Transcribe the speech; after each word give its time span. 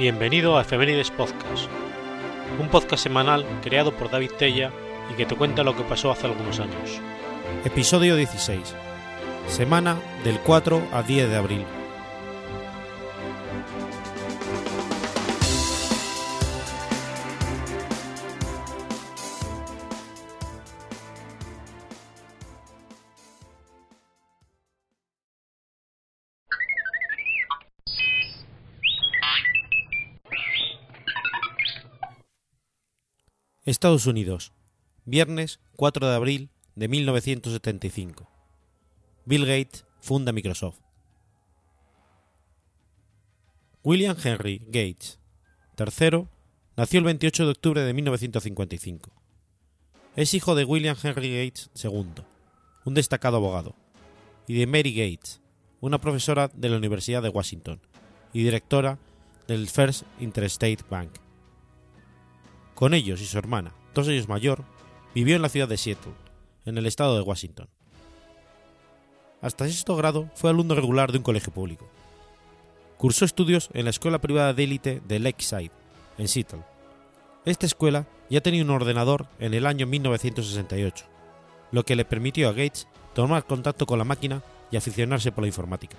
Bienvenido 0.00 0.56
a 0.56 0.62
Efemérides 0.62 1.10
Podcast, 1.10 1.68
un 2.58 2.68
podcast 2.70 3.02
semanal 3.02 3.44
creado 3.62 3.92
por 3.92 4.10
David 4.10 4.30
Tella 4.38 4.72
y 5.12 5.14
que 5.14 5.26
te 5.26 5.36
cuenta 5.36 5.62
lo 5.62 5.76
que 5.76 5.82
pasó 5.82 6.10
hace 6.10 6.26
algunos 6.26 6.58
años. 6.58 6.98
Episodio 7.66 8.16
16. 8.16 8.74
Semana 9.46 9.98
del 10.24 10.38
4 10.38 10.82
a 10.90 11.02
10 11.02 11.28
de 11.28 11.36
abril. 11.36 11.66
Estados 33.80 34.04
Unidos, 34.04 34.52
viernes 35.06 35.58
4 35.76 36.06
de 36.06 36.14
abril 36.14 36.50
de 36.74 36.86
1975. 36.86 38.28
Bill 39.24 39.46
Gates 39.46 39.86
funda 40.02 40.32
Microsoft. 40.32 40.80
William 43.82 44.14
Henry 44.22 44.58
Gates, 44.66 45.18
tercero, 45.76 46.28
nació 46.76 46.98
el 46.98 47.06
28 47.06 47.46
de 47.46 47.50
octubre 47.52 47.80
de 47.80 47.94
1955. 47.94 49.12
Es 50.14 50.34
hijo 50.34 50.54
de 50.54 50.66
William 50.66 50.98
Henry 51.02 51.42
Gates 51.42 51.70
II, 51.82 52.22
un 52.84 52.92
destacado 52.92 53.38
abogado, 53.38 53.74
y 54.46 54.58
de 54.58 54.66
Mary 54.66 54.92
Gates, 54.92 55.40
una 55.80 55.98
profesora 56.02 56.50
de 56.52 56.68
la 56.68 56.76
Universidad 56.76 57.22
de 57.22 57.30
Washington 57.30 57.80
y 58.34 58.42
directora 58.44 58.98
del 59.48 59.70
First 59.70 60.02
Interstate 60.18 60.84
Bank. 60.90 61.12
Con 62.80 62.94
ellos 62.94 63.20
y 63.20 63.26
su 63.26 63.36
hermana, 63.36 63.74
dos 63.92 64.08
años 64.08 64.26
mayor, 64.26 64.64
vivió 65.14 65.36
en 65.36 65.42
la 65.42 65.50
ciudad 65.50 65.68
de 65.68 65.76
Seattle, 65.76 66.14
en 66.64 66.78
el 66.78 66.86
estado 66.86 67.14
de 67.14 67.20
Washington. 67.20 67.68
Hasta 69.42 69.66
sexto 69.66 69.96
grado 69.96 70.30
fue 70.34 70.48
alumno 70.48 70.74
regular 70.74 71.12
de 71.12 71.18
un 71.18 71.24
colegio 71.24 71.52
público. 71.52 71.86
Cursó 72.96 73.26
estudios 73.26 73.68
en 73.74 73.84
la 73.84 73.90
escuela 73.90 74.18
privada 74.22 74.54
de 74.54 74.64
élite 74.64 75.02
de 75.06 75.18
Lakeside, 75.18 75.70
en 76.16 76.26
Seattle. 76.26 76.64
Esta 77.44 77.66
escuela 77.66 78.06
ya 78.30 78.40
tenía 78.40 78.64
un 78.64 78.70
ordenador 78.70 79.26
en 79.40 79.52
el 79.52 79.66
año 79.66 79.86
1968, 79.86 81.04
lo 81.72 81.84
que 81.84 81.96
le 81.96 82.06
permitió 82.06 82.48
a 82.48 82.52
Gates 82.52 82.88
tomar 83.12 83.44
contacto 83.44 83.84
con 83.84 83.98
la 83.98 84.06
máquina 84.06 84.42
y 84.70 84.78
aficionarse 84.78 85.32
por 85.32 85.42
la 85.42 85.48
informática. 85.48 85.98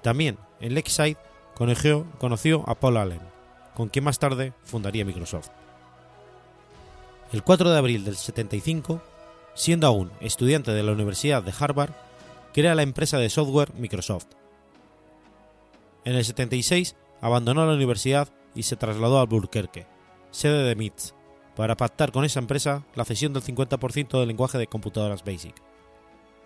También 0.00 0.38
en 0.60 0.74
Lakeside 0.74 1.18
conoció, 1.54 2.06
conoció 2.16 2.64
a 2.66 2.80
Paul 2.80 2.96
Allen, 2.96 3.39
con 3.80 3.88
quien 3.88 4.04
más 4.04 4.18
tarde 4.18 4.52
fundaría 4.62 5.06
Microsoft. 5.06 5.48
El 7.32 7.42
4 7.42 7.70
de 7.70 7.78
abril 7.78 8.04
del 8.04 8.14
75, 8.14 9.00
siendo 9.54 9.86
aún 9.86 10.10
estudiante 10.20 10.72
de 10.72 10.82
la 10.82 10.92
Universidad 10.92 11.42
de 11.42 11.54
Harvard, 11.58 11.94
crea 12.52 12.74
la 12.74 12.82
empresa 12.82 13.16
de 13.16 13.30
software 13.30 13.72
Microsoft. 13.72 14.26
En 16.04 16.14
el 16.14 16.26
76 16.26 16.94
abandonó 17.22 17.64
la 17.64 17.72
universidad 17.72 18.28
y 18.54 18.64
se 18.64 18.76
trasladó 18.76 19.16
a 19.16 19.22
Albuquerque, 19.22 19.86
sede 20.30 20.62
de 20.62 20.76
MITS, 20.76 21.14
para 21.56 21.78
pactar 21.78 22.12
con 22.12 22.26
esa 22.26 22.40
empresa 22.40 22.84
la 22.94 23.06
cesión 23.06 23.32
del 23.32 23.42
50% 23.42 24.18
del 24.18 24.28
lenguaje 24.28 24.58
de 24.58 24.66
computadoras 24.66 25.24
BASIC. 25.24 25.54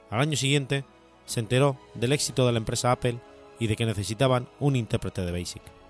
Al 0.08 0.20
año 0.20 0.36
siguiente, 0.36 0.84
se 1.26 1.40
enteró 1.40 1.80
del 1.94 2.12
éxito 2.12 2.46
de 2.46 2.52
la 2.52 2.58
empresa 2.58 2.92
Apple 2.92 3.18
y 3.58 3.66
de 3.66 3.74
que 3.74 3.86
necesitaban 3.86 4.48
un 4.60 4.76
intérprete 4.76 5.22
de 5.22 5.32
BASIC. 5.32 5.83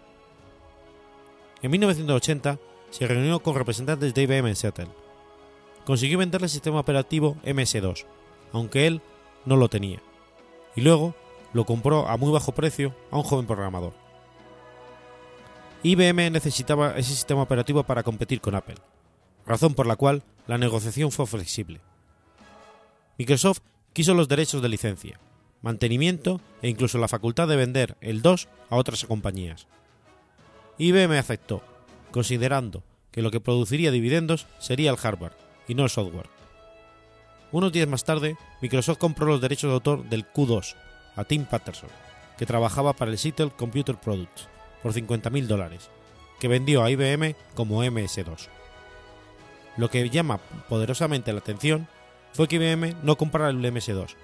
En 1.65 1.71
1980 1.71 2.59
se 2.91 3.07
reunió 3.07 3.41
con 3.41 3.55
representantes 3.55 4.13
de 4.13 4.23
IBM 4.25 4.49
en 4.49 4.55
Seattle. 4.55 4.89
Consiguió 5.87 6.19
venderle 6.19 6.45
el 6.45 6.51
sistema 6.51 6.79
operativo 6.79 7.39
MS2, 7.43 8.05
aunque 8.53 8.87
él 8.87 9.01
no 9.47 9.57
lo 9.57 9.71
tenía, 9.71 10.03
y 10.77 10.83
luego 10.83 11.15
lo 11.55 11.65
compró 11.65 12.07
a 12.07 12.19
muy 12.19 12.31
bajo 12.31 12.53
precio 12.53 12.95
a 13.11 13.17
un 13.17 13.23
joven 13.23 13.47
programador. 13.47 13.95
IBM 15.83 16.31
necesitaba 16.31 16.99
ese 16.99 17.15
sistema 17.15 17.41
operativo 17.41 17.83
para 17.83 18.03
competir 18.03 18.43
con 18.43 18.55
Apple, 18.55 18.77
razón 19.47 19.73
por 19.73 19.87
la 19.87 19.97
cual 19.97 20.23
la 20.47 20.59
negociación 20.59 21.13
fue 21.13 21.27
flexible. 21.27 21.81
Microsoft 23.17 23.61
quiso 23.95 24.13
los 24.13 24.29
derechos 24.29 24.61
de 24.61 24.69
licencia, 24.69 25.19
mantenimiento 25.63 26.43
e 26.61 26.69
incluso 26.69 26.99
la 26.99 27.09
facultad 27.09 27.49
de 27.49 27.57
vender 27.57 27.97
el 28.03 28.21
2 28.21 28.49
a 28.69 28.77
otras 28.77 29.07
compañías. 29.07 29.67
IBM 30.79 31.19
aceptó, 31.19 31.62
considerando 32.11 32.83
que 33.12 33.23
lo 33.23 33.31
que 33.31 33.41
produciría 33.41 33.93
dividendos 33.93 34.47
sería 34.59 34.91
el 34.91 34.97
hardware 34.97 35.37
y 35.69 35.75
no 35.75 35.85
el 35.85 35.91
software. 35.91 36.29
Unos 37.53 37.71
días 37.71 37.87
más 37.87 38.03
tarde, 38.03 38.37
Microsoft 38.61 38.99
compró 38.99 39.27
los 39.27 39.41
derechos 39.41 39.69
de 39.69 39.75
autor 39.75 40.05
del 40.09 40.27
Q2 40.27 40.75
a 41.15 41.25
Tim 41.25 41.45
Patterson, 41.45 41.91
que 42.37 42.47
trabajaba 42.47 42.93
para 42.95 43.13
el 43.13 43.19
Seattle 43.19 43.53
Computer 43.57 43.95
Products, 43.97 44.49
por 44.83 44.93
50.000 44.93 45.47
dólares, 45.47 45.91
que 46.41 46.49
vendió 46.49 46.83
a 46.83 46.91
IBM 46.91 47.37
como 47.55 47.84
MS2. 47.84 48.49
Lo 49.77 49.89
que 49.89 50.11
llama 50.11 50.39
poderosamente 50.69 51.33
la 51.33 51.39
atención 51.39 51.87
fue 52.33 52.49
que 52.49 52.57
IBM 52.57 52.97
no 53.05 53.17
comprara 53.17 53.51
el 53.51 53.59
MS2, 53.59 54.17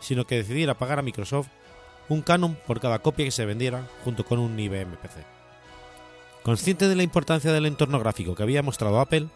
sino 0.00 0.26
que 0.26 0.36
decidiera 0.36 0.78
pagar 0.78 0.98
a 0.98 1.02
Microsoft 1.02 1.48
un 2.08 2.22
canon 2.22 2.56
por 2.66 2.80
cada 2.80 3.00
copia 3.00 3.26
que 3.26 3.30
se 3.30 3.44
vendiera 3.44 3.86
junto 4.02 4.24
con 4.24 4.38
un 4.38 4.58
IBM 4.58 4.96
PC. 4.96 5.39
Consciente 6.42 6.88
de 6.88 6.96
la 6.96 7.02
importancia 7.02 7.52
del 7.52 7.66
entorno 7.66 7.98
gráfico 7.98 8.34
que 8.34 8.42
había 8.42 8.62
mostrado 8.62 9.00
Apple 9.00 9.28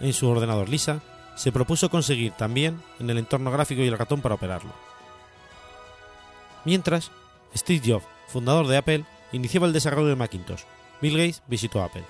en 0.00 0.12
su 0.12 0.28
ordenador 0.28 0.68
Lisa, 0.68 1.00
se 1.36 1.52
propuso 1.52 1.90
conseguir 1.90 2.32
también 2.32 2.82
en 2.98 3.10
el 3.10 3.18
entorno 3.18 3.50
gráfico 3.50 3.82
y 3.82 3.86
el 3.86 3.98
ratón 3.98 4.20
para 4.22 4.34
operarlo. 4.34 4.72
Mientras, 6.64 7.12
Steve 7.54 7.82
Jobs, 7.84 8.06
fundador 8.26 8.66
de 8.66 8.76
Apple, 8.76 9.04
iniciaba 9.32 9.66
el 9.66 9.72
desarrollo 9.72 10.08
de 10.08 10.16
Macintosh. 10.16 10.62
Bill 11.00 11.16
Gates 11.16 11.42
visitó 11.46 11.82
Apple. 11.82 12.04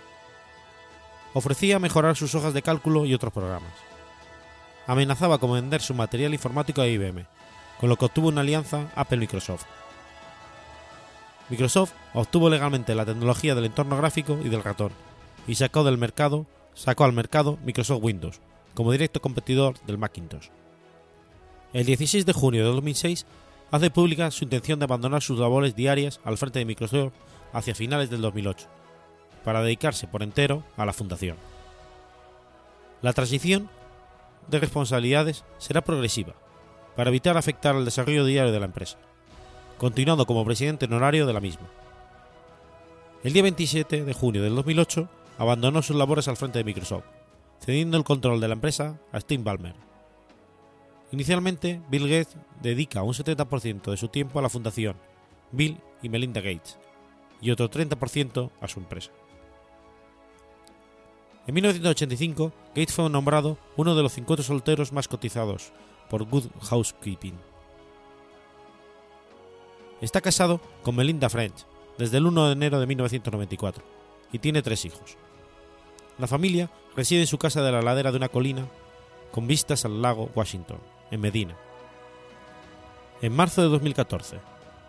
Ofrecía 1.35 1.79
mejorar 1.79 2.17
sus 2.17 2.35
hojas 2.35 2.55
de 2.55 2.63
cálculo 2.63 3.05
y 3.05 3.13
otros 3.13 3.33
programas. 3.33 3.73
Amenazaba 4.87 5.39
con 5.39 5.53
vender 5.53 5.83
su 5.83 5.93
material 5.93 6.33
informático 6.33 6.81
a 6.81 6.87
IBM, 6.87 7.27
con 7.79 7.89
lo 7.89 7.97
que 7.97 8.07
obtuvo 8.07 8.29
una 8.29 8.41
alianza 8.41 8.87
Apple-Microsoft. 8.95 9.67
Microsoft 11.49 11.93
obtuvo 12.13 12.51
legalmente 12.51 12.95
la 12.95 13.05
tecnología 13.05 13.55
del 13.55 13.67
entorno 13.67 13.97
gráfico 13.97 14.39
y 14.45 14.49
del 14.49 14.65
ratón, 14.65 14.91
y 15.47 15.55
sacó 15.55 15.85
del 15.85 15.97
mercado, 15.97 16.47
sacó 16.75 17.05
al 17.05 17.13
mercado 17.13 17.59
Microsoft 17.65 18.03
Windows, 18.03 18.41
como 18.75 18.91
directo 18.91 19.23
competidor 19.23 19.79
del 19.87 19.99
Macintosh. 19.99 20.49
El 21.73 21.87
16 21.87 22.27
de 22.27 22.33
junio 22.33 22.65
de 22.65 22.73
2006 22.73 23.27
hace 23.71 23.91
pública 23.91 24.31
su 24.31 24.45
intención 24.45 24.79
de 24.79 24.85
abandonar 24.85 25.23
sus 25.23 25.39
labores 25.39 25.77
diarias 25.77 26.21
al 26.25 26.37
frente 26.37 26.59
de 26.59 26.65
Microsoft 26.65 27.13
hacia 27.53 27.75
finales 27.75 28.11
del 28.11 28.23
2008, 28.23 28.67
para 29.45 29.63
dedicarse 29.63 30.09
por 30.09 30.25
entero 30.25 30.65
a 30.77 30.85
la 30.85 30.93
fundación. 30.93 31.37
La 33.03 33.13
transición 33.13 33.71
de 34.49 34.59
responsabilidades 34.59 35.45
será 35.59 35.83
progresiva, 35.83 36.35
para 36.97 37.11
evitar 37.11 37.37
afectar 37.37 37.77
al 37.77 37.85
desarrollo 37.85 38.25
diario 38.25 38.53
de 38.53 38.59
la 38.59 38.67
empresa 38.67 38.99
continuando 39.79 40.27
como 40.27 40.45
presidente 40.45 40.87
honorario 40.87 41.27
de 41.27 41.33
la 41.33 41.41
misma. 41.41 41.69
El 43.23 43.33
día 43.33 43.43
27 43.43 44.05
de 44.05 44.15
junio 44.15 44.43
del 44.43 44.55
2008 44.55 45.09
abandonó 45.39 45.83
sus 45.83 45.97
labores 45.97 46.29
al 46.29 46.37
frente 46.37 46.59
de 46.59 46.65
Microsoft, 46.65 47.05
cediendo 47.61 47.97
el 47.97 48.05
control 48.05 48.41
de 48.41 48.49
la 48.49 48.55
empresa 48.55 48.99
a 49.13 49.21
Steve 49.21 49.43
Ballmer. 49.43 49.75
Inicialmente, 51.13 51.81
Bill 51.89 52.09
Gates 52.09 52.37
dedica 52.63 53.03
un 53.03 53.15
70% 53.15 53.91
de 53.91 53.97
su 53.97 54.09
tiempo 54.09 54.39
a 54.39 54.43
la 54.43 54.49
fundación 54.49 54.97
Bill 55.53 55.79
y 56.03 56.09
Melinda 56.09 56.41
Gates 56.41 56.79
y 57.41 57.51
otro 57.51 57.71
30% 57.71 58.51
a 58.61 58.69
su 58.69 58.81
empresa. 58.81 59.11
En 61.47 61.55
1985, 61.55 62.53
Gates 62.75 62.93
fue 62.95 63.09
nombrado 63.09 63.57
uno 63.77 63.95
de 63.95 64.03
los 64.03 64.13
50 64.13 64.43
solteros 64.43 64.93
más 64.93 65.07
cotizados 65.07 65.73
por 66.11 66.25
Good 66.25 66.47
Housekeeping. 66.61 67.35
Está 70.01 70.21
casado 70.21 70.61
con 70.83 70.97
Melinda 70.97 71.31
French 71.31 71.67
desde 71.99 72.19
el 72.19 72.27
1 72.27 72.47
de 72.47 72.53
enero 72.53 72.81
de 72.81 72.87
1994 72.87 73.85
y 74.33 74.39
tiene 74.39 74.63
tres 74.63 74.85
hijos. 74.85 75.17
La 76.19 76.27
familia 76.27 76.71
reside 76.95 77.21
en 77.21 77.27
su 77.27 77.39
casa 77.39 77.63
de 77.63 77.73
la 77.73 77.83
ladera 77.83 78.11
de 78.11 78.19
una 78.19 78.29
colina 78.29 78.67
con 79.33 79.47
vistas 79.47 79.85
al 79.85 80.01
lago 80.03 80.31
Washington, 80.35 80.79
en 81.11 81.21
Medina. 81.21 81.57
En 83.23 83.35
marzo 83.35 83.63
de 83.63 83.69
2014, 83.69 84.39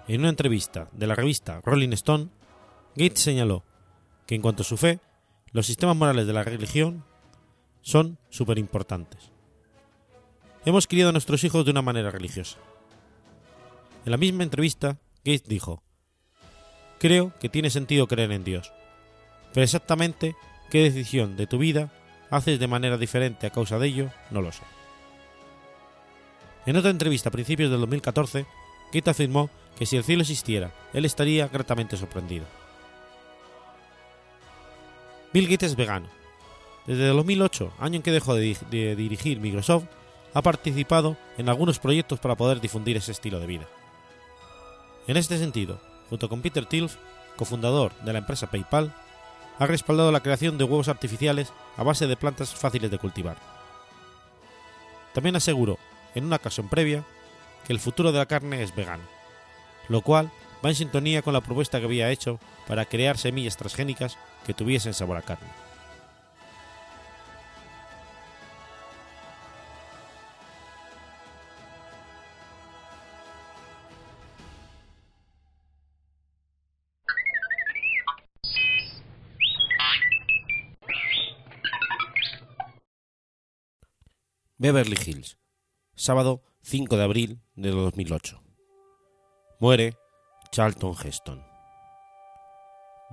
en 0.07 0.21
una 0.21 0.30
entrevista 0.30 0.89
de 0.92 1.07
la 1.07 1.15
revista 1.15 1.62
Rolling 1.63 1.94
Stone, 1.94 2.30
Gates 2.95 3.19
señaló 3.19 3.63
que 4.25 4.36
en 4.36 4.42
cuanto 4.42 4.63
a 4.63 4.65
su 4.65 4.77
fe, 4.77 5.00
los 5.51 5.65
sistemas 5.65 5.95
morales 5.95 6.27
de 6.27 6.33
la 6.33 6.44
religión 6.44 7.04
son 7.81 8.18
súper 8.30 8.57
importantes. 8.57 9.31
Hemos 10.65 10.88
criado 10.88 11.09
a 11.09 11.13
nuestros 11.13 11.44
hijos 11.45 11.63
de 11.63 11.71
una 11.71 11.81
manera 11.81 12.12
religiosa. 12.12 12.57
En 14.07 14.12
la 14.12 14.18
misma 14.18 14.44
entrevista, 14.44 15.00
Gates 15.25 15.50
dijo, 15.50 15.83
creo 16.98 17.33
que 17.42 17.50
tiene 17.50 17.69
sentido 17.69 18.07
creer 18.07 18.31
en 18.31 18.45
Dios. 18.45 18.71
Pero 19.54 19.65
exactamente 19.65 20.33
qué 20.69 20.81
decisión 20.83 21.36
de 21.36 21.45
tu 21.45 21.57
vida 21.57 21.92
haces 22.30 22.57
de 22.57 22.68
manera 22.68 22.98
diferente 22.98 23.45
a 23.45 23.50
causa 23.50 23.77
de 23.77 23.88
ello, 23.88 24.09
no 24.31 24.42
lo 24.42 24.54
sé. 24.54 24.62
En 26.65 26.77
otra 26.77 26.89
entrevista 26.89 27.27
a 27.27 27.33
principios 27.33 27.69
del 27.69 27.81
2014, 27.81 28.45
Kate 28.94 29.09
afirmó 29.09 29.50
que 29.77 29.86
si 29.86 29.98
el 29.98 30.06
cielo 30.06 30.21
existiera, 30.21 30.71
él 30.94 31.04
estaría 31.04 31.50
gratamente 31.50 31.98
sorprendido. 31.98 32.45
Bill 35.33 35.50
Gates 35.50 35.71
es 35.71 35.75
vegano. 35.75 36.07
Desde 36.86 37.07
2008, 37.07 37.74
año 37.77 37.98
en 37.98 38.04
que 38.04 38.12
dejó 38.12 38.36
de, 38.36 38.56
de 38.71 38.95
dirigir 38.95 39.42
Microsoft, 39.42 39.83
ha 40.33 40.42
participado 40.42 41.18
en 41.38 41.50
algunos 41.50 41.80
proyectos 41.80 42.19
para 42.19 42.38
poder 42.38 42.62
difundir 42.62 42.95
ese 42.95 43.12
estilo 43.12 43.42
de 43.42 43.48
vida. 43.48 43.68
En 45.07 45.15
este 45.15 45.38
sentido, 45.38 45.80
junto 46.09 46.27
con 46.27 46.42
Peter 46.42 46.65
Thiel, 46.65 46.89
cofundador 47.38 47.94
de 48.01 48.12
la 48.12 48.19
empresa 48.19 48.51
PayPal, 48.51 48.94
ha 49.57 49.65
respaldado 49.65 50.12
la 50.12 50.21
creación 50.21 50.57
de 50.57 50.65
huevos 50.65 50.89
artificiales 50.89 51.54
a 51.77 51.83
base 51.83 52.07
de 52.07 52.18
plantas 52.18 52.54
fáciles 52.54 52.92
de 52.92 52.98
cultivar. 52.98 53.38
También 55.13 55.38
aseguró, 55.38 55.80
en 56.13 56.25
una 56.25 56.36
ocasión 56.36 56.68
previa, 56.68 57.06
que 57.65 57.74
el 57.74 57.80
futuro 57.80 58.12
de 58.12 58.19
la 58.19 58.25
carne 58.25 58.62
es 58.62 58.75
vegano, 58.75 59.04
lo 59.88 60.01
cual 60.01 60.30
va 60.63 60.69
en 60.69 60.75
sintonía 60.75 61.21
con 61.21 61.33
la 61.33 61.42
propuesta 61.42 61.80
que 61.80 61.86
había 61.86 62.12
hecho 62.12 62.39
para 62.68 62.86
crear 62.86 63.18
semillas 63.18 63.57
transgénicas 63.57 64.18
que 64.45 64.54
tuviesen 64.54 64.94
sabor 64.94 65.18
a 65.18 65.21
carne. 65.21 65.66
Beverly 84.59 84.98
Hills, 85.06 85.38
sábado 85.94 86.42
5 86.63 86.98
de 86.98 87.04
abril 87.04 87.42
de 87.54 87.69
2008. 87.69 88.42
Muere 89.59 89.95
Charlton 90.51 90.95
Heston. 91.00 91.45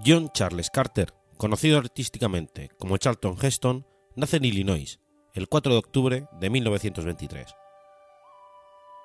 John 0.07 0.31
Charles 0.33 0.71
Carter, 0.71 1.13
conocido 1.37 1.77
artísticamente 1.77 2.71
como 2.79 2.97
Charlton 2.97 3.37
Heston, 3.39 3.87
nace 4.17 4.39
en 4.39 4.47
Illinois 4.47 5.01
el 5.35 5.47
4 5.47 5.73
de 5.73 5.79
octubre 5.79 6.29
de 6.41 6.49
1923. 6.49 7.55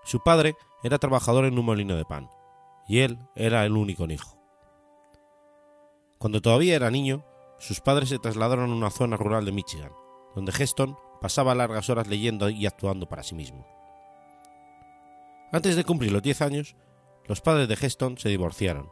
Su 0.05 0.23
padre 0.23 0.55
era 0.81 0.97
trabajador 0.97 1.43
en 1.43 1.59
un 1.59 1.65
molino 1.65 1.97
de 1.97 2.05
pan, 2.05 2.29
y 2.87 2.99
él 2.99 3.19
era 3.35 3.65
el 3.65 3.73
único 3.73 4.05
hijo. 4.05 4.39
Cuando 6.19 6.41
todavía 6.41 6.77
era 6.77 6.89
niño, 6.89 7.25
sus 7.57 7.81
padres 7.81 8.07
se 8.07 8.19
trasladaron 8.19 8.71
a 8.71 8.75
una 8.75 8.91
zona 8.91 9.17
rural 9.17 9.43
de 9.43 9.51
Michigan, 9.51 9.91
donde 10.35 10.53
Heston 10.57 10.97
pasaba 11.21 11.55
largas 11.55 11.89
horas 11.89 12.07
leyendo 12.07 12.49
y 12.49 12.65
actuando 12.65 13.07
para 13.07 13.23
sí 13.23 13.35
mismo. 13.35 13.65
Antes 15.51 15.75
de 15.75 15.83
cumplir 15.83 16.11
los 16.11 16.21
10 16.21 16.41
años, 16.41 16.75
los 17.25 17.41
padres 17.41 17.67
de 17.67 17.77
Heston 17.79 18.17
se 18.17 18.29
divorciaron, 18.29 18.89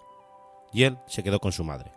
y 0.74 0.84
él 0.84 0.98
se 1.08 1.24
quedó 1.24 1.40
con 1.40 1.52
su 1.52 1.64
madre. 1.64 1.92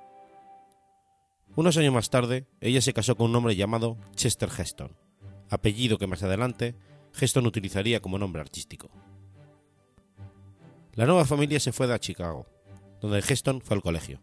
Unos 1.56 1.76
años 1.76 1.92
más 1.92 2.10
tarde, 2.10 2.46
ella 2.60 2.80
se 2.80 2.92
casó 2.92 3.16
con 3.16 3.30
un 3.30 3.36
hombre 3.36 3.56
llamado 3.56 3.96
Chester 4.14 4.48
Heston, 4.56 4.96
apellido 5.48 5.98
que 5.98 6.06
más 6.06 6.22
adelante 6.22 6.76
Heston 7.18 7.46
utilizaría 7.46 8.00
como 8.00 8.18
nombre 8.18 8.40
artístico. 8.40 8.90
La 10.94 11.06
nueva 11.06 11.24
familia 11.24 11.58
se 11.58 11.72
fue 11.72 11.92
a 11.92 11.98
Chicago, 11.98 12.46
donde 13.00 13.18
Heston 13.18 13.60
fue 13.60 13.76
al 13.76 13.82
colegio. 13.82 14.20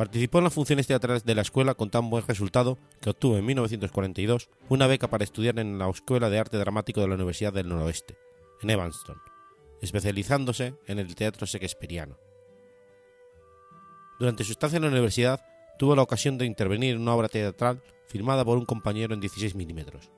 Participó 0.00 0.38
en 0.38 0.44
las 0.44 0.54
funciones 0.54 0.86
teatrales 0.86 1.26
de 1.26 1.34
la 1.34 1.42
escuela 1.42 1.74
con 1.74 1.90
tan 1.90 2.08
buen 2.08 2.26
resultado 2.26 2.78
que 3.02 3.10
obtuvo 3.10 3.36
en 3.36 3.44
1942 3.44 4.48
una 4.70 4.86
beca 4.86 5.10
para 5.10 5.24
estudiar 5.24 5.58
en 5.58 5.78
la 5.78 5.90
Escuela 5.90 6.30
de 6.30 6.38
Arte 6.38 6.56
Dramático 6.56 7.02
de 7.02 7.08
la 7.08 7.16
Universidad 7.16 7.52
del 7.52 7.68
Noroeste, 7.68 8.16
en 8.62 8.70
Evanston, 8.70 9.20
especializándose 9.82 10.74
en 10.86 11.00
el 11.00 11.14
teatro 11.14 11.46
shakespeariano. 11.46 12.16
Durante 14.18 14.42
su 14.42 14.52
estancia 14.52 14.78
en 14.78 14.84
la 14.84 14.88
universidad, 14.88 15.44
tuvo 15.78 15.94
la 15.94 16.00
ocasión 16.00 16.38
de 16.38 16.46
intervenir 16.46 16.94
en 16.94 17.02
una 17.02 17.14
obra 17.14 17.28
teatral 17.28 17.82
filmada 18.08 18.42
por 18.42 18.56
un 18.56 18.64
compañero 18.64 19.12
en 19.12 19.20
16 19.20 19.54
milímetros. 19.54 20.10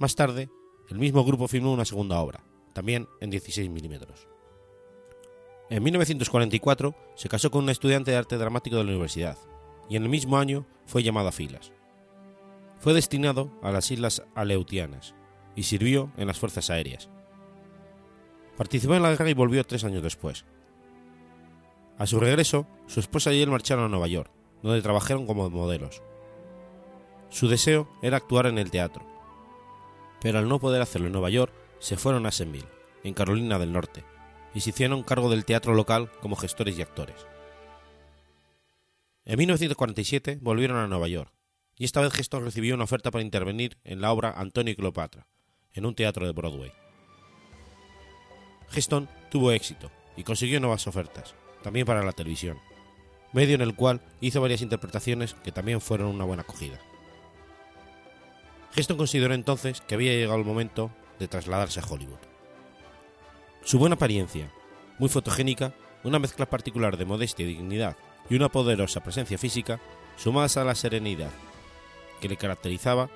Más 0.00 0.16
tarde, 0.16 0.50
el 0.90 0.98
mismo 0.98 1.24
grupo 1.24 1.46
filmó 1.46 1.72
una 1.72 1.84
segunda 1.84 2.18
obra, 2.18 2.44
también 2.72 3.06
en 3.20 3.30
16 3.30 3.70
milímetros. 3.70 4.26
En 5.74 5.82
1944 5.82 6.94
se 7.16 7.28
casó 7.28 7.50
con 7.50 7.64
una 7.64 7.72
estudiante 7.72 8.12
de 8.12 8.16
arte 8.16 8.38
dramático 8.38 8.76
de 8.76 8.84
la 8.84 8.90
universidad 8.90 9.36
y 9.90 9.96
en 9.96 10.04
el 10.04 10.08
mismo 10.08 10.38
año 10.38 10.68
fue 10.86 11.02
llamado 11.02 11.26
a 11.26 11.32
filas. 11.32 11.72
Fue 12.78 12.94
destinado 12.94 13.50
a 13.60 13.72
las 13.72 13.90
Islas 13.90 14.22
Aleutianas 14.36 15.16
y 15.56 15.64
sirvió 15.64 16.12
en 16.16 16.28
las 16.28 16.38
Fuerzas 16.38 16.70
Aéreas. 16.70 17.10
Participó 18.56 18.94
en 18.94 19.02
la 19.02 19.10
guerra 19.10 19.28
y 19.28 19.34
volvió 19.34 19.64
tres 19.64 19.82
años 19.82 20.04
después. 20.04 20.44
A 21.98 22.06
su 22.06 22.20
regreso, 22.20 22.68
su 22.86 23.00
esposa 23.00 23.32
y 23.32 23.42
él 23.42 23.50
marcharon 23.50 23.86
a 23.86 23.88
Nueva 23.88 24.06
York, 24.06 24.30
donde 24.62 24.80
trabajaron 24.80 25.26
como 25.26 25.50
modelos. 25.50 26.04
Su 27.30 27.48
deseo 27.48 27.88
era 28.00 28.18
actuar 28.18 28.46
en 28.46 28.58
el 28.58 28.70
teatro, 28.70 29.04
pero 30.20 30.38
al 30.38 30.48
no 30.48 30.60
poder 30.60 30.82
hacerlo 30.82 31.08
en 31.08 31.14
Nueva 31.14 31.30
York, 31.30 31.52
se 31.80 31.96
fueron 31.96 32.26
a 32.26 32.28
Assenville, 32.28 32.68
en 33.02 33.12
Carolina 33.12 33.58
del 33.58 33.72
Norte, 33.72 34.04
y 34.54 34.60
se 34.60 34.70
hicieron 34.70 35.02
cargo 35.02 35.30
del 35.30 35.44
teatro 35.44 35.74
local 35.74 36.10
como 36.20 36.36
gestores 36.36 36.78
y 36.78 36.82
actores. 36.82 37.16
En 39.24 39.38
1947 39.38 40.38
volvieron 40.40 40.76
a 40.76 40.86
Nueva 40.86 41.08
York, 41.08 41.32
y 41.76 41.84
esta 41.84 42.00
vez 42.00 42.18
Heston 42.18 42.44
recibió 42.44 42.74
una 42.74 42.84
oferta 42.84 43.10
para 43.10 43.24
intervenir 43.24 43.78
en 43.84 44.00
la 44.00 44.12
obra 44.12 44.32
Antonio 44.36 44.72
y 44.72 44.76
Cleopatra, 44.76 45.26
en 45.72 45.86
un 45.86 45.94
teatro 45.94 46.26
de 46.26 46.32
Broadway. 46.32 46.72
Heston 48.72 49.08
tuvo 49.30 49.50
éxito 49.52 49.90
y 50.16 50.24
consiguió 50.24 50.60
nuevas 50.60 50.86
ofertas, 50.86 51.34
también 51.62 51.86
para 51.86 52.04
la 52.04 52.12
televisión, 52.12 52.58
medio 53.32 53.54
en 53.54 53.62
el 53.62 53.74
cual 53.74 54.00
hizo 54.20 54.40
varias 54.40 54.62
interpretaciones 54.62 55.34
que 55.34 55.52
también 55.52 55.80
fueron 55.80 56.08
una 56.08 56.24
buena 56.24 56.42
acogida. 56.42 56.78
Heston 58.76 58.96
consideró 58.96 59.34
entonces 59.34 59.80
que 59.80 59.94
había 59.94 60.12
llegado 60.12 60.38
el 60.38 60.44
momento 60.44 60.90
de 61.18 61.28
trasladarse 61.28 61.80
a 61.80 61.86
Hollywood. 61.86 62.33
Su 63.64 63.78
buena 63.78 63.94
apariencia, 63.94 64.50
muy 64.98 65.08
fotogénica, 65.08 65.72
una 66.02 66.18
mezcla 66.18 66.44
particular 66.44 66.98
de 66.98 67.06
modestia 67.06 67.46
y 67.46 67.54
dignidad 67.54 67.96
y 68.28 68.36
una 68.36 68.50
poderosa 68.50 69.02
presencia 69.02 69.38
física, 69.38 69.80
sumadas 70.18 70.58
a 70.58 70.64
la 70.64 70.74
serenidad 70.74 71.30
que 72.20 72.28
le 72.28 72.36
caracterizaba, 72.36 73.08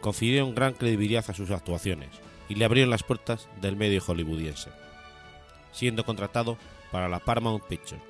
confirieron 0.00 0.54
gran 0.54 0.74
credibilidad 0.74 1.24
a 1.28 1.34
sus 1.34 1.50
actuaciones 1.50 2.10
y 2.48 2.54
le 2.54 2.64
abrieron 2.64 2.90
las 2.90 3.02
puertas 3.02 3.48
del 3.60 3.74
medio 3.74 4.00
hollywoodiense, 4.00 4.70
siendo 5.72 6.04
contratado 6.04 6.58
para 6.92 7.08
la 7.08 7.18
Paramount 7.18 7.64
Pictures. 7.64 8.02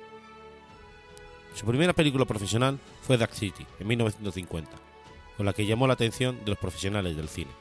Su 1.55 1.65
primera 1.65 1.93
película 1.93 2.25
profesional 2.25 2.77
fue 3.01 3.17
Dark 3.17 3.33
City, 3.33 3.65
en 3.79 3.87
1950, 3.87 4.69
con 5.37 5.45
la 5.47 5.53
que 5.53 5.65
llamó 5.65 5.87
la 5.87 5.93
atención 5.93 6.37
de 6.45 6.51
los 6.51 6.59
profesionales 6.59 7.17
del 7.17 7.29
cine. 7.29 7.51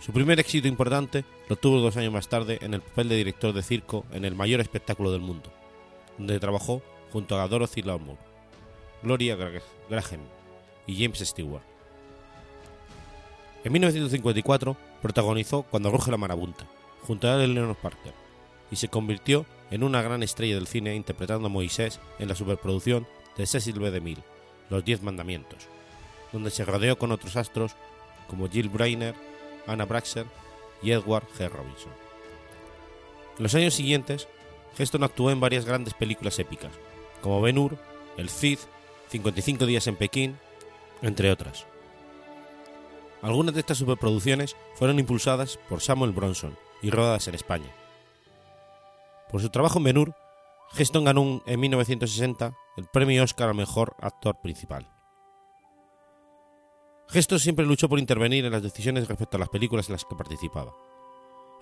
Su 0.00 0.12
primer 0.12 0.38
éxito 0.38 0.68
importante 0.68 1.24
lo 1.48 1.56
tuvo 1.56 1.80
dos 1.80 1.96
años 1.96 2.12
más 2.12 2.28
tarde 2.28 2.58
en 2.62 2.74
el 2.74 2.80
papel 2.80 3.08
de 3.08 3.16
director 3.16 3.52
de 3.52 3.62
circo 3.62 4.06
en 4.12 4.24
el 4.24 4.34
mayor 4.34 4.60
espectáculo 4.60 5.10
del 5.10 5.20
mundo, 5.20 5.52
donde 6.16 6.38
trabajó 6.38 6.82
junto 7.12 7.40
a 7.40 7.48
Dorothy 7.48 7.82
Lamour, 7.82 8.16
Gloria 9.02 9.36
Graham 9.36 10.20
y 10.86 11.02
James 11.02 11.18
Stewart. 11.18 11.62
En 13.64 13.72
1954 13.72 14.76
protagonizó 15.02 15.62
Cuando 15.62 15.90
ruge 15.90 16.10
la 16.10 16.16
marabunta, 16.16 16.66
junto 17.02 17.28
a 17.28 17.42
Eleanor 17.42 17.76
Parker, 17.76 18.14
y 18.70 18.76
se 18.76 18.88
convirtió 18.88 19.46
en 19.70 19.82
una 19.82 20.00
gran 20.00 20.22
estrella 20.22 20.54
del 20.54 20.68
cine 20.68 20.94
interpretando 20.94 21.46
a 21.46 21.50
Moisés 21.50 22.00
en 22.18 22.28
la 22.28 22.34
superproducción 22.34 23.06
de 23.36 23.46
Cecil 23.46 23.78
B. 23.80 23.90
DeMille, 23.90 24.22
Los 24.70 24.84
Diez 24.84 25.02
Mandamientos, 25.02 25.66
donde 26.32 26.50
se 26.50 26.64
rodeó 26.64 26.98
con 26.98 27.12
otros 27.12 27.36
astros 27.36 27.72
como 28.28 28.48
Jill 28.48 28.68
Brainer, 28.68 29.14
Anna 29.68 29.84
Braxer 29.84 30.26
y 30.82 30.90
Edward 30.90 31.26
G. 31.38 31.48
Robinson. 31.48 31.92
En 33.36 33.42
los 33.42 33.54
años 33.54 33.74
siguientes, 33.74 34.26
Heston 34.76 35.04
actuó 35.04 35.30
en 35.30 35.40
varias 35.40 35.64
grandes 35.64 35.94
películas 35.94 36.38
épicas, 36.38 36.72
como 37.20 37.40
Ben 37.40 37.58
Hur, 37.58 37.78
El 38.16 38.28
Cid, 38.28 38.58
55 39.08 39.66
días 39.66 39.86
en 39.86 39.96
Pekín, 39.96 40.38
entre 41.02 41.30
otras. 41.30 41.66
Algunas 43.22 43.54
de 43.54 43.60
estas 43.60 43.78
superproducciones 43.78 44.56
fueron 44.74 44.98
impulsadas 44.98 45.58
por 45.68 45.80
Samuel 45.80 46.12
Bronson 46.12 46.56
y 46.82 46.90
rodadas 46.90 47.26
en 47.28 47.34
España. 47.34 47.72
Por 49.30 49.40
su 49.40 49.50
trabajo 49.50 49.78
en 49.78 49.84
Ben 49.84 49.98
Hur, 49.98 50.14
Heston 50.76 51.04
ganó 51.04 51.42
en 51.46 51.60
1960 51.60 52.54
el 52.76 52.86
premio 52.86 53.24
Oscar 53.24 53.48
al 53.48 53.54
mejor 53.54 53.96
actor 54.00 54.40
principal. 54.40 54.88
Heston 57.10 57.40
siempre 57.40 57.64
luchó 57.64 57.88
por 57.88 57.98
intervenir 57.98 58.44
en 58.44 58.52
las 58.52 58.62
decisiones 58.62 59.08
respecto 59.08 59.36
a 59.36 59.40
las 59.40 59.48
películas 59.48 59.88
en 59.88 59.94
las 59.94 60.04
que 60.04 60.14
participaba. 60.14 60.74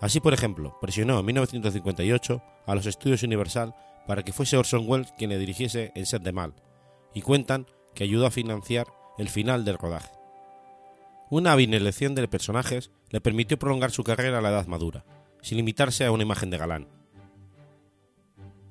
Así, 0.00 0.20
por 0.20 0.34
ejemplo, 0.34 0.76
presionó 0.80 1.18
en 1.18 1.26
1958 1.26 2.42
a 2.66 2.74
los 2.74 2.86
estudios 2.86 3.22
Universal 3.22 3.74
para 4.06 4.22
que 4.22 4.32
fuese 4.32 4.56
Orson 4.56 4.84
Welles 4.86 5.12
quien 5.16 5.30
le 5.30 5.38
dirigiese 5.38 5.92
en 5.94 6.06
Set 6.06 6.22
de 6.22 6.32
Mal, 6.32 6.54
y 7.14 7.22
cuentan 7.22 7.66
que 7.94 8.04
ayudó 8.04 8.26
a 8.26 8.30
financiar 8.30 8.86
el 9.18 9.28
final 9.28 9.64
del 9.64 9.78
rodaje. 9.78 10.10
Una 11.30 11.52
hábil 11.52 11.72
elección 11.74 12.14
de 12.14 12.28
personajes 12.28 12.90
le 13.10 13.20
permitió 13.20 13.58
prolongar 13.58 13.90
su 13.90 14.04
carrera 14.04 14.38
a 14.38 14.40
la 14.40 14.50
edad 14.50 14.66
madura, 14.66 15.04
sin 15.42 15.56
limitarse 15.56 16.04
a 16.04 16.12
una 16.12 16.24
imagen 16.24 16.50
de 16.50 16.58
galán. 16.58 16.88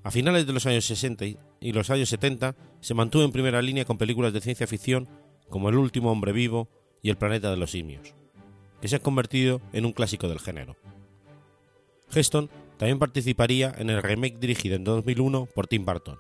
A 0.04 0.12
finales 0.12 0.46
de 0.46 0.54
los 0.54 0.66
años 0.68 0.86
60 0.86 1.26
y 1.60 1.72
los 1.72 1.90
años 1.90 2.10
70 2.10 2.56
se 2.80 2.94
mantuvo 2.94 3.24
en 3.24 3.32
primera 3.32 3.62
línea 3.62 3.86
con 3.86 3.98
películas 3.98 4.34
de 4.34 4.42
ciencia 4.42 4.68
ficción 4.68 5.10
como 5.50 5.70
El 5.70 5.78
último 5.78 6.12
hombre 6.12 6.32
vivo 6.32 6.68
y 7.02 7.10
El 7.10 7.18
planeta 7.18 7.50
de 7.50 7.58
los 7.58 7.72
simios, 7.72 8.14
que 8.82 8.88
se 8.88 8.96
han 8.96 9.02
convertido 9.02 9.62
en 9.74 9.86
un 9.86 9.94
clásico 9.94 10.28
del 10.28 10.40
género. 10.40 10.76
Heston 12.14 12.50
también 12.78 13.00
participaría 13.00 13.74
en 13.78 13.90
el 13.90 14.02
remake 14.02 14.40
dirigido 14.40 14.76
en 14.76 14.84
2001 14.84 15.48
por 15.48 15.68
Tim 15.68 15.86
Burton. 15.86 16.20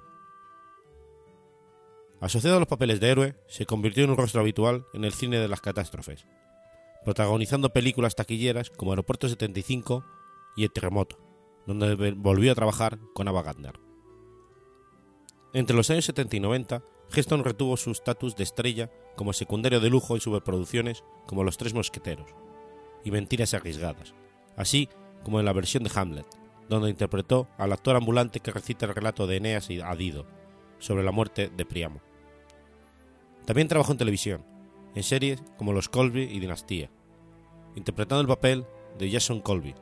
Asociado 2.22 2.58
a 2.58 2.60
los 2.60 2.67
papeles 2.67 3.00
de 3.00 3.10
héroe, 3.10 3.36
se 3.48 3.65
convirtió 3.65 4.03
en 4.03 4.10
un 4.10 4.17
rostro 4.17 4.41
habitual 4.41 4.86
en 4.94 5.03
el 5.03 5.13
cine 5.13 5.38
de 5.38 5.48
las 5.48 5.62
catástrofes, 5.62 6.25
protagonizando 7.03 7.72
películas 7.72 8.15
taquilleras 8.15 8.70
como 8.70 8.91
Aeropuerto 8.91 9.27
75 9.27 10.05
y 10.55 10.63
El 10.63 10.72
Terremoto, 10.72 11.17
donde 11.67 12.13
volvió 12.13 12.51
a 12.51 12.55
trabajar 12.55 12.98
con 13.13 13.27
Ava 13.27 13.44
Gardner. 13.44 13.79
Entre 15.53 15.75
los 15.75 15.89
años 15.89 16.05
70 16.05 16.38
y 16.38 16.39
90, 16.39 16.84
Heston 17.13 17.44
retuvo 17.44 17.77
su 17.77 17.91
estatus 17.91 18.36
de 18.36 18.44
estrella 18.44 18.89
como 19.15 19.34
secundario 19.34 19.79
de 19.79 19.89
lujo 19.89 20.15
en 20.15 20.22
superproducciones 20.22 21.03
como 21.25 21.43
Los 21.43 21.57
Tres 21.57 21.74
Mosqueteros 21.74 22.29
y 23.03 23.12
Mentiras 23.12 23.53
Arriesgadas, 23.53 24.13
así 24.55 24.89
como 25.24 25.39
en 25.39 25.45
la 25.45 25.53
versión 25.53 25.84
de 25.84 25.91
Hamlet, 25.93 26.25
donde 26.69 26.89
interpretó 26.89 27.48
al 27.57 27.72
actor 27.72 27.95
ambulante 27.95 28.39
que 28.39 28.51
recita 28.51 28.86
el 28.86 28.95
relato 28.95 29.27
de 29.27 29.38
Eneas 29.38 29.69
y 29.69 29.79
Adido 29.81 30.25
sobre 30.79 31.03
la 31.03 31.12
muerte 31.12 31.50
de 31.50 31.65
Priamo. 31.65 32.01
También 33.45 33.67
trabajó 33.67 33.91
en 33.91 33.98
televisión, 34.00 34.45
en 34.95 35.03
series 35.03 35.41
como 35.57 35.74
Los 35.74 35.89
Colby 35.89 36.24
y 36.24 36.39
Dinastía, 36.39 36.89
interpretando 37.75 38.22
el 38.22 38.27
papel 38.27 38.65
de 38.98 39.12
Jason 39.12 39.41
Colby, 39.41 39.75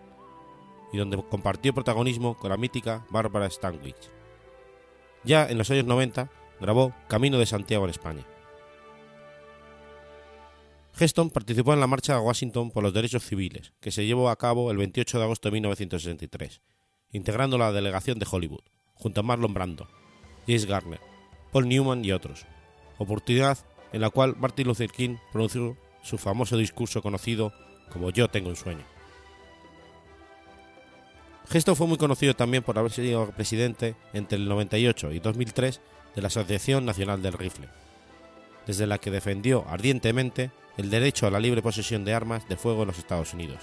y 0.91 0.97
donde 0.97 1.21
compartió 1.29 1.73
protagonismo 1.73 2.37
con 2.37 2.51
la 2.51 2.57
mítica 2.57 3.05
Bárbara 3.09 3.49
Stanwyck. 3.49 3.97
Ya 5.23 5.47
en 5.47 5.57
los 5.57 5.71
años 5.71 5.85
90 5.85 6.29
grabó 6.59 6.93
Camino 7.07 7.39
de 7.39 7.45
Santiago 7.45 7.85
en 7.85 7.91
España. 7.91 8.25
Heston 10.97 11.31
participó 11.31 11.73
en 11.73 11.79
la 11.79 11.87
marcha 11.87 12.15
a 12.15 12.21
Washington 12.21 12.69
por 12.69 12.83
los 12.83 12.93
derechos 12.93 13.23
civiles, 13.23 13.73
que 13.79 13.91
se 13.91 14.05
llevó 14.05 14.29
a 14.29 14.35
cabo 14.35 14.69
el 14.69 14.77
28 14.77 15.17
de 15.17 15.23
agosto 15.23 15.47
de 15.47 15.53
1963, 15.53 16.61
integrando 17.11 17.57
la 17.57 17.71
delegación 17.71 18.19
de 18.19 18.27
Hollywood, 18.29 18.63
junto 18.93 19.21
a 19.21 19.23
Marlon 19.23 19.53
Brando, 19.53 19.87
James 20.45 20.65
Garner, 20.65 21.01
Paul 21.51 21.67
Newman 21.67 22.05
y 22.05 22.11
otros, 22.11 22.45
oportunidad 22.99 23.57
en 23.91 24.01
la 24.01 24.11
cual 24.11 24.35
Martin 24.37 24.67
Luther 24.67 24.91
King 24.91 25.17
pronunció 25.31 25.77
su 26.03 26.19
famoso 26.19 26.57
discurso 26.57 27.01
conocido 27.01 27.53
como 27.91 28.11
Yo 28.11 28.27
tengo 28.27 28.49
un 28.49 28.55
sueño. 28.55 28.85
Heston 31.51 31.75
fue 31.75 31.87
muy 31.87 31.97
conocido 31.97 32.35
también 32.35 32.63
por 32.63 32.77
haber 32.77 32.91
sido 32.91 33.31
presidente 33.31 33.95
entre 34.13 34.37
el 34.37 34.47
98 34.47 35.11
y 35.11 35.19
2003 35.19 35.81
de 36.15 36.21
la 36.21 36.27
Asociación 36.27 36.85
Nacional 36.85 37.21
del 37.21 37.33
Rifle, 37.33 37.67
desde 38.65 38.87
la 38.87 38.97
que 38.97 39.11
defendió 39.11 39.65
ardientemente 39.67 40.51
el 40.77 40.89
derecho 40.89 41.27
a 41.27 41.31
la 41.31 41.39
libre 41.39 41.61
posesión 41.61 42.05
de 42.05 42.13
armas 42.13 42.47
de 42.47 42.57
fuego 42.57 42.81
en 42.81 42.87
los 42.87 42.97
Estados 42.97 43.33
Unidos. 43.33 43.59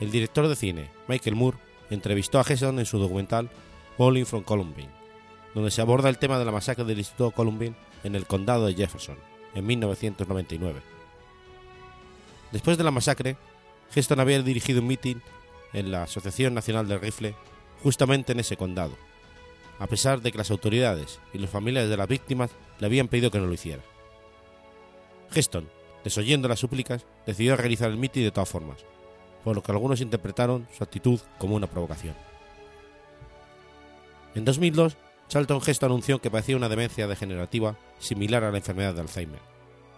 El 0.00 0.10
director 0.10 0.48
de 0.48 0.56
cine, 0.56 0.90
Michael 1.08 1.36
Moore, 1.36 1.58
entrevistó 1.90 2.38
a 2.38 2.42
Heston 2.42 2.78
en 2.78 2.86
su 2.86 2.98
documental 2.98 3.50
Bowling 3.96 4.24
from 4.24 4.44
Columbine, 4.44 4.90
donde 5.54 5.70
se 5.70 5.80
aborda 5.80 6.08
el 6.08 6.18
tema 6.18 6.38
de 6.38 6.44
la 6.44 6.52
masacre 6.52 6.84
del 6.84 6.98
Instituto 6.98 7.32
Columbine 7.32 7.74
en 8.04 8.14
el 8.14 8.26
condado 8.26 8.66
de 8.66 8.74
Jefferson, 8.74 9.16
en 9.54 9.66
1999. 9.66 10.80
Después 12.52 12.78
de 12.78 12.84
la 12.84 12.90
masacre, 12.90 13.36
Heston 13.94 14.20
había 14.20 14.40
dirigido 14.42 14.80
un 14.80 14.86
mitin 14.86 15.22
en 15.72 15.90
la 15.90 16.04
Asociación 16.04 16.54
Nacional 16.54 16.86
del 16.88 17.00
Rifle 17.00 17.34
justamente 17.82 18.32
en 18.32 18.40
ese 18.40 18.56
condado, 18.56 18.96
a 19.78 19.86
pesar 19.86 20.20
de 20.20 20.32
que 20.32 20.38
las 20.38 20.50
autoridades 20.50 21.20
y 21.32 21.38
los 21.38 21.50
familiares 21.50 21.90
de 21.90 21.96
las 21.96 22.08
víctimas 22.08 22.50
le 22.78 22.86
habían 22.86 23.08
pedido 23.08 23.30
que 23.30 23.38
no 23.38 23.46
lo 23.46 23.52
hiciera. 23.52 23.82
Heston, 25.34 25.68
desoyendo 26.04 26.48
las 26.48 26.60
súplicas, 26.60 27.06
decidió 27.26 27.56
realizar 27.56 27.90
el 27.90 27.96
mitin 27.96 28.24
de 28.24 28.30
todas 28.30 28.48
formas, 28.48 28.84
por 29.44 29.54
lo 29.54 29.62
que 29.62 29.72
algunos 29.72 30.00
interpretaron 30.00 30.66
su 30.76 30.84
actitud 30.84 31.20
como 31.38 31.56
una 31.56 31.66
provocación. 31.66 32.14
En 34.34 34.44
2002, 34.44 34.96
Charlton 35.28 35.60
Heston 35.64 35.90
anunció 35.90 36.20
que 36.20 36.30
padecía 36.30 36.56
una 36.56 36.68
demencia 36.68 37.06
degenerativa 37.06 37.76
similar 37.98 38.44
a 38.44 38.50
la 38.50 38.58
enfermedad 38.58 38.94
de 38.94 39.02
Alzheimer, 39.02 39.40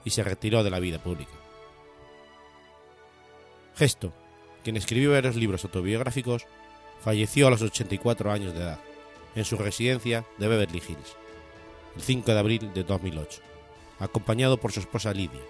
y 0.04 0.10
se 0.10 0.24
retiró 0.24 0.64
de 0.64 0.70
la 0.70 0.80
vida 0.80 0.98
pública. 0.98 1.32
Heston, 3.78 4.12
quien 4.64 4.76
escribió 4.76 5.12
varios 5.12 5.36
libros 5.36 5.64
autobiográficos, 5.64 6.46
falleció 7.00 7.46
a 7.46 7.50
los 7.50 7.62
84 7.62 8.30
años 8.30 8.54
de 8.54 8.60
edad, 8.60 8.80
en 9.34 9.44
su 9.44 9.56
residencia 9.56 10.26
de 10.38 10.48
Beverly 10.48 10.82
Hills, 10.86 11.16
el 11.96 12.02
5 12.02 12.32
de 12.32 12.38
abril 12.38 12.72
de 12.74 12.84
2008, 12.84 13.40
acompañado 13.98 14.58
por 14.58 14.72
su 14.72 14.80
esposa 14.80 15.12
Lydia, 15.12 15.40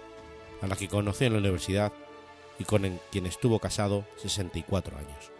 a 0.61 0.67
la 0.67 0.75
que 0.75 0.87
conoció 0.87 1.27
en 1.27 1.33
la 1.33 1.39
universidad 1.39 1.93
y 2.59 2.63
con 2.63 2.99
quien 3.11 3.25
estuvo 3.25 3.59
casado 3.59 4.05
64 4.17 4.97
años. 4.97 5.31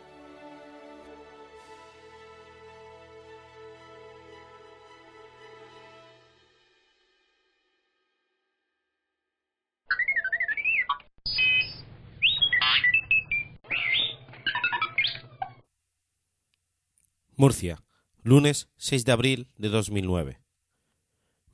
Murcia, 17.42 17.84
lunes 18.22 18.70
6 18.78 19.04
de 19.04 19.12
abril 19.12 19.48
de 19.58 19.70
2009. 19.70 20.41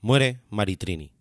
Muere 0.07 0.39
Maritrini. 0.51 1.11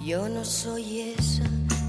Yo 0.00 0.30
no 0.30 0.42
soy 0.46 1.12
esa 1.18 1.44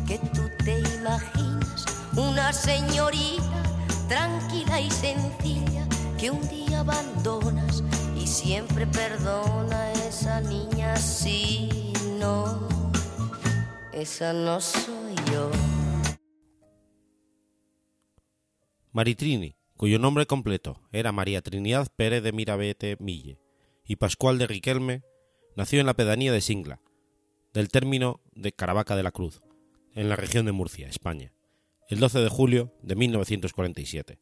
que 0.05 0.17
tú 0.33 0.41
te 0.65 0.81
imaginas, 0.97 1.85
una 2.17 2.51
señorita 2.51 3.63
tranquila 4.09 4.81
y 4.81 4.91
sencilla 4.91 5.87
que 6.19 6.29
un 6.29 6.45
día 6.49 6.81
abandonas 6.81 7.85
y 8.17 8.27
siempre 8.27 8.85
perdona 8.85 9.77
a 9.77 9.93
esa 10.09 10.41
niña 10.41 10.97
si 10.97 11.93
no, 12.19 12.67
esa 13.93 14.33
no 14.33 14.59
soy 14.59 15.15
yo. 15.31 15.70
Maritrini, 18.93 19.55
cuyo 19.77 19.99
nombre 19.99 20.25
completo 20.25 20.81
era 20.91 21.13
María 21.13 21.41
Trinidad 21.41 21.87
Pérez 21.95 22.21
de 22.23 22.33
Mirabete 22.33 22.97
Mille 22.99 23.39
y 23.85 23.95
Pascual 23.95 24.37
de 24.37 24.47
Riquelme, 24.47 25.03
nació 25.55 25.79
en 25.79 25.85
la 25.85 25.93
pedanía 25.93 26.33
de 26.33 26.41
Singla, 26.41 26.81
del 27.53 27.69
término 27.69 28.19
de 28.33 28.51
Caravaca 28.51 28.97
de 28.97 29.03
la 29.03 29.11
Cruz, 29.11 29.41
en 29.95 30.09
la 30.09 30.17
región 30.17 30.45
de 30.45 30.51
Murcia, 30.51 30.89
España, 30.89 31.31
el 31.87 32.01
12 32.01 32.19
de 32.19 32.27
julio 32.27 32.73
de 32.81 32.95
1947. 32.97 34.19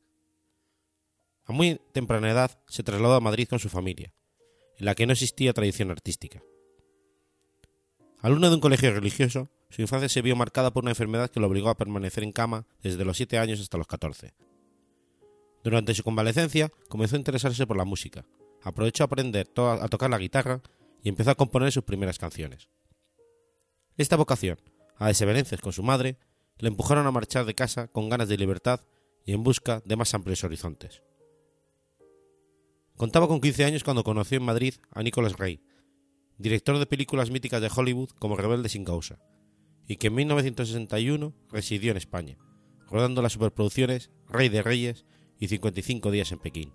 A 1.46 1.52
muy 1.52 1.82
temprana 1.92 2.30
edad 2.30 2.62
se 2.68 2.84
trasladó 2.84 3.16
a 3.16 3.22
Madrid 3.22 3.48
con 3.48 3.58
su 3.58 3.70
familia, 3.70 4.14
en 4.78 4.86
la 4.86 4.94
que 4.94 5.08
no 5.08 5.14
existía 5.14 5.52
tradición 5.52 5.90
artística. 5.90 6.44
Alumno 8.22 8.50
de 8.50 8.56
un 8.56 8.62
colegio 8.62 8.94
religioso, 8.94 9.50
su 9.72 9.82
infancia 9.82 10.10
se 10.10 10.22
vio 10.22 10.36
marcada 10.36 10.72
por 10.72 10.84
una 10.84 10.92
enfermedad 10.92 11.32
que 11.32 11.40
lo 11.40 11.48
obligó 11.48 11.70
a 11.70 11.78
permanecer 11.78 12.24
en 12.24 12.34
cama 12.34 12.68
desde 12.84 13.04
los 13.04 13.18
7 13.18 13.40
años 13.40 13.60
hasta 13.60 13.80
los 13.80 13.88
14. 13.88 14.34
Durante 15.63 15.94
su 15.94 16.04
convalecencia 16.04 16.72
comenzó 16.88 17.16
a 17.16 17.20
interesarse 17.20 17.68
por 17.68 17.78
la 17.78 17.86
música, 17.86 18.25
aprovechó 18.62 19.04
a 19.04 19.06
aprender 19.06 19.48
a 19.56 19.88
tocar 19.88 20.10
la 20.10 20.18
guitarra 20.18 20.62
y 21.04 21.10
empezó 21.10 21.32
a 21.32 21.36
componer 21.36 21.72
sus 21.72 21.84
primeras 21.84 22.18
canciones. 22.18 22.70
Esta 23.98 24.16
vocación, 24.16 24.60
a 24.98 25.08
desavenencias 25.08 25.62
con 25.62 25.74
su 25.74 25.84
madre, 25.84 26.18
le 26.58 26.70
empujaron 26.70 27.08
a 27.08 27.12
marchar 27.12 27.46
de 27.46 27.56
casa 27.56 27.88
con 27.88 28.10
ganas 28.10 28.30
de 28.30 28.38
libertad 28.38 28.82
y 29.25 29.34
en 29.34 29.44
busca 29.44 29.82
de 29.86 29.96
más 29.96 30.13
amplios 30.13 30.44
horizontes. 30.44 31.01
Contaba 32.96 33.28
con 33.28 33.39
15 33.39 33.63
años 33.63 33.84
cuando 33.84 34.04
conoció 34.04 34.38
en 34.38 34.44
Madrid 34.44 34.75
a 34.92 35.04
Nicholas 35.04 35.38
Ray, 35.38 35.62
director 36.38 36.78
de 36.80 36.86
películas 36.86 37.30
míticas 37.30 37.62
de 37.62 37.72
Hollywood 37.74 38.10
como 38.20 38.36
Rebelde 38.36 38.70
sin 38.70 38.84
causa, 38.84 39.20
y 39.88 39.98
que 39.98 40.08
en 40.08 40.16
1961 40.16 41.34
residió 41.50 41.92
en 41.92 41.98
España, 41.98 42.38
rodando 42.89 43.22
las 43.22 43.34
superproducciones 43.34 44.12
Rey 44.28 44.50
de 44.50 44.62
Reyes 44.62 45.06
y 45.39 45.48
55 45.48 46.12
días 46.12 46.31
en 46.31 46.39
Pekín. 46.39 46.74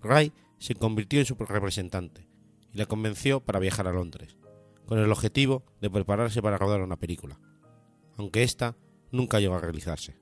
Ray 0.00 0.32
se 0.58 0.74
convirtió 0.74 1.20
en 1.20 1.26
su 1.26 1.34
representante 1.34 2.26
y 2.72 2.78
la 2.78 2.86
convenció 2.86 3.40
para 3.40 3.58
viajar 3.58 3.86
a 3.88 3.92
Londres, 3.92 4.36
con 4.86 4.98
el 4.98 5.10
objetivo 5.10 5.64
de 5.80 5.90
prepararse 5.90 6.40
para 6.40 6.58
rodar 6.58 6.80
una 6.82 6.96
película, 6.96 7.38
aunque 8.16 8.42
ésta 8.42 8.76
nunca 9.10 9.40
llegó 9.40 9.54
a 9.54 9.60
realizarse. 9.60 10.16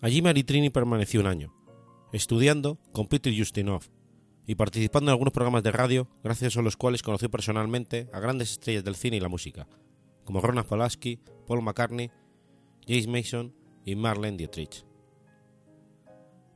Allí 0.00 0.22
Maritrini 0.22 0.70
permaneció 0.70 1.20
un 1.20 1.26
año, 1.26 1.54
estudiando 2.12 2.78
con 2.92 3.06
Peter 3.08 3.32
Justinov 3.36 3.82
y 4.46 4.54
participando 4.54 5.10
en 5.10 5.14
algunos 5.14 5.32
programas 5.32 5.62
de 5.62 5.72
radio, 5.72 6.08
gracias 6.22 6.56
a 6.56 6.62
los 6.62 6.76
cuales 6.76 7.02
conoció 7.02 7.30
personalmente 7.30 8.08
a 8.12 8.20
grandes 8.20 8.52
estrellas 8.52 8.84
del 8.84 8.94
cine 8.94 9.16
y 9.16 9.20
la 9.20 9.28
música, 9.28 9.66
como 10.24 10.40
Ronan 10.40 10.64
Polanski, 10.64 11.18
Paul 11.46 11.62
McCartney, 11.62 12.10
James 12.86 13.08
Mason 13.08 13.54
y 13.86 13.94
Marlene 13.94 14.36
Dietrich. 14.36 14.84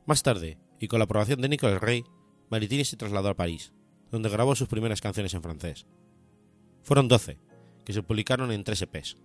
Más 0.04 0.22
tarde, 0.22 0.58
y 0.78 0.88
con 0.88 0.98
la 0.98 1.04
aprobación 1.04 1.40
de 1.40 1.48
Nicolas 1.48 1.80
Rey, 1.80 2.04
Maritini 2.50 2.84
se 2.84 2.96
trasladó 2.96 3.28
a 3.28 3.36
París, 3.36 3.72
donde 4.10 4.28
grabó 4.28 4.56
sus 4.56 4.68
primeras 4.68 5.00
canciones 5.00 5.32
en 5.32 5.42
francés. 5.42 5.86
Fueron 6.82 7.06
12, 7.06 7.38
que 7.84 7.92
se 7.92 8.02
publicaron 8.02 8.50
en 8.50 8.64
tres 8.64 8.82
EPs. 8.82 9.16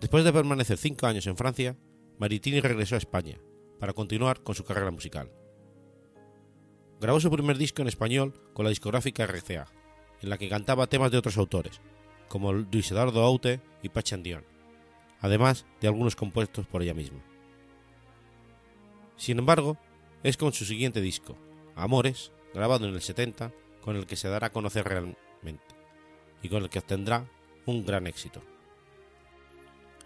Después 0.00 0.24
de 0.24 0.32
permanecer 0.32 0.76
cinco 0.76 1.06
años 1.06 1.26
en 1.28 1.36
Francia, 1.36 1.78
Maritini 2.18 2.60
regresó 2.60 2.96
a 2.96 2.98
España 2.98 3.38
para 3.78 3.92
continuar 3.92 4.42
con 4.42 4.56
su 4.56 4.64
carrera 4.64 4.90
musical. 4.90 5.30
Grabó 7.00 7.20
su 7.20 7.30
primer 7.30 7.58
disco 7.58 7.82
en 7.82 7.88
español 7.88 8.34
con 8.54 8.64
la 8.64 8.70
discográfica 8.70 9.24
RCA, 9.26 9.66
en 10.20 10.30
la 10.30 10.38
que 10.38 10.48
cantaba 10.48 10.88
temas 10.88 11.12
de 11.12 11.18
otros 11.18 11.38
autores, 11.38 11.80
como 12.28 12.52
Luis 12.52 12.90
Eduardo 12.90 13.22
Aute 13.22 13.60
y 13.82 13.88
Pachandión, 13.90 14.44
además 15.24 15.64
de 15.80 15.88
algunos 15.88 16.16
compuestos 16.16 16.66
por 16.66 16.82
ella 16.82 16.92
misma. 16.92 17.18
Sin 19.16 19.38
embargo, 19.38 19.78
es 20.22 20.36
con 20.36 20.52
su 20.52 20.66
siguiente 20.66 21.00
disco, 21.00 21.34
Amores, 21.76 22.30
grabado 22.52 22.86
en 22.86 22.92
el 22.92 23.00
70, 23.00 23.50
con 23.80 23.96
el 23.96 24.04
que 24.04 24.16
se 24.16 24.28
dará 24.28 24.48
a 24.48 24.52
conocer 24.52 24.84
realmente, 24.84 25.64
y 26.42 26.50
con 26.50 26.62
el 26.62 26.68
que 26.68 26.78
obtendrá 26.78 27.24
un 27.64 27.86
gran 27.86 28.06
éxito. 28.06 28.42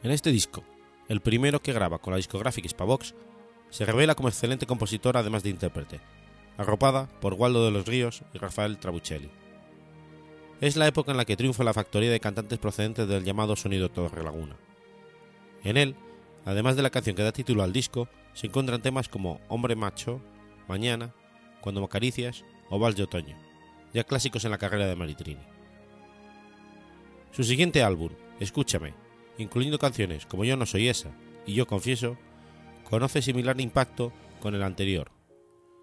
En 0.04 0.12
este 0.12 0.30
disco, 0.30 0.62
el 1.08 1.20
primero 1.20 1.60
que 1.62 1.72
graba 1.72 1.98
con 1.98 2.12
la 2.12 2.18
discográfica 2.18 2.68
Spavox, 2.68 3.16
se 3.70 3.84
revela 3.84 4.14
como 4.14 4.28
excelente 4.28 4.66
compositora 4.66 5.18
además 5.18 5.42
de 5.42 5.50
intérprete, 5.50 6.00
arropada 6.58 7.08
por 7.20 7.34
Waldo 7.34 7.64
de 7.64 7.72
los 7.72 7.88
Ríos 7.88 8.22
y 8.34 8.38
Rafael 8.38 8.78
Trabuccelli. 8.78 9.30
Es 10.60 10.76
la 10.76 10.86
época 10.86 11.10
en 11.10 11.16
la 11.16 11.24
que 11.24 11.36
triunfa 11.36 11.64
la 11.64 11.74
factoría 11.74 12.12
de 12.12 12.20
cantantes 12.20 12.60
procedentes 12.60 13.08
del 13.08 13.24
llamado 13.24 13.56
sonido 13.56 13.88
Torre 13.88 14.22
Laguna. 14.22 14.54
En 15.64 15.76
él, 15.76 15.96
además 16.44 16.76
de 16.76 16.82
la 16.82 16.90
canción 16.90 17.16
que 17.16 17.22
da 17.22 17.32
título 17.32 17.62
al 17.62 17.72
disco, 17.72 18.08
se 18.32 18.46
encuentran 18.46 18.82
temas 18.82 19.08
como 19.08 19.40
Hombre 19.48 19.76
Macho, 19.76 20.20
Mañana, 20.68 21.14
Cuando 21.60 21.80
me 21.80 21.86
acaricias 21.86 22.44
o 22.70 22.78
Vals 22.78 22.96
de 22.96 23.02
Otoño, 23.02 23.36
ya 23.92 24.04
clásicos 24.04 24.44
en 24.44 24.52
la 24.52 24.58
carrera 24.58 24.86
de 24.86 24.96
Maritrini. 24.96 25.42
Su 27.32 27.42
siguiente 27.44 27.82
álbum, 27.82 28.10
Escúchame, 28.40 28.94
incluyendo 29.38 29.78
canciones 29.78 30.26
como 30.26 30.44
Yo 30.44 30.56
no 30.56 30.66
soy 30.66 30.88
esa 30.88 31.10
y 31.46 31.54
Yo 31.54 31.66
confieso, 31.66 32.16
conoce 32.88 33.22
similar 33.22 33.60
impacto 33.60 34.12
con 34.40 34.54
el 34.54 34.62
anterior 34.62 35.10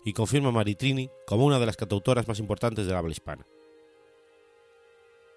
y 0.05 0.13
confirma 0.13 0.49
a 0.49 0.53
Maritrini 0.53 1.09
como 1.25 1.45
una 1.45 1.59
de 1.59 1.65
las 1.65 1.77
cantautoras 1.77 2.27
más 2.27 2.39
importantes 2.39 2.85
del 2.85 2.95
habla 2.95 3.11
hispana. 3.11 3.45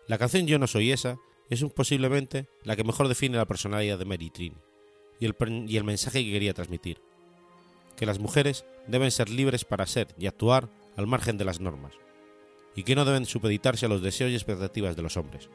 La 0.06 0.18
canción 0.18 0.46
Yo 0.46 0.58
no 0.58 0.66
soy 0.66 0.92
esa 0.92 1.18
es 1.48 1.64
posiblemente 1.64 2.48
la 2.64 2.76
que 2.76 2.84
mejor 2.84 3.08
define 3.08 3.36
la 3.36 3.46
personalidad 3.46 3.98
de 3.98 4.04
Maritrini 4.04 4.56
y 5.20 5.26
el, 5.26 5.34
y 5.66 5.76
el 5.76 5.84
mensaje 5.84 6.24
que 6.24 6.32
quería 6.32 6.54
transmitir, 6.54 7.00
que 7.96 8.06
las 8.06 8.18
mujeres 8.18 8.64
deben 8.86 9.10
ser 9.10 9.28
libres 9.28 9.64
para 9.64 9.86
ser 9.86 10.14
y 10.18 10.26
actuar 10.26 10.68
al 10.96 11.06
margen 11.06 11.38
de 11.38 11.44
las 11.44 11.60
normas, 11.60 11.94
y 12.74 12.84
que 12.84 12.94
no 12.94 13.04
deben 13.04 13.26
supeditarse 13.26 13.86
a 13.86 13.88
los 13.88 14.02
deseos 14.02 14.30
y 14.30 14.34
expectativas 14.34 14.96
de 14.96 15.02
los 15.02 15.16
hombres. 15.16 15.48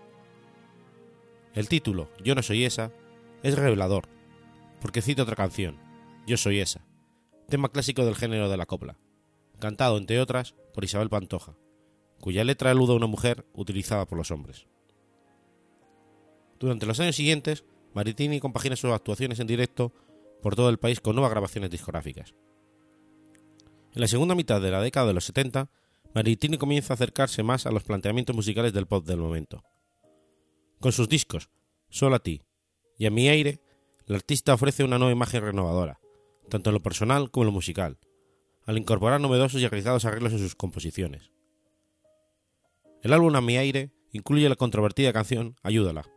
El 1.53 1.69
título, 1.69 2.09
Yo 2.23 2.35
no 2.35 2.41
soy 2.41 2.65
esa, 2.65 2.91
es 3.43 3.55
revelador, 3.55 4.07
porque 4.81 5.01
cita 5.01 5.23
otra 5.23 5.35
canción, 5.35 5.77
Yo 6.25 6.37
soy 6.37 6.59
esa, 6.59 6.85
tema 7.47 7.69
clásico 7.69 8.03
del 8.05 8.15
género 8.15 8.49
de 8.49 8.57
la 8.57 8.65
copla, 8.65 8.97
cantado 9.59 9.97
entre 9.97 10.19
otras 10.19 10.55
por 10.73 10.83
Isabel 10.83 11.09
Pantoja, 11.09 11.55
cuya 12.19 12.43
letra 12.43 12.71
aluda 12.71 12.93
a 12.93 12.97
una 12.97 13.07
mujer 13.07 13.45
utilizada 13.53 14.05
por 14.05 14.17
los 14.17 14.31
hombres. 14.31 14.67
Durante 16.63 16.85
los 16.85 16.97
años 17.01 17.17
siguientes, 17.17 17.65
Maritini 17.93 18.39
compagina 18.39 18.77
sus 18.77 18.93
actuaciones 18.93 19.37
en 19.41 19.47
directo 19.47 19.91
por 20.41 20.55
todo 20.55 20.69
el 20.69 20.77
país 20.77 21.01
con 21.01 21.13
nuevas 21.13 21.29
grabaciones 21.29 21.69
discográficas. 21.69 22.35
En 23.93 23.99
la 23.99 24.07
segunda 24.07 24.33
mitad 24.33 24.61
de 24.61 24.71
la 24.71 24.79
década 24.79 25.07
de 25.07 25.13
los 25.13 25.25
70, 25.25 25.69
Maritini 26.15 26.57
comienza 26.57 26.93
a 26.93 26.95
acercarse 26.95 27.43
más 27.43 27.65
a 27.65 27.71
los 27.71 27.83
planteamientos 27.83 28.33
musicales 28.33 28.71
del 28.71 28.87
pop 28.87 29.05
del 29.05 29.17
momento. 29.17 29.61
Con 30.79 30.93
sus 30.93 31.09
discos 31.09 31.49
Solo 31.89 32.15
a 32.15 32.19
ti 32.19 32.41
y 32.97 33.07
A 33.07 33.11
mi 33.11 33.27
aire, 33.27 33.59
el 34.07 34.15
artista 34.15 34.53
ofrece 34.53 34.85
una 34.85 34.97
nueva 34.97 35.11
imagen 35.11 35.43
renovadora, 35.43 35.99
tanto 36.47 36.69
en 36.69 36.75
lo 36.75 36.79
personal 36.81 37.29
como 37.29 37.43
en 37.43 37.47
lo 37.47 37.51
musical, 37.51 37.97
al 38.65 38.77
incorporar 38.77 39.19
novedosos 39.19 39.59
y 39.59 39.65
arriesgados 39.65 40.05
arreglos 40.05 40.31
en 40.31 40.39
sus 40.39 40.55
composiciones. 40.55 41.29
El 43.01 43.11
álbum 43.11 43.35
A 43.35 43.41
mi 43.41 43.57
aire 43.57 43.91
incluye 44.13 44.47
la 44.47 44.55
controvertida 44.55 45.11
canción 45.11 45.57
Ayúdala, 45.61 46.12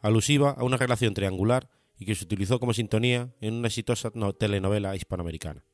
alusiva 0.00 0.50
a 0.50 0.64
una 0.64 0.76
relación 0.76 1.14
triangular 1.14 1.68
y 1.98 2.06
que 2.06 2.14
se 2.14 2.24
utilizó 2.24 2.60
como 2.60 2.74
sintonía 2.74 3.34
en 3.40 3.54
una 3.54 3.68
exitosa 3.68 4.10
telenovela 4.38 4.94
hispanoamericana. 4.94 5.64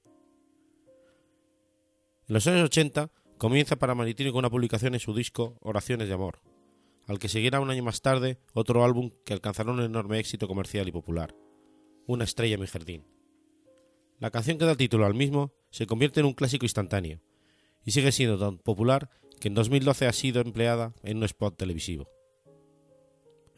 En 2.26 2.34
los 2.34 2.46
años 2.46 2.64
80 2.64 3.10
comienza 3.36 3.76
para 3.76 3.94
Maritini 3.94 4.30
con 4.30 4.38
una 4.38 4.50
publicación 4.50 4.94
en 4.94 5.00
su 5.00 5.14
disco 5.14 5.58
Oraciones 5.60 6.08
de 6.08 6.14
Amor, 6.14 6.40
al 7.06 7.18
que 7.18 7.28
seguirá 7.28 7.60
un 7.60 7.70
año 7.70 7.82
más 7.82 8.00
tarde 8.00 8.38
otro 8.54 8.84
álbum 8.84 9.10
que 9.26 9.34
alcanzará 9.34 9.72
un 9.72 9.82
enorme 9.82 10.18
éxito 10.18 10.48
comercial 10.48 10.88
y 10.88 10.92
popular, 10.92 11.34
Una 12.06 12.24
estrella 12.24 12.54
en 12.54 12.60
mi 12.60 12.66
jardín. 12.66 13.06
La 14.18 14.30
canción 14.30 14.58
que 14.58 14.64
da 14.64 14.74
título 14.74 15.06
al 15.06 15.14
mismo 15.14 15.52
se 15.70 15.86
convierte 15.86 16.20
en 16.20 16.26
un 16.26 16.34
clásico 16.34 16.64
instantáneo, 16.64 17.20
y 17.84 17.90
sigue 17.90 18.12
siendo 18.12 18.38
tan 18.38 18.58
popular 18.58 19.10
que 19.40 19.48
en 19.48 19.54
2012 19.54 20.06
ha 20.06 20.12
sido 20.12 20.40
empleada 20.40 20.94
en 21.02 21.18
un 21.18 21.24
spot 21.24 21.56
televisivo. 21.56 22.08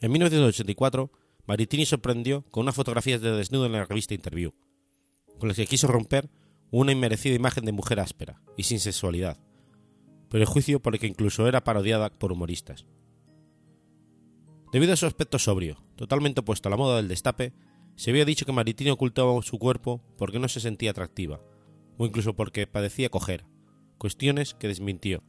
En 0.00 0.12
1984, 0.12 1.10
Maritini 1.46 1.86
sorprendió 1.86 2.42
con 2.50 2.62
unas 2.62 2.74
fotografías 2.74 3.20
de 3.20 3.30
desnudo 3.30 3.66
en 3.66 3.72
la 3.72 3.84
revista 3.84 4.14
Interview, 4.14 4.52
con 5.38 5.48
las 5.48 5.56
que 5.56 5.66
quiso 5.66 5.86
romper 5.86 6.28
una 6.70 6.92
inmerecida 6.92 7.34
imagen 7.34 7.64
de 7.64 7.72
mujer 7.72 8.00
áspera 8.00 8.42
y 8.56 8.64
sin 8.64 8.80
sexualidad, 8.80 9.38
prejuicio 10.28 10.80
por 10.80 10.94
el 10.94 11.00
que 11.00 11.06
incluso 11.06 11.48
era 11.48 11.64
parodiada 11.64 12.10
por 12.10 12.32
humoristas. 12.32 12.86
Debido 14.72 14.92
a 14.92 14.96
su 14.96 15.06
aspecto 15.06 15.38
sobrio, 15.38 15.82
totalmente 15.94 16.40
opuesto 16.40 16.68
a 16.68 16.70
la 16.70 16.76
moda 16.76 16.96
del 16.96 17.08
destape, 17.08 17.54
se 17.94 18.10
había 18.10 18.26
dicho 18.26 18.44
que 18.44 18.52
Maritini 18.52 18.90
ocultaba 18.90 19.40
su 19.42 19.58
cuerpo 19.58 20.02
porque 20.18 20.38
no 20.38 20.48
se 20.48 20.60
sentía 20.60 20.90
atractiva, 20.90 21.40
o 21.96 22.04
incluso 22.04 22.34
porque 22.34 22.66
padecía 22.66 23.08
cojera, 23.08 23.48
cuestiones 23.96 24.52
que 24.52 24.68
desmintió 24.68 25.22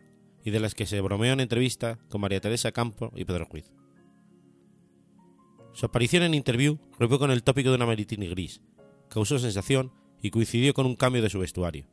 y 0.43 0.49
de 0.49 0.59
las 0.59 0.75
que 0.75 0.85
se 0.85 0.99
bromeó 0.99 1.31
en 1.31 1.39
entrevista 1.39 1.99
con 2.09 2.19
María 2.19 2.41
Teresa 2.41 2.73
Campo 2.73 3.11
y 3.15 3.23
Pedro 3.23 3.45
Ruiz. 3.45 3.71
Su 5.77 5.85
aparición 5.85 6.23
en 6.23 6.33
Interview 6.33 6.79
rompió 6.97 7.19
con 7.19 7.29
el 7.29 7.43
tópico 7.43 7.69
de 7.69 7.75
una 7.75 7.85
Maritini 7.85 8.27
gris, 8.27 8.63
causó 9.09 9.37
sensación 9.37 9.91
y 10.23 10.31
coincidió 10.31 10.73
con 10.73 10.87
un 10.87 10.95
cambio 10.95 11.21
de 11.21 11.29
su 11.29 11.37
vestuario. 11.37 11.85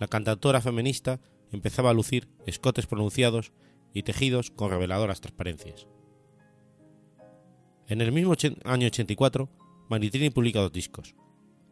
La 0.00 0.08
cantautora 0.08 0.60
feminista 0.60 1.20
empezaba 1.52 1.90
a 1.90 1.94
lucir 1.94 2.28
escotes 2.44 2.88
pronunciados 2.88 3.52
y 3.94 4.02
tejidos 4.02 4.50
con 4.50 4.70
reveladoras 4.70 5.20
transparencias. 5.20 5.86
En 7.86 8.00
el 8.00 8.10
mismo 8.10 8.34
año 8.64 8.88
84, 8.88 9.48
Maritrini 9.88 10.30
publica 10.30 10.58
dos 10.58 10.72
discos: 10.72 11.14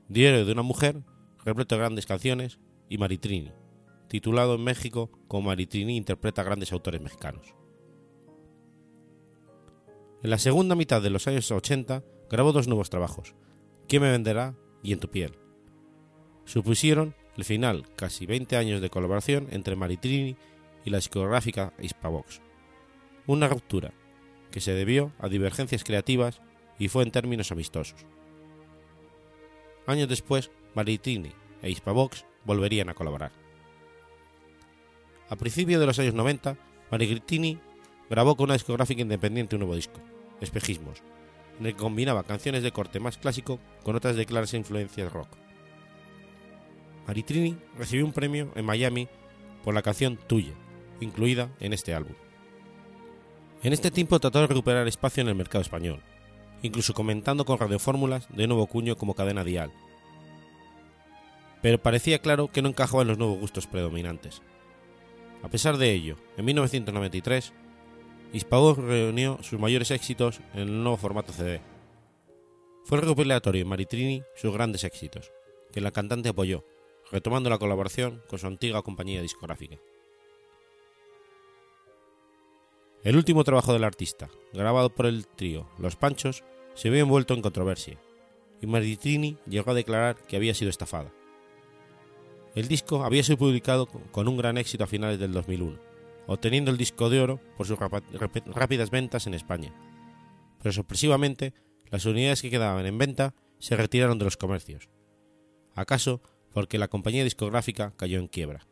Diario 0.08 0.46
de 0.46 0.52
una 0.52 0.62
mujer, 0.62 1.02
repleto 1.44 1.74
de 1.74 1.80
grandes 1.80 2.06
canciones, 2.06 2.60
y 2.88 2.98
Maritrini, 2.98 3.50
titulado 4.06 4.54
en 4.54 4.62
México 4.62 5.10
como 5.26 5.48
Maritrini 5.48 5.96
interpreta 5.96 6.44
grandes 6.44 6.72
autores 6.72 7.00
mexicanos. 7.00 7.52
En 10.26 10.30
la 10.30 10.38
segunda 10.38 10.74
mitad 10.74 11.00
de 11.00 11.08
los 11.08 11.28
años 11.28 11.52
80 11.52 12.02
grabó 12.28 12.50
dos 12.50 12.66
nuevos 12.66 12.90
trabajos, 12.90 13.36
¿Quién 13.86 14.02
me 14.02 14.10
venderá? 14.10 14.56
y 14.82 14.92
En 14.92 14.98
tu 14.98 15.08
piel. 15.08 15.38
Supusieron 16.44 17.14
el 17.36 17.44
final, 17.44 17.86
casi 17.94 18.26
20 18.26 18.56
años 18.56 18.80
de 18.80 18.90
colaboración 18.90 19.46
entre 19.52 19.76
Maritrini 19.76 20.36
y 20.84 20.90
la 20.90 20.98
discográfica 20.98 21.74
Hispavox. 21.80 22.40
Una 23.28 23.46
ruptura 23.46 23.92
que 24.50 24.60
se 24.60 24.72
debió 24.72 25.12
a 25.20 25.28
divergencias 25.28 25.84
creativas 25.84 26.40
y 26.76 26.88
fue 26.88 27.04
en 27.04 27.12
términos 27.12 27.52
amistosos. 27.52 28.04
Años 29.86 30.08
después, 30.08 30.50
Maritrini 30.74 31.30
e 31.62 31.70
Hispavox 31.70 32.26
volverían 32.44 32.88
a 32.88 32.94
colaborar. 32.94 33.30
A 35.28 35.36
principios 35.36 35.78
de 35.78 35.86
los 35.86 36.00
años 36.00 36.14
90, 36.14 36.58
Maritini 36.90 37.60
grabó 38.10 38.36
con 38.36 38.46
una 38.46 38.54
discográfica 38.54 39.02
independiente 39.02 39.54
un 39.54 39.60
nuevo 39.60 39.76
disco, 39.76 40.00
Espejismos, 40.40 41.02
en 41.58 41.66
que 41.66 41.74
combinaba 41.74 42.24
canciones 42.24 42.62
de 42.62 42.72
corte 42.72 43.00
más 43.00 43.18
clásico 43.18 43.58
con 43.82 43.96
otras 43.96 44.16
de 44.16 44.26
claras 44.26 44.54
influencias 44.54 45.12
rock. 45.12 45.28
Maritrini 47.06 47.56
recibió 47.78 48.04
un 48.04 48.12
premio 48.12 48.50
en 48.54 48.64
Miami 48.64 49.08
por 49.64 49.74
la 49.74 49.82
canción 49.82 50.18
Tuya, 50.26 50.54
incluida 51.00 51.50
en 51.60 51.72
este 51.72 51.94
álbum. 51.94 52.14
En 53.62 53.72
este 53.72 53.90
tiempo 53.90 54.18
trató 54.20 54.40
de 54.40 54.48
recuperar 54.48 54.86
espacio 54.86 55.22
en 55.22 55.28
el 55.28 55.34
mercado 55.34 55.62
español, 55.62 56.02
incluso 56.62 56.94
comentando 56.94 57.44
con 57.44 57.58
radiofórmulas 57.58 58.28
de 58.34 58.46
nuevo 58.46 58.66
cuño 58.66 58.96
como 58.96 59.14
cadena 59.14 59.44
dial. 59.44 59.72
Pero 61.62 61.82
parecía 61.82 62.20
claro 62.20 62.48
que 62.48 62.62
no 62.62 62.68
encajaba 62.68 63.02
en 63.02 63.08
los 63.08 63.18
nuevos 63.18 63.38
gustos 63.38 63.66
predominantes. 63.66 64.42
A 65.42 65.48
pesar 65.48 65.78
de 65.78 65.92
ello, 65.92 66.16
en 66.36 66.44
1993, 66.44 67.52
Hispavox 68.32 68.78
reunió 68.78 69.38
sus 69.42 69.58
mayores 69.58 69.90
éxitos 69.90 70.40
en 70.54 70.60
el 70.60 70.82
nuevo 70.82 70.96
formato 70.96 71.32
CD. 71.32 71.60
Fue 72.84 72.98
el 72.98 73.02
recopilatorio 73.02 73.62
en 73.62 73.68
Maritrini 73.68 74.22
sus 74.34 74.52
grandes 74.52 74.84
éxitos, 74.84 75.32
que 75.72 75.80
la 75.80 75.90
cantante 75.90 76.28
apoyó, 76.28 76.64
retomando 77.10 77.50
la 77.50 77.58
colaboración 77.58 78.22
con 78.28 78.38
su 78.38 78.46
antigua 78.46 78.82
compañía 78.82 79.22
discográfica. 79.22 79.76
El 83.02 83.16
último 83.16 83.44
trabajo 83.44 83.72
del 83.72 83.84
artista, 83.84 84.28
grabado 84.52 84.90
por 84.90 85.06
el 85.06 85.26
trío 85.26 85.68
Los 85.78 85.96
Panchos, 85.96 86.42
se 86.74 86.90
vio 86.90 87.02
envuelto 87.02 87.34
en 87.34 87.42
controversia, 87.42 87.98
y 88.60 88.66
Maritrini 88.66 89.38
llegó 89.46 89.70
a 89.70 89.74
declarar 89.74 90.16
que 90.16 90.36
había 90.36 90.54
sido 90.54 90.70
estafada. 90.70 91.12
El 92.54 92.68
disco 92.68 93.04
había 93.04 93.22
sido 93.22 93.38
publicado 93.38 93.86
con 93.86 94.28
un 94.28 94.36
gran 94.36 94.58
éxito 94.58 94.84
a 94.84 94.88
finales 94.88 95.18
del 95.18 95.32
2001, 95.32 95.78
obteniendo 96.26 96.70
el 96.70 96.76
disco 96.76 97.10
de 97.10 97.20
oro 97.20 97.40
por 97.56 97.66
sus 97.66 97.78
rápidas 97.78 98.90
ventas 98.90 99.26
en 99.26 99.34
España. 99.34 99.72
Pero 100.62 100.72
sorpresivamente, 100.72 101.54
las 101.90 102.04
unidades 102.06 102.42
que 102.42 102.50
quedaban 102.50 102.86
en 102.86 102.98
venta 102.98 103.34
se 103.58 103.76
retiraron 103.76 104.18
de 104.18 104.24
los 104.24 104.36
comercios. 104.36 104.88
¿Acaso 105.74 106.20
porque 106.52 106.78
la 106.78 106.88
compañía 106.88 107.24
discográfica 107.24 107.92
cayó 107.96 108.18
en 108.18 108.28
quiebra? 108.28 108.66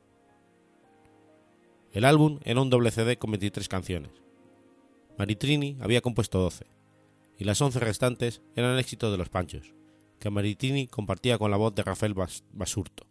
El 1.92 2.04
álbum 2.04 2.40
era 2.42 2.60
un 2.60 2.70
doble 2.70 2.90
CD 2.90 3.18
con 3.18 3.30
23 3.30 3.68
canciones. 3.68 4.12
Maritrini 5.16 5.76
había 5.80 6.00
compuesto 6.00 6.40
12, 6.40 6.66
y 7.38 7.44
las 7.44 7.60
11 7.60 7.78
restantes 7.78 8.42
eran 8.56 8.78
éxitos 8.78 9.12
de 9.12 9.18
los 9.18 9.28
Panchos, 9.28 9.74
que 10.18 10.30
Maritrini 10.30 10.88
compartía 10.88 11.38
con 11.38 11.52
la 11.52 11.56
voz 11.56 11.74
de 11.74 11.84
Rafael 11.84 12.14
Basurto 12.52 13.06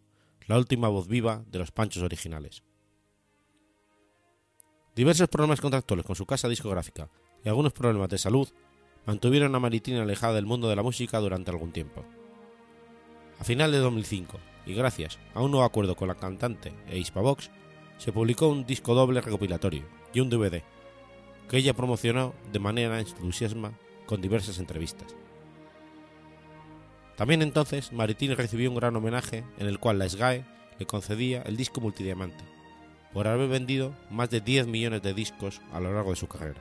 la 0.46 0.58
última 0.58 0.88
voz 0.88 1.08
viva 1.08 1.44
de 1.50 1.58
los 1.58 1.70
Panchos 1.70 2.02
originales. 2.02 2.62
Diversos 4.94 5.28
problemas 5.28 5.60
contractuales 5.60 6.06
con 6.06 6.14
su 6.14 6.24
casa 6.24 6.48
discográfica 6.48 7.08
y 7.44 7.48
algunos 7.48 7.72
problemas 7.72 8.08
de 8.08 8.18
salud 8.18 8.48
mantuvieron 9.06 9.52
a 9.54 9.58
Maritina 9.58 10.02
alejada 10.02 10.34
del 10.34 10.46
mundo 10.46 10.68
de 10.68 10.76
la 10.76 10.84
música 10.84 11.18
durante 11.18 11.50
algún 11.50 11.72
tiempo. 11.72 12.04
A 13.40 13.44
final 13.44 13.72
de 13.72 13.78
2005, 13.78 14.38
y 14.66 14.74
gracias 14.74 15.18
a 15.34 15.42
un 15.42 15.50
nuevo 15.50 15.66
acuerdo 15.66 15.96
con 15.96 16.06
la 16.06 16.14
cantante 16.14 16.72
e 16.88 16.96
Hispavox, 16.96 17.50
se 17.98 18.12
publicó 18.12 18.46
un 18.46 18.66
disco 18.66 18.94
doble 18.94 19.20
recopilatorio 19.20 19.82
y 20.12 20.20
un 20.20 20.30
DVD, 20.30 20.62
que 21.48 21.56
ella 21.56 21.74
promocionó 21.74 22.32
de 22.52 22.60
manera 22.60 23.00
entusiasma 23.00 23.76
con 24.06 24.22
diversas 24.22 24.60
entrevistas. 24.60 25.16
También 27.16 27.42
entonces 27.42 27.92
Maritini 27.92 28.34
recibió 28.34 28.70
un 28.70 28.76
gran 28.76 28.94
homenaje 28.94 29.42
en 29.58 29.66
el 29.66 29.80
cual 29.80 29.98
la 29.98 30.08
SGAE 30.08 30.46
le 30.78 30.86
concedía 30.86 31.42
el 31.42 31.56
disco 31.56 31.80
multidiamante, 31.80 32.44
por 33.14 33.28
haber 33.28 33.48
vendido 33.48 33.94
más 34.10 34.28
de 34.28 34.40
10 34.40 34.66
millones 34.66 35.00
de 35.00 35.14
discos 35.14 35.62
a 35.72 35.80
lo 35.80 35.94
largo 35.94 36.10
de 36.10 36.16
su 36.16 36.26
carrera. 36.26 36.60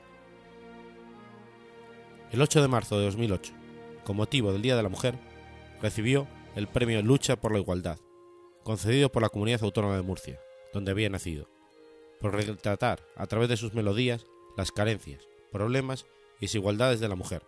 El 2.32 2.42
8 2.42 2.62
de 2.62 2.68
marzo 2.68 2.98
de 2.98 3.06
2008, 3.06 3.52
con 4.06 4.16
motivo 4.16 4.54
del 4.54 4.62
Día 4.62 4.76
de 4.76 4.84
la 4.84 4.90
Mujer, 4.90 5.16
recibió 5.82 6.28
el 6.56 6.68
premio 6.68 7.02
Lucha 7.02 7.36
por 7.36 7.52
la 7.52 7.60
Igualdad, 7.60 7.98
concedido 8.64 9.12
por 9.12 9.24
la 9.24 9.30
Comunidad 9.30 9.64
Autónoma 9.64 9.96
de 9.96 10.04
Murcia, 10.04 10.40
donde 10.74 10.92
había 10.92 11.10
nacido, 11.10 11.50
por 12.22 12.34
retratar 12.34 13.02
a 13.16 13.28
través 13.28 13.50
de 13.50 13.58
sus 13.58 13.74
melodías 13.74 14.26
las 14.56 14.72
carencias, 14.72 15.28
problemas 15.52 16.06
y 16.40 16.46
desigualdades 16.46 17.00
de 17.00 17.10
la 17.10 17.16
mujer, 17.16 17.44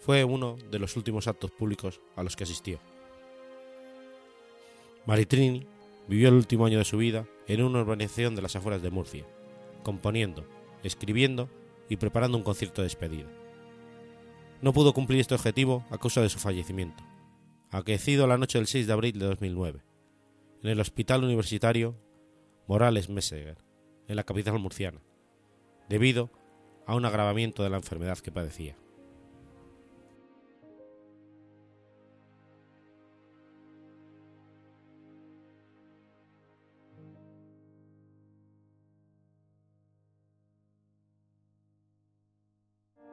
fue 0.00 0.24
uno 0.24 0.56
de 0.70 0.78
los 0.78 0.96
últimos 0.96 1.28
actos 1.28 1.50
públicos 1.50 2.00
a 2.16 2.22
los 2.22 2.34
que 2.34 2.44
asistió. 2.44 2.78
Maritrini 5.06 5.66
vivió 6.08 6.28
el 6.28 6.34
último 6.34 6.66
año 6.66 6.78
de 6.78 6.84
su 6.84 6.96
vida 6.96 7.26
en 7.54 7.64
una 7.64 7.80
urbanización 7.80 8.36
de 8.36 8.42
las 8.42 8.54
afueras 8.54 8.80
de 8.80 8.92
Murcia, 8.92 9.24
componiendo, 9.82 10.46
escribiendo 10.84 11.48
y 11.88 11.96
preparando 11.96 12.38
un 12.38 12.44
concierto 12.44 12.80
de 12.80 12.86
despedida. 12.86 13.28
No 14.62 14.72
pudo 14.72 14.92
cumplir 14.92 15.18
este 15.18 15.34
objetivo 15.34 15.84
a 15.90 15.98
causa 15.98 16.20
de 16.20 16.28
su 16.28 16.38
fallecimiento, 16.38 17.02
aquecido 17.72 18.28
la 18.28 18.38
noche 18.38 18.58
del 18.58 18.68
6 18.68 18.86
de 18.86 18.92
abril 18.92 19.18
de 19.18 19.26
2009, 19.26 19.82
en 20.62 20.70
el 20.70 20.78
Hospital 20.78 21.24
Universitario 21.24 21.96
Morales 22.68 23.08
Meseguer, 23.08 23.58
en 24.06 24.14
la 24.14 24.22
capital 24.22 24.56
murciana, 24.60 25.00
debido 25.88 26.30
a 26.86 26.94
un 26.94 27.04
agravamiento 27.04 27.64
de 27.64 27.70
la 27.70 27.78
enfermedad 27.78 28.18
que 28.18 28.30
padecía. 28.30 28.76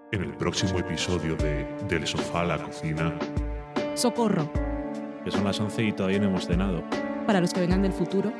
En 0.10 0.24
el 0.24 0.34
próximo 0.38 0.80
episodio 0.80 1.36
de 1.36 1.68
Del 1.90 2.08
sofá 2.08 2.42
a 2.42 2.46
la 2.46 2.58
cocina. 2.58 3.14
Socorro. 3.94 4.50
Que 5.26 5.32
son 5.32 5.44
las 5.44 5.60
11 5.60 5.84
y 5.84 5.92
todavía 5.92 6.20
no 6.20 6.28
hemos 6.28 6.48
cenado. 6.48 6.82
Para 7.26 7.42
los 7.42 7.54
que 7.54 7.60
vengan 7.60 7.82
del 7.82 7.92
futuro. 7.92 8.32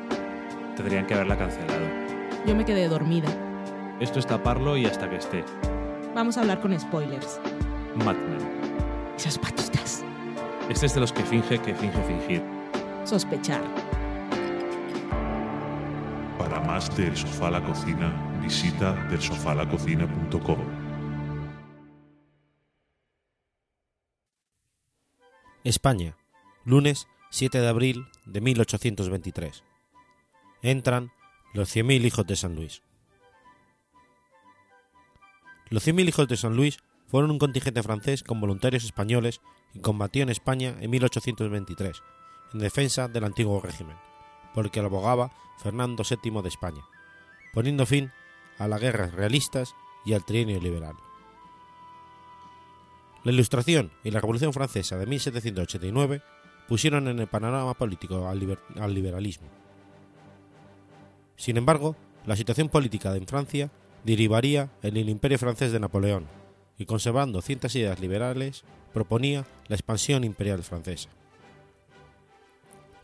Tendrían 0.76 1.06
que 1.06 1.12
haberla 1.12 1.36
cancelado. 1.36 1.84
Yo 2.46 2.56
me 2.56 2.64
quedé 2.64 2.88
dormida. 2.88 3.28
Esto 4.00 4.18
es 4.18 4.26
taparlo 4.26 4.78
y 4.78 4.86
hasta 4.86 5.10
que 5.10 5.16
esté. 5.16 5.44
Vamos 6.14 6.38
a 6.38 6.40
hablar 6.40 6.60
con 6.62 6.78
spoilers. 6.80 7.38
Mad 7.96 8.16
Men. 8.16 9.12
Esas 9.14 9.36
patitas. 9.38 10.02
Este 10.70 10.86
es 10.86 10.94
de 10.94 11.00
los 11.00 11.12
que 11.12 11.22
finge 11.22 11.58
que 11.58 11.74
finge 11.74 12.02
fingir. 12.04 12.42
Sospechar. 13.04 13.60
Para 16.38 16.60
más 16.60 16.96
del 16.96 17.14
sofá 17.14 17.48
a 17.48 17.50
la 17.50 17.62
cocina, 17.62 18.10
visita 18.40 18.94
delsofalacocina.com. 19.10 20.87
España, 25.68 26.16
lunes 26.64 27.08
7 27.28 27.60
de 27.60 27.68
abril 27.68 28.06
de 28.24 28.40
1823. 28.40 29.62
Entran 30.62 31.12
los 31.52 31.76
100.000 31.76 32.06
hijos 32.06 32.26
de 32.26 32.36
San 32.36 32.54
Luis. 32.54 32.82
Los 35.68 35.86
100.000 35.86 36.08
hijos 36.08 36.26
de 36.26 36.38
San 36.38 36.56
Luis 36.56 36.78
fueron 37.06 37.30
un 37.30 37.38
contingente 37.38 37.82
francés 37.82 38.22
con 38.22 38.40
voluntarios 38.40 38.82
españoles 38.84 39.42
que 39.74 39.82
combatió 39.82 40.22
en 40.22 40.30
España 40.30 40.74
en 40.80 40.88
1823 40.88 42.02
en 42.54 42.60
defensa 42.60 43.08
del 43.08 43.24
antiguo 43.24 43.60
régimen, 43.60 43.98
porque 44.54 44.80
lo 44.80 44.86
abogaba 44.86 45.32
Fernando 45.58 46.02
VII 46.02 46.40
de 46.40 46.48
España, 46.48 46.82
poniendo 47.52 47.84
fin 47.84 48.10
a 48.56 48.68
las 48.68 48.80
guerras 48.80 49.12
realistas 49.12 49.74
y 50.06 50.14
al 50.14 50.24
trienio 50.24 50.60
liberal. 50.60 50.96
La 53.24 53.32
Ilustración 53.32 53.90
y 54.04 54.10
la 54.10 54.20
Revolución 54.20 54.52
Francesa 54.52 54.96
de 54.96 55.06
1789 55.06 56.22
pusieron 56.68 57.08
en 57.08 57.18
el 57.18 57.26
panorama 57.26 57.74
político 57.74 58.28
al, 58.28 58.94
liberalismo. 58.94 59.48
Sin 61.36 61.56
embargo, 61.56 61.96
la 62.26 62.36
situación 62.36 62.68
política 62.68 63.16
en 63.16 63.26
Francia 63.26 63.70
derivaría 64.04 64.70
en 64.82 64.96
el 64.96 65.08
imperio 65.08 65.38
francés 65.38 65.72
de 65.72 65.80
Napoleón 65.80 66.26
y 66.78 66.84
conservando 66.84 67.42
ciertas 67.42 67.74
ideas 67.74 67.98
liberales 67.98 68.64
proponía 68.92 69.44
la 69.66 69.74
expansión 69.74 70.24
imperial 70.24 70.62
francesa. 70.62 71.08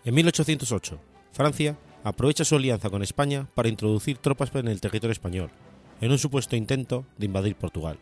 En 0.04 0.14
1808, 0.14 1.00
Francia 1.32 1.76
aprovecha 2.04 2.44
su 2.44 2.54
alianza 2.54 2.90
con 2.90 3.02
España 3.02 3.48
para 3.54 3.68
introducir 3.68 4.18
tropas 4.18 4.54
en 4.54 4.68
el 4.68 4.80
territorio 4.80 5.12
español, 5.12 5.50
en 6.00 6.12
un 6.12 6.18
supuesto 6.18 6.54
intento 6.54 7.04
de 7.16 7.26
invadir 7.26 7.56
Portugal. 7.56 7.98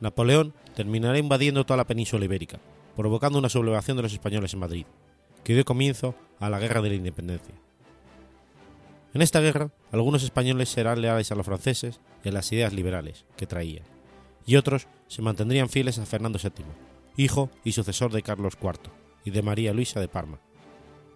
Napoleón 0.00 0.54
terminará 0.74 1.18
invadiendo 1.18 1.64
toda 1.64 1.76
la 1.76 1.86
península 1.86 2.24
ibérica, 2.24 2.60
provocando 2.96 3.38
una 3.38 3.48
sublevación 3.48 3.96
de 3.96 4.02
los 4.02 4.12
españoles 4.12 4.52
en 4.54 4.60
Madrid, 4.60 4.86
que 5.42 5.54
dio 5.54 5.64
comienzo 5.64 6.14
a 6.40 6.50
la 6.50 6.58
Guerra 6.58 6.82
de 6.82 6.90
la 6.90 6.94
Independencia. 6.94 7.54
En 9.12 9.22
esta 9.22 9.40
guerra, 9.40 9.70
algunos 9.92 10.24
españoles 10.24 10.68
serán 10.68 11.00
leales 11.00 11.30
a 11.30 11.36
los 11.36 11.46
franceses 11.46 12.00
a 12.24 12.32
las 12.32 12.50
ideas 12.52 12.72
liberales 12.72 13.26
que 13.36 13.46
traían, 13.46 13.84
y 14.46 14.56
otros 14.56 14.88
se 15.08 15.22
mantendrían 15.22 15.68
fieles 15.68 15.98
a 15.98 16.06
Fernando 16.06 16.38
VII, 16.42 16.64
hijo 17.16 17.50
y 17.64 17.72
sucesor 17.72 18.12
de 18.12 18.22
Carlos 18.22 18.54
IV 18.60 18.90
y 19.24 19.30
de 19.30 19.42
María 19.42 19.72
Luisa 19.72 20.00
de 20.00 20.08
Parma, 20.08 20.40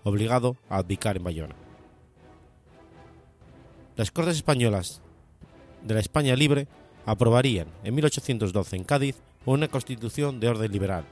obligado 0.04 0.56
a 0.68 0.78
abdicar 0.78 1.16
en 1.16 1.24
Bayona. 1.24 1.56
Las 3.96 4.10
Cortes 4.10 4.36
Españolas 4.36 5.02
de 5.82 5.94
la 5.94 6.00
España 6.00 6.36
libre 6.36 6.68
aprobarían 7.08 7.68
en 7.84 7.94
1812 7.94 8.76
en 8.76 8.84
Cádiz 8.84 9.16
una 9.46 9.68
constitución 9.68 10.40
de 10.40 10.48
orden 10.48 10.70
liberal, 10.70 11.04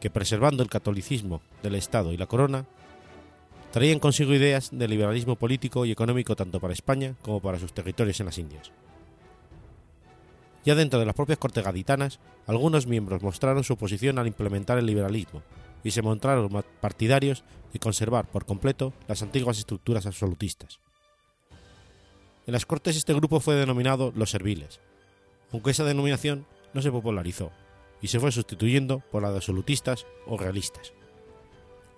que 0.00 0.10
preservando 0.10 0.62
el 0.62 0.70
catolicismo 0.70 1.40
del 1.60 1.74
Estado 1.74 2.12
y 2.12 2.16
la 2.16 2.26
corona, 2.26 2.66
traían 3.72 3.98
consigo 3.98 4.32
ideas 4.32 4.70
de 4.70 4.86
liberalismo 4.86 5.34
político 5.34 5.84
y 5.84 5.90
económico 5.90 6.36
tanto 6.36 6.60
para 6.60 6.72
España 6.72 7.16
como 7.22 7.40
para 7.40 7.58
sus 7.58 7.72
territorios 7.72 8.20
en 8.20 8.26
las 8.26 8.38
Indias, 8.38 8.70
Ya 10.64 10.76
dentro 10.76 11.00
de 11.00 11.06
las 11.06 11.16
propias 11.16 11.38
cortes 11.38 11.64
gaditanas, 11.64 12.20
algunos 12.46 12.86
miembros 12.86 13.22
mostraron 13.22 13.64
su 13.64 13.72
oposición 13.72 14.20
al 14.20 14.28
implementar 14.28 14.78
el 14.78 14.86
liberalismo 14.86 15.42
y 15.82 15.90
se 15.90 16.02
mostraron 16.02 16.64
partidarios 16.80 17.42
de 17.72 17.80
conservar 17.80 18.26
por 18.26 18.46
completo 18.46 18.92
las 19.08 19.22
antiguas 19.22 19.58
estructuras 19.58 20.06
absolutistas. 20.06 20.78
En 22.46 22.52
las 22.52 22.66
Cortes 22.66 22.96
este 22.96 23.14
grupo 23.14 23.40
fue 23.40 23.56
denominado 23.56 24.12
los 24.14 24.30
serviles, 24.30 24.80
aunque 25.52 25.70
esa 25.70 25.84
denominación 25.84 26.46
no 26.72 26.82
se 26.82 26.92
popularizó 26.92 27.50
y 28.00 28.08
se 28.08 28.20
fue 28.20 28.32
sustituyendo 28.32 29.02
por 29.10 29.22
la 29.22 29.30
de 29.30 29.36
absolutistas 29.36 30.06
o 30.26 30.36
realistas. 30.36 30.92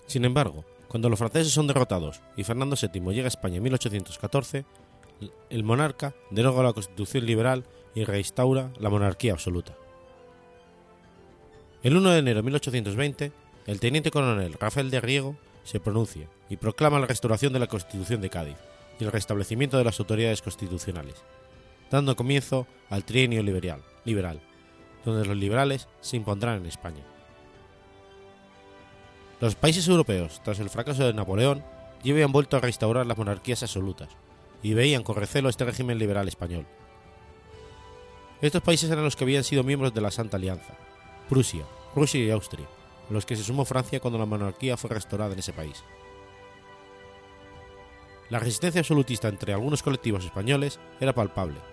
Sin 0.06 0.24
embargo, 0.24 0.64
cuando 0.88 1.08
los 1.08 1.18
franceses 1.18 1.52
son 1.52 1.66
derrotados 1.66 2.20
y 2.36 2.44
Fernando 2.44 2.76
VII 2.80 3.12
llega 3.12 3.26
a 3.26 3.28
España 3.28 3.58
en 3.58 3.62
1814, 3.62 4.64
el 5.50 5.64
monarca 5.64 6.14
deroga 6.30 6.62
la 6.62 6.72
constitución 6.72 7.26
liberal 7.26 7.64
y 7.94 8.04
reinstaura 8.04 8.72
la 8.78 8.90
monarquía 8.90 9.32
absoluta. 9.32 9.76
El 11.82 11.96
1 11.96 12.10
de 12.10 12.18
enero 12.18 12.38
de 12.38 12.42
1820, 12.42 13.32
el 13.66 13.80
teniente 13.80 14.10
coronel 14.10 14.54
Rafael 14.54 14.90
de 14.90 15.00
Riego 15.00 15.36
se 15.64 15.80
pronuncia 15.80 16.28
y 16.48 16.56
proclama 16.56 16.98
la 16.98 17.06
restauración 17.06 17.52
de 17.52 17.58
la 17.58 17.68
Constitución 17.68 18.20
de 18.20 18.30
Cádiz 18.30 18.56
y 18.98 19.04
el 19.04 19.12
restablecimiento 19.12 19.78
de 19.78 19.84
las 19.84 19.98
autoridades 20.00 20.42
constitucionales, 20.42 21.14
dando 21.90 22.16
comienzo 22.16 22.66
al 22.88 23.04
trienio 23.04 23.42
liberal, 23.42 23.82
liberal 24.04 24.40
donde 25.04 25.26
los 25.26 25.36
liberales 25.36 25.88
se 26.00 26.16
impondrán 26.16 26.58
en 26.58 26.66
España. 26.66 27.04
Los 29.40 29.54
países 29.54 29.88
europeos, 29.88 30.40
tras 30.44 30.58
el 30.58 30.68
fracaso 30.68 31.04
de 31.04 31.14
Napoleón, 31.14 31.64
ya 32.02 32.12
habían 32.12 32.32
vuelto 32.32 32.56
a 32.56 32.60
restaurar 32.60 33.06
las 33.06 33.16
monarquías 33.16 33.62
absolutas 33.62 34.10
y 34.62 34.74
veían 34.74 35.02
con 35.02 35.16
recelo 35.16 35.48
este 35.48 35.64
régimen 35.64 35.98
liberal 35.98 36.28
español. 36.28 36.66
Estos 38.42 38.62
países 38.62 38.90
eran 38.90 39.04
los 39.04 39.16
que 39.16 39.24
habían 39.24 39.44
sido 39.44 39.64
miembros 39.64 39.94
de 39.94 40.00
la 40.00 40.10
Santa 40.10 40.36
Alianza, 40.36 40.74
Prusia, 41.28 41.64
Rusia 41.94 42.22
y 42.22 42.30
Austria, 42.30 42.66
a 43.08 43.12
los 43.12 43.26
que 43.26 43.36
se 43.36 43.44
sumó 43.44 43.64
Francia 43.64 44.00
cuando 44.00 44.18
la 44.18 44.26
monarquía 44.26 44.76
fue 44.76 44.90
restaurada 44.90 45.32
en 45.32 45.38
ese 45.38 45.52
país. 45.52 45.82
La 48.28 48.38
resistencia 48.38 48.80
absolutista 48.80 49.28
entre 49.28 49.52
algunos 49.52 49.82
colectivos 49.82 50.24
españoles 50.24 50.78
era 51.00 51.14
palpable 51.14 51.69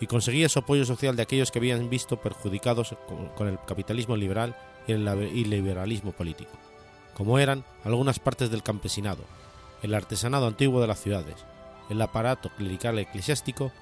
y 0.00 0.06
conseguía 0.06 0.48
su 0.48 0.58
apoyo 0.58 0.84
social 0.84 1.16
de 1.16 1.22
aquellos 1.22 1.50
que 1.50 1.58
habían 1.58 1.88
visto 1.88 2.20
perjudicados 2.20 2.94
con 3.34 3.48
el 3.48 3.58
capitalismo 3.66 4.16
liberal 4.16 4.56
y 4.86 4.92
el 4.92 5.50
liberalismo 5.50 6.12
político, 6.12 6.52
como 7.14 7.38
eran 7.38 7.64
algunas 7.84 8.18
partes 8.18 8.50
del 8.50 8.62
campesinado, 8.62 9.24
el 9.82 9.94
artesanado 9.94 10.46
antiguo 10.46 10.80
de 10.80 10.86
las 10.86 11.00
ciudades, 11.00 11.36
el 11.88 12.00
aparato 12.02 12.50
clerical 12.50 12.98
eclesiástico, 12.98 13.72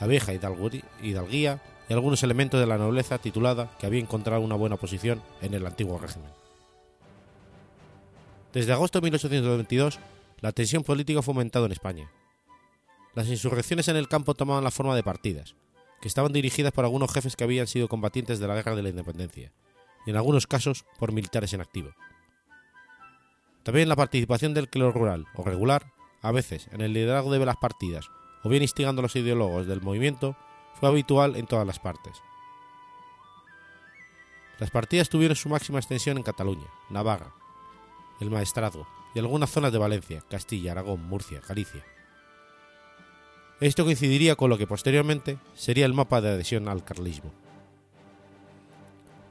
la 0.00 0.06
vieja 0.06 0.32
hidalguía 0.32 1.62
y 1.88 1.92
algunos 1.92 2.22
elementos 2.22 2.60
de 2.60 2.66
la 2.66 2.78
nobleza 2.78 3.18
titulada 3.18 3.70
que 3.78 3.86
había 3.86 4.00
encontrado 4.00 4.42
una 4.42 4.54
buena 4.54 4.76
posición 4.76 5.22
en 5.42 5.54
el 5.54 5.66
antiguo 5.66 5.98
régimen. 5.98 6.30
Desde 8.52 8.72
agosto 8.72 8.98
de 8.98 9.04
1822, 9.04 9.98
la 10.40 10.52
tensión 10.52 10.82
política 10.82 11.22
fue 11.22 11.32
aumentando 11.32 11.66
en 11.66 11.72
España. 11.72 12.10
Las 13.14 13.28
insurrecciones 13.28 13.88
en 13.88 13.96
el 13.96 14.08
campo 14.08 14.34
tomaban 14.34 14.64
la 14.64 14.70
forma 14.70 14.94
de 14.94 15.02
partidas, 15.02 15.56
que 16.00 16.08
estaban 16.08 16.32
dirigidas 16.32 16.72
por 16.72 16.84
algunos 16.84 17.12
jefes 17.12 17.36
que 17.36 17.44
habían 17.44 17.66
sido 17.66 17.88
combatientes 17.88 18.38
de 18.38 18.48
la 18.48 18.54
Guerra 18.54 18.76
de 18.76 18.82
la 18.82 18.88
Independencia, 18.90 19.52
y 20.06 20.10
en 20.10 20.16
algunos 20.16 20.46
casos 20.46 20.84
por 20.98 21.12
militares 21.12 21.52
en 21.52 21.60
activo. 21.60 21.90
También 23.62 23.88
la 23.88 23.96
participación 23.96 24.54
del 24.54 24.70
clero 24.70 24.92
rural 24.92 25.26
o 25.34 25.44
regular, 25.44 25.92
a 26.22 26.32
veces 26.32 26.68
en 26.72 26.80
el 26.80 26.92
liderazgo 26.92 27.32
de 27.32 27.44
las 27.44 27.56
partidas 27.56 28.10
o 28.42 28.48
bien 28.48 28.62
instigando 28.62 29.00
a 29.00 29.04
los 29.04 29.16
ideólogos 29.16 29.66
del 29.66 29.82
movimiento, 29.82 30.36
fue 30.74 30.88
habitual 30.88 31.36
en 31.36 31.46
todas 31.46 31.66
las 31.66 31.78
partes. 31.78 32.22
Las 34.58 34.70
partidas 34.70 35.08
tuvieron 35.08 35.36
su 35.36 35.48
máxima 35.48 35.78
extensión 35.78 36.16
en 36.16 36.22
Cataluña, 36.22 36.66
Navarra, 36.90 37.34
el 38.20 38.30
Maestrazgo 38.30 38.86
y 39.14 39.18
algunas 39.18 39.50
zonas 39.50 39.72
de 39.72 39.78
Valencia, 39.78 40.22
Castilla, 40.28 40.72
Aragón, 40.72 41.02
Murcia, 41.06 41.40
Galicia. 41.46 41.84
Esto 43.60 43.84
coincidiría 43.84 44.36
con 44.36 44.48
lo 44.48 44.56
que 44.56 44.66
posteriormente 44.66 45.38
sería 45.54 45.84
el 45.84 45.92
mapa 45.92 46.20
de 46.20 46.30
adhesión 46.30 46.68
al 46.68 46.82
carlismo. 46.82 47.30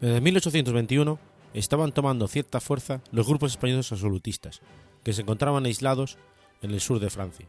Desde 0.02 0.22
1821 0.22 1.20
estaban 1.54 1.92
tomando 1.92 2.28
cierta 2.28 2.60
fuerza 2.60 3.02
los 3.12 3.28
grupos 3.28 3.52
españoles 3.52 3.92
absolutistas, 3.92 4.62
que 5.04 5.14
se 5.14 5.24
encontraban 5.24 5.66
aislados 5.66 6.18
en 6.62 6.72
el 6.72 6.80
sur 6.80 7.00
de 7.00 7.10
Francia, 7.10 7.48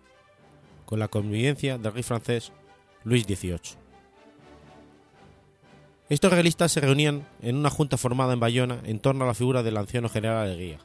con 0.87 0.99
la 0.99 1.09
convivencia 1.09 1.77
del 1.77 1.93
rey 1.93 2.03
francés 2.03 2.53
Luis 3.05 3.25
XVIII. 3.25 3.79
Estos 6.09 6.33
realistas 6.33 6.73
se 6.73 6.81
reunían 6.81 7.29
en 7.41 7.57
una 7.57 7.71
junta 7.71 7.97
formada 7.97 8.33
en 8.33 8.41
Bayona 8.41 8.81
en 8.85 8.99
torno 8.99 9.25
a 9.25 9.29
la 9.29 9.35
figura 9.35 9.63
del 9.63 9.77
anciano 9.77 10.09
general 10.09 10.49
de 10.49 10.57
Guía. 10.57 10.79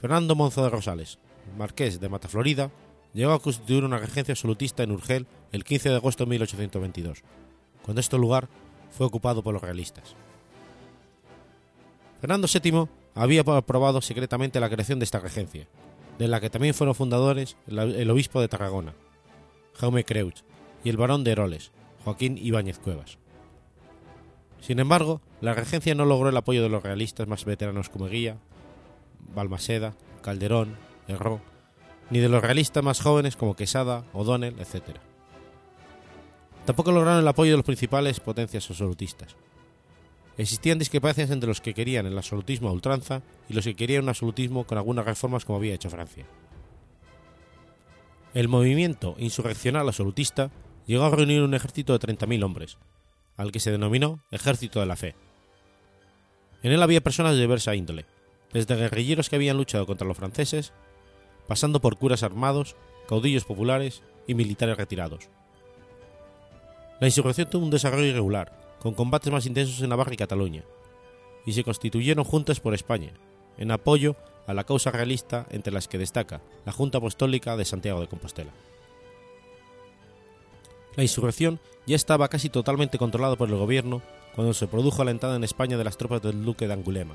Fernando 0.00 0.34
Monzo 0.34 0.64
de 0.64 0.70
Rosales, 0.70 1.18
marqués 1.56 2.00
de 2.00 2.08
Mataflorida, 2.08 2.70
llegó 3.16 3.32
a 3.32 3.40
constituir 3.40 3.82
una 3.82 3.98
regencia 3.98 4.32
absolutista 4.32 4.82
en 4.82 4.92
Urgel 4.92 5.26
el 5.50 5.64
15 5.64 5.88
de 5.88 5.96
agosto 5.96 6.24
de 6.24 6.30
1822, 6.30 7.22
cuando 7.82 8.00
este 8.00 8.18
lugar 8.18 8.48
fue 8.90 9.06
ocupado 9.06 9.42
por 9.42 9.54
los 9.54 9.62
realistas. 9.62 10.14
Fernando 12.20 12.46
VII 12.46 12.88
había 13.14 13.40
aprobado 13.40 14.02
secretamente 14.02 14.60
la 14.60 14.68
creación 14.68 14.98
de 14.98 15.06
esta 15.06 15.18
regencia, 15.18 15.66
de 16.18 16.28
la 16.28 16.40
que 16.40 16.50
también 16.50 16.74
fueron 16.74 16.94
fundadores 16.94 17.56
el 17.66 18.10
obispo 18.10 18.40
de 18.40 18.48
Tarragona, 18.48 18.94
Jaume 19.74 20.04
Creut, 20.04 20.36
y 20.84 20.90
el 20.90 20.98
barón 20.98 21.24
de 21.24 21.32
Heroles, 21.32 21.72
Joaquín 22.04 22.38
Ibáñez 22.38 22.78
Cuevas. 22.78 23.18
Sin 24.60 24.78
embargo, 24.78 25.22
la 25.40 25.54
regencia 25.54 25.94
no 25.94 26.04
logró 26.04 26.28
el 26.28 26.36
apoyo 26.36 26.62
de 26.62 26.68
los 26.68 26.82
realistas 26.82 27.28
más 27.28 27.46
veteranos 27.46 27.88
como 27.88 28.08
Guía, 28.08 28.36
Balmaseda, 29.34 29.94
Calderón, 30.22 30.76
Erró, 31.08 31.40
ni 32.10 32.18
de 32.18 32.28
los 32.28 32.42
realistas 32.42 32.84
más 32.84 33.00
jóvenes 33.00 33.36
como 33.36 33.56
Quesada, 33.56 34.04
O'Donnell, 34.12 34.58
etc. 34.58 34.96
Tampoco 36.64 36.92
lograron 36.92 37.20
el 37.20 37.28
apoyo 37.28 37.52
de 37.52 37.56
los 37.58 37.66
principales 37.66 38.20
potencias 38.20 38.68
absolutistas. 38.70 39.36
Existían 40.38 40.78
discrepancias 40.78 41.30
entre 41.30 41.48
los 41.48 41.60
que 41.60 41.74
querían 41.74 42.06
el 42.06 42.16
absolutismo 42.16 42.68
a 42.68 42.72
ultranza 42.72 43.22
y 43.48 43.54
los 43.54 43.64
que 43.64 43.74
querían 43.74 44.02
un 44.02 44.10
absolutismo 44.10 44.64
con 44.64 44.76
algunas 44.76 45.04
reformas 45.04 45.44
como 45.44 45.58
había 45.58 45.74
hecho 45.74 45.88
Francia. 45.88 46.26
El 48.34 48.48
movimiento 48.48 49.14
insurreccional 49.18 49.88
absolutista 49.88 50.50
llegó 50.86 51.04
a 51.04 51.10
reunir 51.10 51.42
un 51.42 51.54
ejército 51.54 51.96
de 51.96 52.06
30.000 52.06 52.44
hombres, 52.44 52.76
al 53.36 53.50
que 53.50 53.60
se 53.60 53.70
denominó 53.70 54.20
Ejército 54.30 54.80
de 54.80 54.86
la 54.86 54.96
Fe. 54.96 55.14
En 56.62 56.72
él 56.72 56.82
había 56.82 57.00
personas 57.00 57.34
de 57.34 57.40
diversa 57.40 57.74
índole, 57.74 58.04
desde 58.52 58.76
guerrilleros 58.76 59.30
que 59.30 59.36
habían 59.36 59.56
luchado 59.56 59.86
contra 59.86 60.06
los 60.06 60.16
franceses, 60.16 60.72
pasando 61.46 61.80
por 61.80 61.96
curas 61.96 62.22
armados, 62.22 62.76
caudillos 63.08 63.44
populares 63.44 64.02
y 64.26 64.34
militares 64.34 64.76
retirados. 64.76 65.28
La 67.00 67.06
insurrección 67.06 67.50
tuvo 67.50 67.64
un 67.64 67.70
desarrollo 67.70 68.06
irregular, 68.06 68.76
con 68.80 68.94
combates 68.94 69.32
más 69.32 69.46
intensos 69.46 69.80
en 69.82 69.90
Navarra 69.90 70.14
y 70.14 70.16
Cataluña, 70.16 70.64
y 71.44 71.52
se 71.52 71.64
constituyeron 71.64 72.24
juntas 72.24 72.60
por 72.60 72.74
España, 72.74 73.12
en 73.58 73.70
apoyo 73.70 74.16
a 74.46 74.54
la 74.54 74.64
causa 74.64 74.90
realista 74.90 75.46
entre 75.50 75.72
las 75.72 75.88
que 75.88 75.98
destaca 75.98 76.40
la 76.64 76.72
Junta 76.72 76.98
Apostólica 76.98 77.56
de 77.56 77.64
Santiago 77.64 78.00
de 78.00 78.08
Compostela. 78.08 78.52
La 80.96 81.02
insurrección 81.02 81.60
ya 81.86 81.96
estaba 81.96 82.28
casi 82.28 82.48
totalmente 82.48 82.98
controlada 82.98 83.36
por 83.36 83.48
el 83.48 83.56
gobierno 83.56 84.02
cuando 84.34 84.54
se 84.54 84.66
produjo 84.66 85.04
la 85.04 85.10
entrada 85.10 85.36
en 85.36 85.44
España 85.44 85.76
de 85.76 85.84
las 85.84 85.98
tropas 85.98 86.22
del 86.22 86.44
duque 86.44 86.66
de 86.66 86.72
Angulema, 86.72 87.14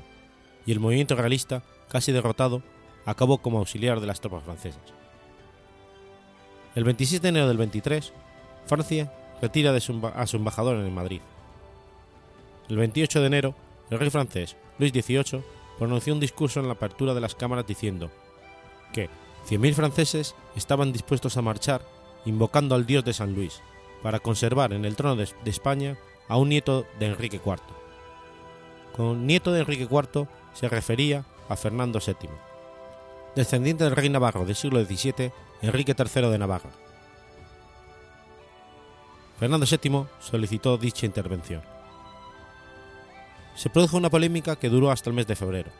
y 0.66 0.72
el 0.72 0.80
movimiento 0.80 1.16
realista, 1.16 1.62
casi 1.88 2.12
derrotado, 2.12 2.62
acabó 3.06 3.38
como 3.38 3.58
auxiliar 3.58 4.00
de 4.00 4.06
las 4.06 4.20
tropas 4.20 4.44
francesas. 4.44 4.82
El 6.74 6.84
26 6.84 7.20
de 7.20 7.28
enero 7.28 7.48
del 7.48 7.58
23, 7.58 8.12
Francia 8.66 9.12
retira 9.40 9.74
a 9.74 10.26
su 10.26 10.36
embajador 10.36 10.76
en 10.76 10.94
Madrid. 10.94 11.20
El 12.68 12.76
28 12.76 13.20
de 13.20 13.26
enero, 13.26 13.54
el 13.90 13.98
rey 13.98 14.08
francés, 14.08 14.56
Luis 14.78 14.92
XVIII, 14.92 15.42
pronunció 15.78 16.14
un 16.14 16.20
discurso 16.20 16.60
en 16.60 16.66
la 16.66 16.74
apertura 16.74 17.12
de 17.12 17.20
las 17.20 17.34
cámaras 17.34 17.66
diciendo 17.66 18.10
que 18.92 19.08
100.000 19.48 19.74
franceses 19.74 20.34
estaban 20.54 20.92
dispuestos 20.92 21.36
a 21.36 21.42
marchar 21.42 21.82
invocando 22.24 22.74
al 22.74 22.86
dios 22.86 23.04
de 23.04 23.12
San 23.12 23.34
Luis 23.34 23.60
para 24.02 24.20
conservar 24.20 24.72
en 24.72 24.84
el 24.84 24.96
trono 24.96 25.16
de, 25.16 25.28
España 25.44 25.98
a 26.28 26.36
un 26.36 26.48
nieto 26.48 26.86
de 26.98 27.06
Enrique 27.06 27.40
IV. 27.44 27.58
Con 28.96 29.26
nieto 29.26 29.52
de 29.52 29.60
Enrique 29.60 29.88
IV 29.90 30.28
se 30.54 30.68
refería 30.68 31.24
a 31.48 31.56
Fernando 31.56 31.98
VII, 31.98 32.30
descendiente 33.34 33.84
del 33.84 33.96
rey 33.96 34.08
navarro 34.08 34.44
del 34.44 34.54
siglo 34.54 34.84
XVII, 34.84 35.32
Enrique 35.62 35.94
III 35.98 36.28
de 36.28 36.38
Navarra. 36.38 36.70
Fernando 39.38 39.66
VII 39.66 40.06
solicitó 40.20 40.78
dicha 40.78 41.06
intervención. 41.06 41.62
Se 43.54 43.70
produjo 43.70 43.96
una 43.96 44.10
polémica 44.10 44.56
que 44.56 44.68
duró 44.68 44.90
hasta 44.90 45.10
el 45.10 45.16
mes 45.16 45.26
de 45.26 45.36
febrero, 45.36 45.70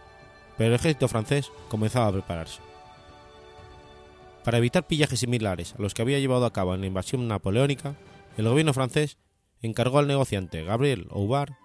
pero 0.56 0.70
el 0.70 0.74
ejército 0.74 1.08
francés 1.08 1.50
comenzaba 1.68 2.08
a 2.08 2.12
prepararse. 2.12 2.60
Para 4.44 4.58
evitar 4.58 4.86
pillajes 4.86 5.20
similares 5.20 5.74
a 5.78 5.82
los 5.82 5.94
que 5.94 6.02
había 6.02 6.18
llevado 6.18 6.44
a 6.44 6.52
cabo 6.52 6.74
en 6.74 6.80
la 6.80 6.86
invasión 6.86 7.28
napoleónica, 7.28 7.94
el 8.36 8.48
gobierno 8.48 8.74
francés 8.74 9.18
encargó 9.60 9.98
al 9.98 10.08
negociante 10.08 10.64
Gabriel 10.64 11.06
Oubar 11.10 11.56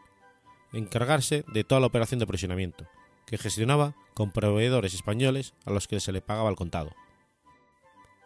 encargarse 0.73 1.43
de 1.53 1.63
toda 1.63 1.81
la 1.81 1.87
operación 1.87 2.19
de 2.19 2.25
aprovisionamiento, 2.25 2.85
que 3.27 3.37
gestionaba 3.37 3.93
con 4.15 4.31
proveedores 4.31 4.95
españoles 4.95 5.53
a 5.65 5.71
los 5.71 5.87
que 5.87 5.99
se 5.99 6.11
le 6.11 6.21
pagaba 6.21 6.49
el 6.49 6.55
contado. 6.55 6.95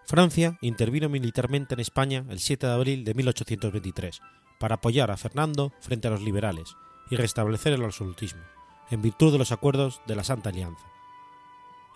Francia 0.05 0.57
intervino 0.61 1.09
militarmente 1.09 1.73
en 1.73 1.79
España 1.79 2.25
el 2.29 2.39
7 2.39 2.67
de 2.67 2.73
abril 2.73 3.03
de 3.03 3.13
1823 3.13 4.21
para 4.59 4.75
apoyar 4.75 5.11
a 5.11 5.17
Fernando 5.17 5.73
frente 5.81 6.07
a 6.07 6.11
los 6.11 6.21
liberales 6.21 6.75
y 7.09 7.15
restablecer 7.15 7.73
el 7.73 7.83
absolutismo, 7.83 8.41
en 8.89 9.01
virtud 9.01 9.31
de 9.31 9.39
los 9.39 9.51
acuerdos 9.51 10.01
de 10.07 10.15
la 10.15 10.23
Santa 10.23 10.49
Alianza. 10.49 10.85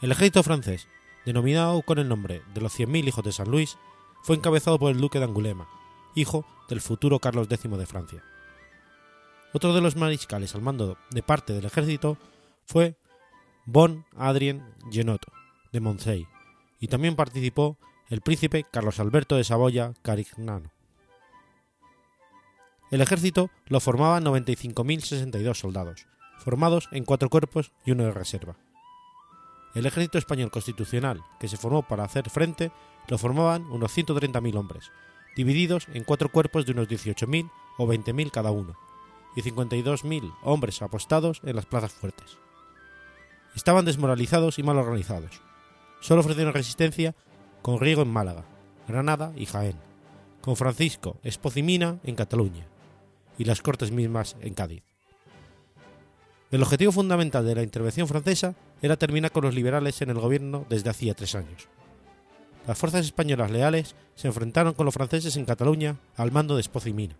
El 0.02 0.12
ejército 0.12 0.44
francés, 0.44 0.88
denominado 1.26 1.82
con 1.84 2.00
el 2.00 2.10
nombre 2.10 2.42
de 2.54 2.62
los 2.62 2.78
100.000 2.78 3.08
hijos 3.08 3.24
de 3.24 3.32
San 3.32 3.50
Luis, 3.50 3.78
fue 4.24 4.36
encabezado 4.36 4.80
por 4.80 4.92
el 4.92 5.00
duque 5.00 5.20
de 5.20 5.26
Angulema, 5.26 5.68
hijo 6.16 6.46
del 6.68 6.82
futuro 6.82 7.20
Carlos 7.20 7.48
X 7.50 7.70
de 7.70 7.86
Francia. 7.86 8.24
Otro 9.54 9.74
de 9.74 9.82
los 9.82 9.96
mariscales 9.96 10.56
al 10.56 10.62
mando 10.62 10.98
de 11.12 11.24
parte 11.24 11.54
del 11.54 11.66
ejército 11.66 12.18
fue 12.66 12.98
Bon 13.66 14.06
Adrien 14.16 14.64
Genot 14.92 15.22
de 15.72 15.80
Moncey, 15.80 16.28
y 16.80 16.88
también 16.88 17.16
participó 17.16 17.78
el 18.10 18.22
príncipe 18.22 18.64
Carlos 18.64 19.00
Alberto 19.00 19.36
de 19.36 19.44
Saboya 19.44 19.94
Carignano. 20.02 20.72
El 22.92 23.02
ejército 23.02 23.50
lo 23.66 23.80
formaban 23.80 24.24
95.062 24.24 25.56
soldados, 25.56 26.08
formados 26.38 26.88
en 26.92 27.04
cuatro 27.04 27.30
cuerpos 27.30 27.72
y 27.84 27.92
uno 27.92 28.04
de 28.04 28.12
reserva. 28.12 28.58
El 29.74 29.86
ejército 29.86 30.18
español 30.18 30.52
constitucional, 30.52 31.22
que 31.40 31.48
se 31.48 31.58
formó 31.58 31.82
para 31.82 32.04
hacer 32.04 32.30
frente, 32.30 32.72
lo 33.08 33.18
formaban 33.18 33.64
unos 33.72 33.96
130.000 33.98 34.56
hombres, 34.56 34.92
divididos 35.36 35.88
en 35.94 36.04
cuatro 36.04 36.30
cuerpos 36.30 36.66
de 36.66 36.72
unos 36.72 36.88
18.000 36.88 37.52
o 37.78 37.88
20.000 37.88 38.32
cada 38.32 38.52
uno, 38.52 38.78
y 39.36 39.42
52.000 39.42 40.34
hombres 40.44 40.82
apostados 40.82 41.42
en 41.44 41.56
las 41.56 41.66
plazas 41.66 41.94
fuertes. 41.94 42.38
Estaban 43.56 43.86
desmoralizados 43.86 44.60
y 44.60 44.64
mal 44.64 44.78
organizados. 44.78 45.42
Solo 46.02 46.22
ofrecieron 46.22 46.54
resistencia 46.54 47.16
con 47.62 47.80
Riego 47.80 48.02
en 48.02 48.10
Málaga, 48.10 48.46
Granada 48.88 49.32
y 49.36 49.46
Jaén, 49.46 49.78
con 50.42 50.56
Francisco 50.56 51.18
Espocimina 51.24 52.00
en 52.04 52.16
Cataluña 52.16 52.68
y 53.38 53.46
las 53.46 53.62
Cortes 53.62 53.92
mismas 53.92 54.36
en 54.42 54.54
Cádiz. 54.54 54.84
El 56.52 56.62
objetivo 56.62 56.92
fundamental 56.92 57.46
de 57.46 57.56
la 57.56 57.64
intervención 57.64 58.08
francesa 58.08 58.56
era 58.82 58.98
terminar 58.98 59.32
con 59.32 59.44
los 59.44 59.56
liberales 59.56 60.02
en 60.02 60.10
el 60.10 60.20
gobierno 60.20 60.66
desde 60.70 60.90
hacía 60.90 61.16
tres 61.16 61.34
años. 61.36 61.68
Las 62.68 62.78
fuerzas 62.78 63.06
españolas 63.06 63.52
leales 63.52 63.96
se 64.16 64.28
enfrentaron 64.28 64.74
con 64.74 64.86
los 64.86 64.94
franceses 64.94 65.38
en 65.38 65.46
Cataluña 65.46 65.98
al 66.16 66.32
mando 66.32 66.56
de 66.56 66.62
Espocimina, 66.62 67.16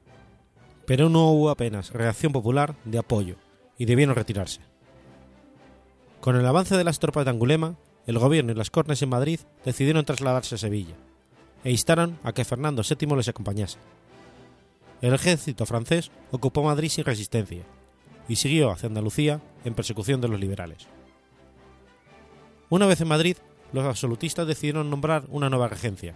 pero 0.86 1.10
no 1.10 1.32
hubo 1.32 1.50
apenas 1.50 1.92
reacción 1.92 2.32
popular 2.32 2.76
de 2.86 3.00
apoyo 3.00 3.36
y 3.78 3.86
debieron 3.86 4.16
retirarse. 4.16 4.62
Con 6.26 6.36
el 6.36 6.46
avance 6.48 6.76
de 6.76 6.84
las 6.84 6.98
tropas 6.98 7.24
de 7.24 7.30
Angulema, 7.30 7.76
el 8.08 8.18
gobierno 8.18 8.52
y 8.52 8.56
las 8.56 8.72
Cortes 8.72 9.00
en 9.04 9.10
Madrid 9.10 9.42
decidieron 9.64 10.06
trasladarse 10.06 10.56
a 10.56 10.58
Sevilla 10.58 10.96
e 11.64 11.70
instaron 11.70 12.18
a 12.24 12.34
que 12.34 12.44
Fernando 12.44 12.82
VII 12.82 13.16
les 13.16 13.28
acompañase. 13.28 13.78
El 15.04 15.14
ejército 15.14 15.68
francés 15.68 16.10
ocupó 16.32 16.64
Madrid 16.64 16.90
sin 16.90 17.06
resistencia 17.06 17.62
y 18.28 18.38
siguió 18.38 18.72
hacia 18.72 18.88
Andalucía 18.90 19.40
en 19.66 19.76
persecución 19.76 20.20
de 20.20 20.28
los 20.28 20.40
liberales. 20.40 20.88
Una 22.72 22.88
vez 22.88 23.02
en 23.02 23.08
Madrid, 23.08 23.38
los 23.72 23.86
absolutistas 23.86 24.48
decidieron 24.48 24.90
nombrar 24.90 25.26
una 25.30 25.52
nueva 25.52 25.68
regencia. 25.68 26.16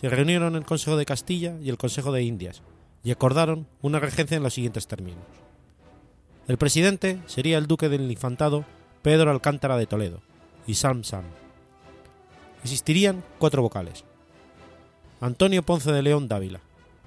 Se 0.00 0.08
reunieron 0.08 0.56
el 0.56 0.64
Consejo 0.64 0.96
de 0.96 1.04
Castilla 1.04 1.58
y 1.60 1.68
el 1.68 1.76
Consejo 1.76 2.10
de 2.10 2.22
Indias 2.22 2.62
y 3.04 3.10
acordaron 3.10 3.66
una 3.82 4.00
regencia 4.00 4.38
en 4.38 4.44
los 4.44 4.54
siguientes 4.54 4.86
términos. 4.86 5.26
El 6.48 6.56
presidente 6.56 7.20
sería 7.26 7.58
el 7.58 7.66
duque 7.66 7.90
del 7.90 8.10
infantado 8.10 8.64
Pedro 9.02 9.30
Alcántara 9.30 9.78
de 9.78 9.86
Toledo 9.86 10.20
y 10.66 10.74
Sam 10.74 11.04
Sam. 11.04 11.24
Existirían 12.62 13.24
cuatro 13.38 13.62
vocales. 13.62 14.04
Antonio 15.20 15.62
Ponce 15.62 15.90
de 15.90 16.02
León 16.02 16.28
Dávila, 16.28 16.60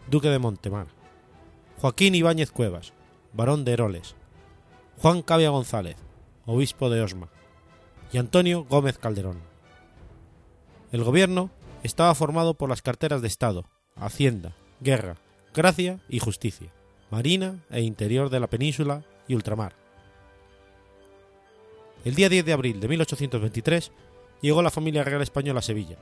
duque 0.10 0.30
de 0.30 0.40
Montemar. 0.40 0.88
Joaquín 1.80 2.16
Ibáñez 2.16 2.52
Cuevas, 2.52 2.94
barón 3.34 3.64
de 3.64 3.74
Heroles. 3.74 4.16
Juan 4.98 5.22
Cavia 5.22 5.50
González, 5.50 5.98
obispo 6.46 6.90
de 6.90 7.02
Osma. 7.02 7.30
Y 8.12 8.18
Antonio 8.18 8.66
Gómez 8.66 8.98
Calderón. 8.98 9.42
El 10.92 11.04
gobierno 11.04 11.52
estaba 11.84 12.14
formado 12.16 12.56
por 12.56 12.70
las 12.70 12.82
carteras 12.82 13.22
de 13.22 13.28
Estado, 13.28 13.66
Hacienda, 13.96 14.56
Guerra, 14.80 15.18
Gracia 15.54 16.00
y 16.10 16.20
Justicia, 16.20 16.72
Marina 17.12 17.64
e 17.70 17.82
Interior 17.82 18.30
de 18.30 18.40
la 18.40 18.48
Península 18.48 19.04
y 19.28 19.36
Ultramar. 19.36 19.83
El 22.04 22.16
día 22.16 22.28
10 22.28 22.44
de 22.44 22.54
abril 22.54 22.82
de 22.82 22.90
1823 22.90 23.92
llegó 24.42 24.62
la 24.62 24.72
familia 24.72 25.06
real 25.06 25.22
española 25.22 25.60
a 25.60 25.64
Sevilla, 25.64 25.98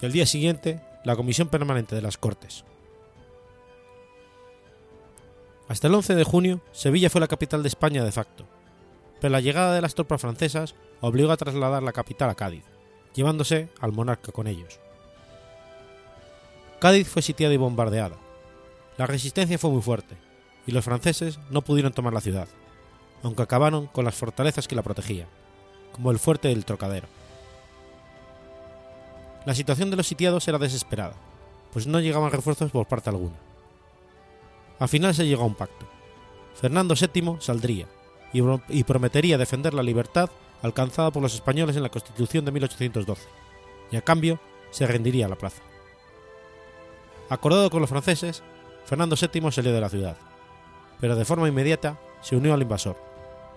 y 0.00 0.06
el 0.06 0.12
día 0.12 0.26
siguiente 0.26 0.80
la 1.04 1.14
Comisión 1.14 1.46
Permanente 1.46 1.94
de 1.94 2.02
las 2.02 2.18
Cortes. 2.18 2.64
Hasta 5.68 5.86
el 5.86 5.94
11 5.94 6.16
de 6.16 6.24
junio, 6.24 6.60
Sevilla 6.72 7.08
fue 7.08 7.20
la 7.20 7.28
capital 7.28 7.62
de 7.62 7.68
España 7.68 8.04
de 8.04 8.10
facto, 8.10 8.48
pero 9.20 9.30
la 9.30 9.40
llegada 9.40 9.76
de 9.76 9.80
las 9.80 9.94
tropas 9.94 10.20
francesas 10.20 10.74
obligó 11.00 11.30
a 11.30 11.36
trasladar 11.36 11.84
la 11.84 11.92
capital 11.92 12.28
a 12.28 12.34
Cádiz, 12.34 12.64
llevándose 13.14 13.68
al 13.78 13.92
monarca 13.92 14.32
con 14.32 14.48
ellos. 14.48 14.80
Cádiz 16.80 17.06
fue 17.06 17.22
sitiada 17.22 17.54
y 17.54 17.58
bombardeada. 17.58 18.16
La 18.98 19.06
resistencia 19.06 19.56
fue 19.56 19.70
muy 19.70 19.82
fuerte, 19.82 20.16
y 20.66 20.72
los 20.72 20.84
franceses 20.84 21.38
no 21.48 21.62
pudieron 21.62 21.92
tomar 21.92 22.12
la 22.12 22.20
ciudad, 22.20 22.48
aunque 23.22 23.42
acabaron 23.42 23.86
con 23.86 24.04
las 24.04 24.14
fortalezas 24.14 24.68
que 24.68 24.74
la 24.74 24.82
protegían, 24.82 25.28
como 25.92 26.10
el 26.10 26.18
fuerte 26.18 26.48
del 26.48 26.64
Trocadero. 26.64 27.06
La 29.44 29.54
situación 29.54 29.90
de 29.90 29.96
los 29.96 30.06
sitiados 30.06 30.46
era 30.48 30.58
desesperada, 30.58 31.14
pues 31.72 31.86
no 31.86 32.00
llegaban 32.00 32.30
refuerzos 32.30 32.70
por 32.70 32.86
parte 32.86 33.10
alguna. 33.10 33.36
Al 34.78 34.88
final 34.88 35.14
se 35.14 35.26
llegó 35.26 35.42
a 35.42 35.46
un 35.46 35.54
pacto. 35.54 35.86
Fernando 36.54 36.94
VII 36.94 37.36
saldría 37.40 37.86
y, 38.32 38.84
prometería 38.84 39.38
defender 39.38 39.74
la 39.74 39.82
libertad 39.82 40.30
alcanzada 40.62 41.10
por 41.10 41.22
los 41.22 41.34
españoles 41.34 41.76
en 41.76 41.82
la 41.82 41.88
Constitución 41.90 42.44
de 42.44 42.52
1812, 42.52 43.22
y 43.90 43.96
a 43.96 44.02
cambio 44.02 44.38
se 44.70 44.86
rendiría 44.86 45.26
a 45.26 45.28
la 45.28 45.36
plaza. 45.36 45.62
Acordado 47.28 47.68
con 47.70 47.80
los 47.80 47.90
franceses, 47.90 48.42
Fernando 48.84 49.16
VII 49.16 49.50
salió 49.50 49.72
de 49.72 49.80
la 49.80 49.88
ciudad, 49.88 50.16
pero 51.00 51.16
de 51.16 51.24
forma 51.24 51.48
inmediata 51.48 51.98
se 52.20 52.36
unió 52.36 52.54
al 52.54 52.62
invasor, 52.62 52.96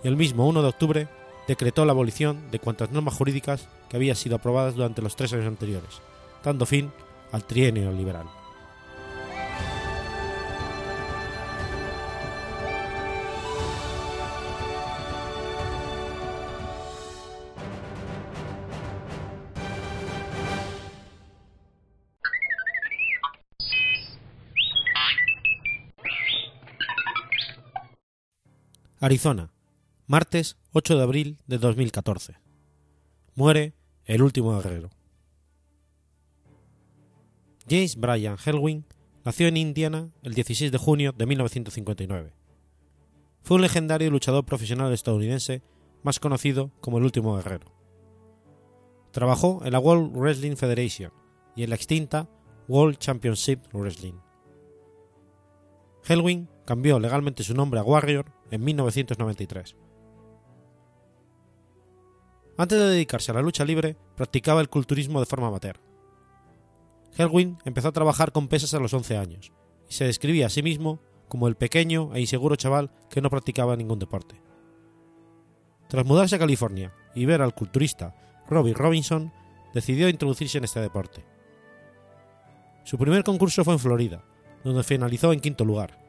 y 0.03 0.07
el 0.07 0.15
mismo 0.15 0.47
1 0.47 0.61
de 0.61 0.67
octubre 0.67 1.07
decretó 1.47 1.85
la 1.85 1.91
abolición 1.91 2.51
de 2.51 2.59
cuantas 2.59 2.91
normas 2.91 3.15
jurídicas 3.15 3.67
que 3.89 3.97
habían 3.97 4.15
sido 4.15 4.35
aprobadas 4.35 4.75
durante 4.75 5.01
los 5.01 5.15
tres 5.15 5.33
años 5.33 5.47
anteriores, 5.47 6.01
dando 6.43 6.65
fin 6.65 6.91
al 7.31 7.43
trienio 7.43 7.91
liberal. 7.91 8.25
Arizona, 29.05 29.51
martes 30.07 30.57
8 30.73 30.97
de 30.97 31.03
abril 31.03 31.37
de 31.47 31.57
2014. 31.57 32.37
Muere 33.33 33.73
el 34.05 34.21
último 34.21 34.55
guerrero. 34.55 34.91
James 37.67 37.95
Bryan 37.95 38.37
Helwing 38.37 38.85
nació 39.23 39.47
en 39.47 39.57
Indiana 39.57 40.11
el 40.21 40.35
16 40.35 40.71
de 40.71 40.77
junio 40.77 41.11
de 41.11 41.25
1959. 41.25 42.33
Fue 43.41 43.55
un 43.55 43.61
legendario 43.63 44.11
luchador 44.11 44.45
profesional 44.45 44.93
estadounidense 44.93 45.63
más 46.03 46.19
conocido 46.19 46.71
como 46.81 46.99
el 46.99 47.03
último 47.03 47.35
guerrero. 47.35 47.71
Trabajó 49.11 49.61
en 49.65 49.71
la 49.71 49.79
World 49.79 50.15
Wrestling 50.15 50.55
Federation 50.55 51.11
y 51.55 51.63
en 51.63 51.69
la 51.69 51.75
extinta 51.75 52.29
World 52.67 52.99
Championship 52.99 53.61
Wrestling. 53.73 54.19
Helwing 56.03 56.47
cambió 56.65 56.99
legalmente 56.99 57.43
su 57.43 57.55
nombre 57.55 57.79
a 57.79 57.83
Warrior 57.83 58.31
en 58.51 58.63
1993. 58.63 59.75
Antes 62.57 62.79
de 62.79 62.85
dedicarse 62.85 63.31
a 63.31 63.33
la 63.33 63.41
lucha 63.41 63.65
libre, 63.65 63.97
practicaba 64.15 64.61
el 64.61 64.69
culturismo 64.69 65.19
de 65.19 65.25
forma 65.25 65.47
amateur. 65.47 65.79
Helwin 67.17 67.57
empezó 67.65 67.89
a 67.89 67.93
trabajar 67.93 68.31
con 68.31 68.47
pesas 68.47 68.73
a 68.73 68.79
los 68.79 68.93
11 68.93 69.17
años 69.17 69.51
y 69.89 69.93
se 69.93 70.05
describía 70.05 70.47
a 70.47 70.49
sí 70.49 70.63
mismo 70.63 70.99
como 71.27 71.47
el 71.47 71.55
pequeño 71.55 72.13
e 72.13 72.21
inseguro 72.21 72.55
chaval 72.55 72.91
que 73.09 73.21
no 73.21 73.29
practicaba 73.29 73.75
ningún 73.75 73.99
deporte. 73.99 74.41
Tras 75.89 76.05
mudarse 76.05 76.35
a 76.35 76.39
California 76.39 76.93
y 77.13 77.25
ver 77.25 77.41
al 77.41 77.53
culturista 77.53 78.15
Robbie 78.47 78.73
Robinson, 78.73 79.31
decidió 79.73 80.07
introducirse 80.07 80.57
en 80.57 80.63
este 80.63 80.79
deporte. 80.79 81.25
Su 82.83 82.97
primer 82.97 83.23
concurso 83.23 83.63
fue 83.63 83.73
en 83.73 83.79
Florida, 83.79 84.23
donde 84.63 84.83
finalizó 84.83 85.33
en 85.33 85.39
quinto 85.39 85.65
lugar. 85.65 85.99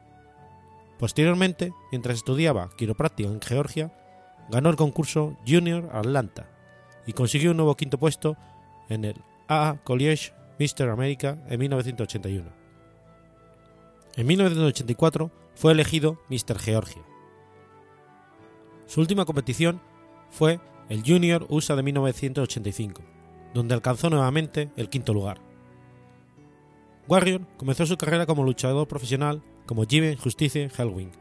Posteriormente, 0.99 1.73
mientras 1.91 2.17
estudiaba 2.17 2.69
quiropráctica 2.77 3.29
en 3.29 3.41
Georgia, 3.41 3.91
ganó 4.49 4.69
el 4.69 4.75
concurso 4.75 5.37
Junior 5.47 5.89
Atlanta 5.93 6.47
y 7.05 7.13
consiguió 7.13 7.51
un 7.51 7.57
nuevo 7.57 7.75
quinto 7.75 7.97
puesto 7.97 8.37
en 8.89 9.05
el 9.05 9.15
AA 9.47 9.79
College 9.83 10.33
Mr. 10.59 10.89
America 10.89 11.37
en 11.47 11.59
1981. 11.59 12.49
En 14.15 14.27
1984 14.27 15.31
fue 15.55 15.71
elegido 15.71 16.19
Mr. 16.29 16.57
Georgia. 16.59 17.03
Su 18.85 19.01
última 19.01 19.25
competición 19.25 19.81
fue 20.29 20.59
el 20.89 21.03
Junior 21.05 21.45
USA 21.49 21.75
de 21.75 21.83
1985, 21.83 23.01
donde 23.53 23.73
alcanzó 23.73 24.09
nuevamente 24.09 24.71
el 24.75 24.89
quinto 24.89 25.13
lugar. 25.13 25.39
Warrior 27.07 27.41
comenzó 27.57 27.85
su 27.85 27.97
carrera 27.97 28.25
como 28.25 28.43
luchador 28.43 28.87
profesional 28.87 29.41
como 29.65 29.85
Jimmy 29.85 30.15
Justice 30.15 30.69
Hellwing 30.77 31.11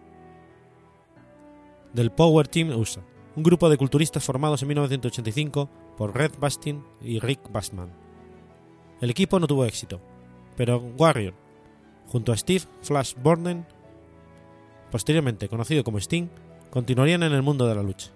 del 1.93 2.12
Power 2.12 2.47
Team 2.47 2.70
USA, 2.70 3.01
un 3.37 3.43
grupo 3.43 3.68
de 3.68 3.76
culturistas 3.76 4.24
formados 4.24 4.62
en 4.62 4.68
1985 4.68 5.68
por 5.97 6.16
Red 6.16 6.32
Bastin 6.41 6.82
y 7.03 7.20
Rick 7.20 7.53
Bastman. 7.53 7.93
El 9.01 9.11
equipo 9.11 9.39
no 9.39 9.47
tuvo 9.47 9.66
éxito, 9.66 10.01
pero 10.57 10.78
Warrior, 10.78 11.34
junto 12.07 12.32
a 12.32 12.37
Steve 12.37 12.64
Flash 12.80 13.14
Borden, 13.22 13.66
posteriormente 14.91 15.49
conocido 15.49 15.84
como 15.84 15.99
Sting, 15.99 16.28
continuarían 16.70 17.22
en 17.22 17.32
el 17.32 17.43
mundo 17.43 17.66
de 17.68 17.74
la 17.74 17.82
lucha. 17.82 18.11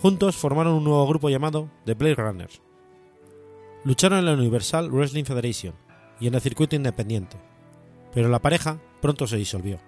Juntos 0.00 0.36
formaron 0.36 0.74
un 0.74 0.84
nuevo 0.84 1.06
grupo 1.06 1.28
llamado 1.28 1.68
The 1.84 1.94
Blade 1.94 2.14
Runners. 2.14 2.62
Lucharon 3.84 4.20
en 4.20 4.26
la 4.26 4.34
Universal 4.34 4.90
Wrestling 4.90 5.24
Federation 5.24 5.74
y 6.20 6.28
en 6.28 6.34
el 6.34 6.40
circuito 6.40 6.76
independiente, 6.76 7.36
pero 8.14 8.28
la 8.28 8.40
pareja 8.40 8.80
pronto 9.00 9.26
se 9.26 9.36
disolvió. 9.36 9.80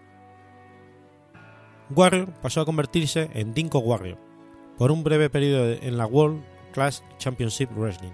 Warrior 1.90 2.32
pasó 2.40 2.60
a 2.60 2.64
convertirse 2.64 3.30
en 3.34 3.52
Dinko 3.52 3.78
Warrior 3.78 4.18
por 4.78 4.90
un 4.90 5.04
breve 5.04 5.30
periodo 5.30 5.72
en 5.72 5.96
la 5.96 6.06
World 6.06 6.42
Class 6.72 7.04
Championship 7.18 7.70
Wrestling, 7.76 8.12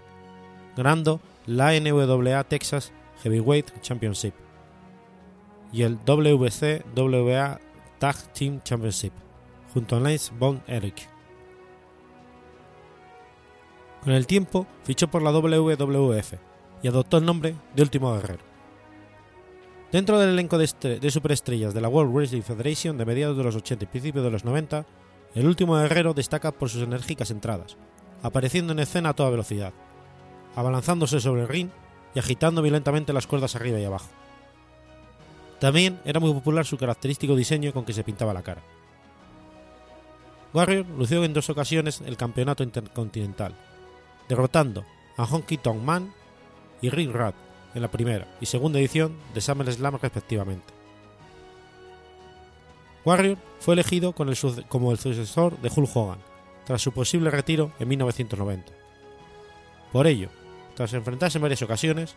ganando 0.76 1.20
la 1.46 1.72
NWA 1.78 2.44
Texas 2.44 2.92
Heavyweight 3.22 3.80
Championship 3.80 4.34
y 5.72 5.82
el 5.82 5.98
WCWA 6.04 7.60
Tag 7.98 8.16
Team 8.32 8.60
Championship 8.62 9.12
junto 9.72 9.96
a 9.96 10.00
Lance 10.00 10.32
Von 10.38 10.62
Erich. 10.66 11.08
Con 14.02 14.12
el 14.12 14.26
tiempo 14.26 14.66
fichó 14.82 15.08
por 15.08 15.22
la 15.22 15.30
WWF 15.30 16.34
y 16.82 16.88
adoptó 16.88 17.18
el 17.18 17.26
nombre 17.26 17.54
de 17.74 17.82
Último 17.82 18.14
Guerrero. 18.14 18.49
Dentro 19.93 20.18
del 20.20 20.30
elenco 20.30 20.57
de, 20.59 20.66
estre- 20.66 21.01
de 21.01 21.11
superestrellas 21.11 21.74
de 21.74 21.80
la 21.80 21.88
World 21.88 22.14
Wrestling 22.14 22.43
Federation 22.43 22.97
de 22.97 23.05
mediados 23.05 23.36
de 23.36 23.43
los 23.45 23.57
80 23.57 23.84
y 23.84 23.88
principios 23.88 24.24
de 24.24 24.30
los 24.30 24.45
90, 24.45 24.86
el 25.34 25.47
Último 25.47 25.74
Guerrero 25.76 26.14
destaca 26.14 26.53
por 26.53 26.68
sus 26.68 26.82
enérgicas 26.82 27.30
entradas, 27.30 27.76
apareciendo 28.22 28.72
en 28.72 28.78
escena 28.78 29.11
a 29.11 29.14
toda 29.14 29.30
velocidad, 29.30 29.72
abalanzándose 30.55 31.20
sobre 31.20 31.43
el 31.43 31.49
ring 31.49 31.70
y 32.14 32.18
agitando 32.20 32.62
violentamente 32.62 33.12
las 33.12 33.26
cuerdas 33.26 33.57
arriba 33.57 33.78
y 33.80 33.84
abajo. 33.84 34.09
También 35.59 36.01
era 36.05 36.20
muy 36.20 36.32
popular 36.32 36.64
su 36.64 36.78
característico 36.78 37.34
diseño 37.36 37.72
con 37.72 37.84
que 37.84 37.93
se 37.93 38.05
pintaba 38.05 38.32
la 38.32 38.43
cara. 38.43 38.62
Warrior 40.55 40.86
lució 40.99 41.22
en 41.24 41.32
dos 41.32 41.51
ocasiones 41.51 42.01
el 42.01 42.16
campeonato 42.16 42.62
intercontinental, 42.62 43.55
derrotando 44.28 44.84
a 45.16 45.24
Honky 45.24 45.59
Tonk 45.59 45.82
Man 45.82 46.12
y 46.80 46.91
Rick 46.91 47.12
Rudd 47.12 47.34
en 47.74 47.82
la 47.82 47.90
primera 47.90 48.26
y 48.40 48.46
segunda 48.46 48.78
edición 48.78 49.16
de 49.34 49.40
SummerSlam 49.40 49.96
respectivamente. 49.96 50.72
Warrior 53.04 53.38
fue 53.60 53.74
elegido 53.74 54.12
como 54.12 54.30
el 54.92 54.98
sucesor 54.98 55.58
de 55.60 55.70
Hulk 55.74 55.96
Hogan 55.96 56.18
tras 56.64 56.82
su 56.82 56.92
posible 56.92 57.30
retiro 57.30 57.72
en 57.78 57.88
1990. 57.88 58.72
Por 59.92 60.06
ello, 60.06 60.28
tras 60.74 60.92
enfrentarse 60.92 61.38
en 61.38 61.42
varias 61.42 61.62
ocasiones, 61.62 62.14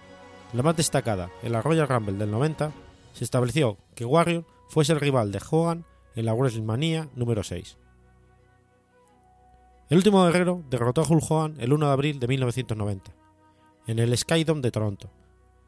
la 0.53 0.61
más 0.61 0.77
destacada 0.77 1.31
en 1.41 1.53
la 1.53 1.61
Royal 1.61 1.87
Rumble 1.87 2.17
del 2.17 2.29
90, 2.29 2.71
se 3.13 3.23
estableció 3.23 3.77
que 3.95 4.05
Warrior 4.05 4.45
fuese 4.69 4.93
el 4.93 4.99
rival 4.99 5.31
de 5.31 5.41
Hogan 5.49 5.85
en 6.15 6.25
la 6.25 6.33
WrestleMania 6.33 7.09
número 7.15 7.43
6. 7.43 7.77
El 9.89 9.97
último 9.97 10.23
guerrero 10.25 10.63
derrotó 10.69 11.01
a 11.01 11.07
Hulk 11.07 11.23
Hogan 11.29 11.55
el 11.59 11.73
1 11.73 11.87
de 11.87 11.91
abril 11.91 12.19
de 12.19 12.27
1990, 12.27 13.11
en 13.87 13.99
el 13.99 14.17
Skydome 14.17 14.61
de 14.61 14.71
Toronto, 14.71 15.09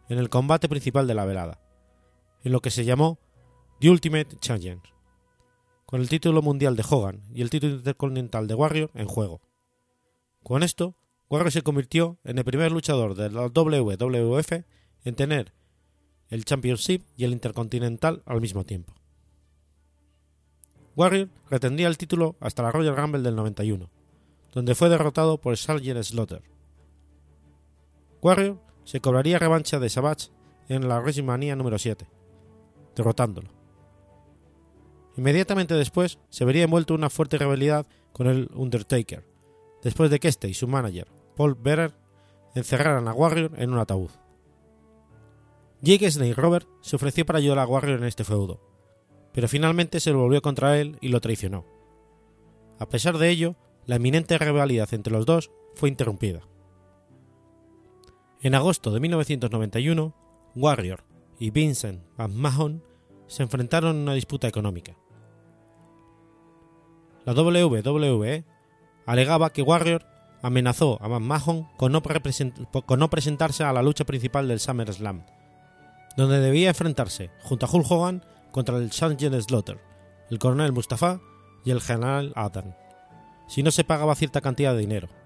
en 0.09 0.17
el 0.17 0.29
combate 0.29 0.69
principal 0.69 1.07
de 1.07 1.13
la 1.13 1.25
velada, 1.25 1.59
en 2.43 2.51
lo 2.51 2.61
que 2.61 2.71
se 2.71 2.85
llamó 2.85 3.19
The 3.79 3.89
Ultimate 3.89 4.37
Challenge, 4.39 4.93
con 5.85 6.01
el 6.01 6.09
título 6.09 6.41
mundial 6.41 6.75
de 6.75 6.85
Hogan 6.89 7.23
y 7.33 7.41
el 7.41 7.49
título 7.49 7.75
intercontinental 7.75 8.47
de 8.47 8.55
Warrior 8.55 8.91
en 8.93 9.07
juego. 9.07 9.41
Con 10.43 10.63
esto, 10.63 10.95
Warrior 11.29 11.51
se 11.51 11.63
convirtió 11.63 12.19
en 12.23 12.37
el 12.37 12.45
primer 12.45 12.71
luchador 12.71 13.15
de 13.15 13.31
la 13.31 13.47
WWF 13.47 14.51
en 15.03 15.15
tener 15.15 15.53
el 16.29 16.45
Championship 16.45 17.03
y 17.15 17.23
el 17.23 17.31
Intercontinental 17.31 18.23
al 18.25 18.41
mismo 18.41 18.63
tiempo. 18.63 18.93
Warrior 20.95 21.29
retendría 21.49 21.87
el 21.87 21.97
título 21.97 22.35
hasta 22.39 22.63
la 22.63 22.71
Royal 22.71 22.95
Rumble 22.95 23.21
del 23.21 23.35
91, 23.35 23.89
donde 24.53 24.75
fue 24.75 24.89
derrotado 24.89 25.39
por 25.39 25.57
Sgt. 25.57 26.03
Slaughter. 26.03 26.43
Warrior 28.21 28.59
se 28.85 29.01
cobraría 29.01 29.39
revancha 29.39 29.79
de 29.79 29.89
Savage 29.89 30.29
en 30.69 30.87
la 30.87 30.99
WrestleMania 30.99 31.55
número 31.55 31.77
7, 31.77 32.07
derrotándolo. 32.95 33.49
Inmediatamente 35.17 35.73
después 35.73 36.19
se 36.29 36.45
vería 36.45 36.63
envuelto 36.63 36.93
en 36.93 36.99
una 36.99 37.09
fuerte 37.09 37.37
rivalidad 37.37 37.85
con 38.13 38.27
el 38.27 38.49
Undertaker, 38.53 39.25
después 39.83 40.09
de 40.09 40.19
que 40.19 40.27
este 40.27 40.47
y 40.47 40.53
su 40.53 40.67
manager, 40.67 41.07
Paul 41.35 41.55
Bearer, 41.55 41.93
encerraran 42.53 43.07
a 43.07 43.13
Warrior 43.13 43.51
en 43.57 43.73
un 43.73 43.79
ataúd. 43.79 44.09
Jake 45.81 46.09
Snake 46.09 46.33
Robert 46.33 46.67
se 46.81 46.95
ofreció 46.95 47.25
para 47.25 47.39
ayudar 47.39 47.59
a 47.59 47.67
Warrior 47.67 47.99
en 47.99 48.05
este 48.05 48.23
feudo, 48.23 48.61
pero 49.33 49.47
finalmente 49.47 49.99
se 49.99 50.11
volvió 50.11 50.41
contra 50.41 50.79
él 50.79 50.97
y 51.01 51.09
lo 51.09 51.21
traicionó. 51.21 51.65
A 52.79 52.87
pesar 52.87 53.17
de 53.17 53.29
ello, 53.29 53.55
la 53.85 53.97
eminente 53.97 54.37
rivalidad 54.37 54.93
entre 54.93 55.13
los 55.13 55.25
dos 55.25 55.51
fue 55.75 55.89
interrumpida. 55.89 56.41
En 58.45 58.53
agosto 58.53 58.91
de 58.91 58.99
1991, 58.99 60.13
Warrior 60.53 61.03
y 61.39 61.49
Vincent 61.49 62.03
McMahon 62.15 62.83
se 63.25 63.41
enfrentaron 63.41 63.95
en 63.95 64.01
una 64.03 64.13
disputa 64.13 64.47
económica. 64.47 64.95
La 67.25 67.33
WWE 67.33 68.45
alegaba 69.07 69.49
que 69.49 69.63
Warrior 69.63 70.05
amenazó 70.43 70.99
a 71.01 71.09
McMahon 71.09 71.67
con 71.75 71.91
no, 71.91 72.03
con 72.85 72.99
no 72.99 73.09
presentarse 73.09 73.63
a 73.63 73.73
la 73.73 73.81
lucha 73.81 74.05
principal 74.05 74.47
del 74.47 74.59
SummerSlam, 74.59 75.25
donde 76.15 76.39
debía 76.39 76.69
enfrentarse 76.69 77.31
junto 77.41 77.65
a 77.65 77.69
Hulk 77.71 77.89
Hogan 77.89 78.23
contra 78.51 78.77
el 78.77 78.91
Sgt. 78.91 79.41
Slaughter, 79.41 79.79
el 80.29 80.37
coronel 80.37 80.71
Mustafa 80.71 81.19
y 81.65 81.71
el 81.71 81.81
general 81.81 82.31
Adam, 82.35 82.75
si 83.47 83.63
no 83.63 83.71
se 83.71 83.83
pagaba 83.83 84.13
cierta 84.13 84.41
cantidad 84.41 84.73
de 84.73 84.81
dinero. 84.81 85.24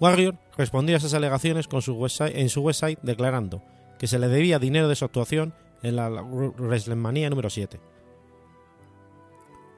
Warrior 0.00 0.36
respondió 0.56 0.96
a 0.96 0.98
esas 0.98 1.14
alegaciones 1.14 1.68
en 1.70 2.48
su 2.48 2.62
website 2.62 2.98
declarando 3.02 3.62
que 3.98 4.06
se 4.06 4.18
le 4.18 4.28
debía 4.28 4.58
dinero 4.58 4.88
de 4.88 4.96
su 4.96 5.04
actuación 5.04 5.54
en 5.82 5.96
la 5.96 6.08
WrestleMania 6.10 7.30
número 7.30 7.50
7. 7.50 7.78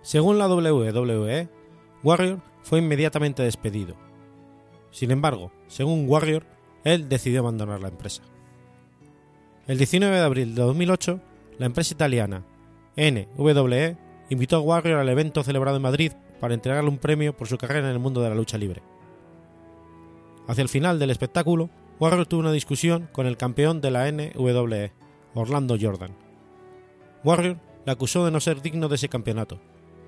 Según 0.02 0.38
la 0.38 0.48
WWE, 0.48 1.48
Warrior 2.02 2.40
fue 2.62 2.78
inmediatamente 2.78 3.42
despedido. 3.42 3.96
Sin 4.90 5.10
embargo, 5.10 5.50
según 5.66 6.08
Warrior, 6.08 6.44
él 6.84 7.08
decidió 7.08 7.40
abandonar 7.40 7.80
la 7.80 7.88
empresa. 7.88 8.22
El 9.66 9.78
19 9.78 10.14
de 10.14 10.22
abril 10.22 10.54
de 10.54 10.62
2008, 10.62 11.20
la 11.58 11.66
empresa 11.66 11.92
italiana 11.92 12.44
NWE 12.96 13.96
invitó 14.30 14.56
a 14.56 14.60
Warrior 14.60 15.00
al 15.00 15.08
evento 15.08 15.42
celebrado 15.42 15.76
en 15.76 15.82
Madrid 15.82 16.12
para 16.40 16.54
entregarle 16.54 16.88
un 16.88 16.98
premio 16.98 17.36
por 17.36 17.48
su 17.48 17.58
carrera 17.58 17.88
en 17.88 17.92
el 17.92 17.98
mundo 17.98 18.22
de 18.22 18.28
la 18.28 18.34
lucha 18.34 18.58
libre. 18.58 18.82
Hacia 20.48 20.62
el 20.62 20.68
final 20.68 20.98
del 20.98 21.10
espectáculo, 21.10 21.70
Warrior 21.98 22.26
tuvo 22.26 22.40
una 22.40 22.52
discusión 22.52 23.08
con 23.12 23.26
el 23.26 23.36
campeón 23.36 23.80
de 23.80 23.90
la 23.90 24.10
NWE, 24.10 24.92
Orlando 25.34 25.76
Jordan. 25.80 26.14
Warrior 27.24 27.58
le 27.84 27.92
acusó 27.92 28.24
de 28.24 28.30
no 28.30 28.40
ser 28.40 28.62
digno 28.62 28.88
de 28.88 28.96
ese 28.96 29.08
campeonato 29.08 29.60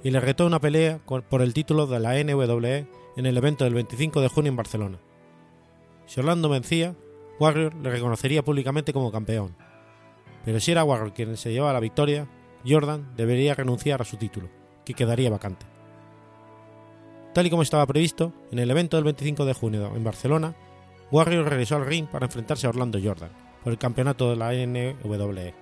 y 0.02 0.10
le 0.10 0.20
retó 0.20 0.46
una 0.46 0.60
pelea 0.60 1.00
por 1.04 1.42
el 1.42 1.54
título 1.54 1.86
de 1.86 1.98
la 1.98 2.22
NWE 2.22 2.86
en 3.16 3.26
el 3.26 3.36
evento 3.36 3.64
del 3.64 3.74
25 3.74 4.20
de 4.20 4.28
junio 4.28 4.50
en 4.50 4.56
Barcelona. 4.56 4.98
Si 6.06 6.20
Orlando 6.20 6.48
vencía, 6.48 6.94
Warrior 7.40 7.74
le 7.74 7.90
reconocería 7.90 8.44
públicamente 8.44 8.92
como 8.92 9.10
campeón. 9.10 9.56
Pero 10.44 10.60
si 10.60 10.70
era 10.70 10.84
Warrior 10.84 11.12
quien 11.12 11.36
se 11.36 11.52
llevaba 11.52 11.72
la 11.72 11.80
victoria, 11.80 12.28
Jordan 12.66 13.12
debería 13.16 13.54
renunciar 13.54 14.00
a 14.00 14.04
su 14.04 14.16
título, 14.16 14.48
que 14.84 14.94
quedaría 14.94 15.30
vacante. 15.30 15.66
Tal 17.38 17.46
y 17.46 17.50
como 17.50 17.62
estaba 17.62 17.86
previsto, 17.86 18.32
en 18.50 18.58
el 18.58 18.68
evento 18.68 18.96
del 18.96 19.04
25 19.04 19.44
de 19.44 19.52
junio 19.52 19.92
en 19.94 20.02
Barcelona, 20.02 20.56
Warrior 21.12 21.48
regresó 21.48 21.76
al 21.76 21.86
ring 21.86 22.08
para 22.08 22.26
enfrentarse 22.26 22.66
a 22.66 22.70
Orlando 22.70 22.98
Jordan, 23.00 23.30
por 23.62 23.72
el 23.72 23.78
campeonato 23.78 24.28
de 24.28 24.34
la 24.34 24.50
NWE. 24.52 25.54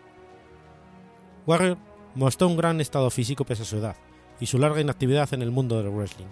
Warrior 1.47 1.77
mostró 2.15 2.49
un 2.49 2.57
gran 2.57 2.81
estado 2.81 3.11
físico 3.11 3.45
pese 3.45 3.65
a 3.65 3.67
su 3.67 3.77
edad 3.77 3.95
y 4.41 4.47
su 4.47 4.59
larga 4.59 4.81
inactividad 4.81 5.35
en 5.35 5.43
el 5.43 5.51
mundo 5.51 5.77
del 5.77 5.93
wrestling. 5.93 6.25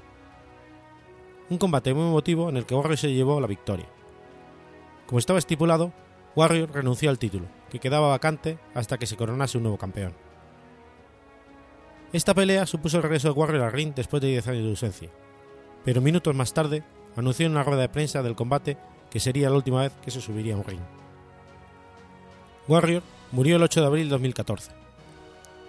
Un 1.51 1.59
combate 1.59 1.93
muy 1.93 2.09
emotivo 2.09 2.49
en 2.49 2.57
el 2.57 2.65
que 2.65 2.75
Warrior 2.75 2.97
se 2.97 3.13
llevó 3.13 3.39
la 3.39 3.47
victoria. 3.47 3.91
Como 5.07 5.19
estaba 5.19 5.39
estipulado, 5.39 5.93
Warrior 6.35 6.73
renunció 6.73 7.11
al 7.11 7.19
título, 7.19 7.49
que 7.69 7.81
quedaba 7.81 8.09
vacante 8.09 8.59
hasta 8.73 8.97
que 8.97 9.05
se 9.05 9.19
coronase 9.19 9.59
un 9.59 9.65
nuevo 9.65 9.77
campeón. 9.77 10.15
Esta 12.15 12.33
pelea 12.33 12.65
supuso 12.65 12.97
el 12.97 13.03
regreso 13.03 13.29
de 13.29 13.39
Warrior 13.39 13.65
al 13.65 13.73
ring 13.73 13.93
después 13.95 14.23
de 14.23 14.29
10 14.29 14.49
años 14.49 14.65
de 14.65 14.71
ausencia, 14.71 15.11
pero 15.85 16.01
minutos 16.01 16.35
más 16.35 16.55
tarde 16.55 16.83
anunció 17.17 17.47
en 17.47 17.53
una 17.53 17.63
rueda 17.63 17.83
de 17.83 17.89
prensa 17.89 18.23
del 18.23 18.35
combate 18.35 18.77
que 19.11 19.21
sería 19.21 19.51
la 19.51 19.57
última 19.57 19.83
vez 19.83 19.93
que 20.03 20.11
se 20.11 20.21
subiría 20.21 20.55
a 20.55 20.57
un 20.57 20.65
ring. 20.65 20.81
Warrior 22.67 23.03
murió 23.31 23.57
el 23.57 23.63
8 23.63 23.81
de 23.81 23.87
abril 23.87 24.05
de 24.05 24.11
2014. 24.11 24.73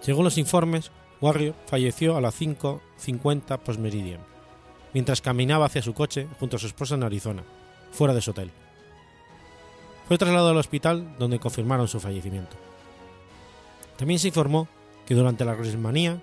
Según 0.01 0.23
los 0.23 0.37
informes, 0.37 0.91
Warrior 1.21 1.55
falleció 1.67 2.15
a 2.15 2.21
las 2.21 2.39
5.50 2.39 3.59
postmeridian, 3.59 4.21
mientras 4.93 5.21
caminaba 5.21 5.65
hacia 5.65 5.81
su 5.81 5.93
coche 5.93 6.27
junto 6.39 6.55
a 6.55 6.59
su 6.59 6.67
esposa 6.67 6.95
en 6.95 7.03
Arizona, 7.03 7.43
fuera 7.91 8.13
de 8.13 8.21
su 8.21 8.31
hotel. 8.31 8.51
Fue 10.07 10.17
trasladado 10.17 10.49
al 10.49 10.57
hospital 10.57 11.15
donde 11.17 11.39
confirmaron 11.39 11.87
su 11.87 11.99
fallecimiento. 11.99 12.55
También 13.97 14.19
se 14.19 14.27
informó 14.27 14.67
que 15.05 15.15
durante 15.15 15.45
la 15.45 15.53
WrestleMania 15.53 16.21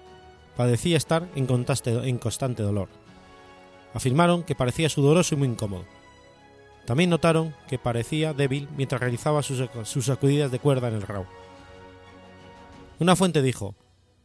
padecía 0.57 0.97
estar 0.97 1.29
en 1.35 2.19
constante 2.19 2.63
dolor. 2.63 2.89
Afirmaron 3.95 4.43
que 4.43 4.55
parecía 4.55 4.89
sudoroso 4.89 5.35
y 5.35 5.39
muy 5.39 5.49
incómodo. 5.49 5.85
También 6.87 7.11
notaron 7.11 7.55
que 7.69 7.79
parecía 7.79 8.33
débil 8.33 8.69
mientras 8.77 9.01
realizaba 9.01 9.43
sus, 9.43 10.05
sacudidas 10.05 10.51
de 10.51 10.59
cuerda 10.59 10.89
en 10.89 10.95
el 10.95 11.03
Raw. 11.03 11.27
Una 12.99 13.17
fuente 13.17 13.43
dijo, 13.43 13.75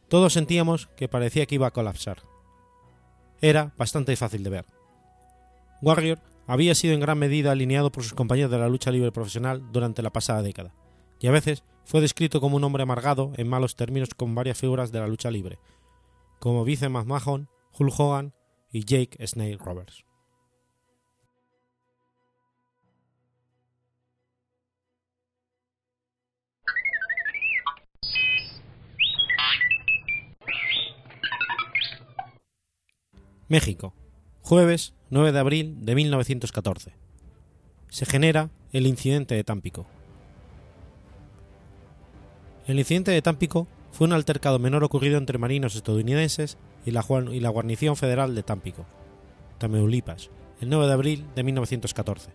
todos 0.08 0.32
sentíamos 0.32 0.88
que 0.96 1.08
parecía 1.08 1.46
que 1.46 1.54
iba 1.54 1.66
a 1.66 1.72
colapsar. 1.72 2.18
Era 3.40 3.72
bastante 3.76 4.16
fácil 4.16 4.42
de 4.42 4.50
ver. 4.50 4.66
Warrior 5.82 6.18
había 6.46 6.74
sido 6.74 6.94
en 6.94 7.00
gran 7.00 7.18
medida 7.18 7.52
alineado 7.52 7.92
por 7.92 8.02
sus 8.02 8.14
compañeros 8.14 8.50
de 8.50 8.58
la 8.58 8.68
lucha 8.68 8.90
libre 8.90 9.12
profesional 9.12 9.62
durante 9.70 10.02
la 10.02 10.10
pasada 10.10 10.42
década, 10.42 10.74
y 11.20 11.28
a 11.28 11.30
veces 11.30 11.62
fue 11.84 12.00
descrito 12.00 12.40
como 12.40 12.56
un 12.56 12.64
hombre 12.64 12.82
amargado 12.82 13.32
en 13.36 13.48
malos 13.48 13.76
términos 13.76 14.10
con 14.16 14.34
varias 14.34 14.58
figuras 14.58 14.90
de 14.90 15.00
la 15.00 15.06
lucha 15.06 15.30
libre, 15.30 15.58
como 16.40 16.64
Vince 16.64 16.88
McMahon, 16.88 17.48
Hulk 17.78 18.00
Hogan 18.00 18.34
y 18.72 18.84
Jake 18.84 19.26
Snake 19.26 19.58
Roberts. 19.58 20.04
México, 33.48 33.94
jueves 34.42 34.92
9 35.08 35.32
de 35.32 35.38
abril 35.38 35.76
de 35.86 35.94
1914. 35.94 36.92
Se 37.88 38.04
genera 38.04 38.50
el 38.72 38.86
incidente 38.86 39.34
de 39.34 39.42
Tampico. 39.42 39.86
El 42.66 42.78
incidente 42.78 43.10
de 43.10 43.22
Tampico 43.22 43.66
fue 43.90 44.06
un 44.06 44.12
altercado 44.12 44.58
menor 44.58 44.84
ocurrido 44.84 45.16
entre 45.16 45.38
marinos 45.38 45.74
estadounidenses 45.74 46.58
y 46.88 47.40
la, 47.40 47.50
guarnición 47.50 47.96
federal 47.96 48.34
de 48.34 48.42
Tampico, 48.42 48.86
Tamaulipas, 49.58 50.30
el 50.60 50.70
9 50.70 50.86
de 50.86 50.92
abril 50.92 51.26
de 51.34 51.42
1914, 51.42 52.30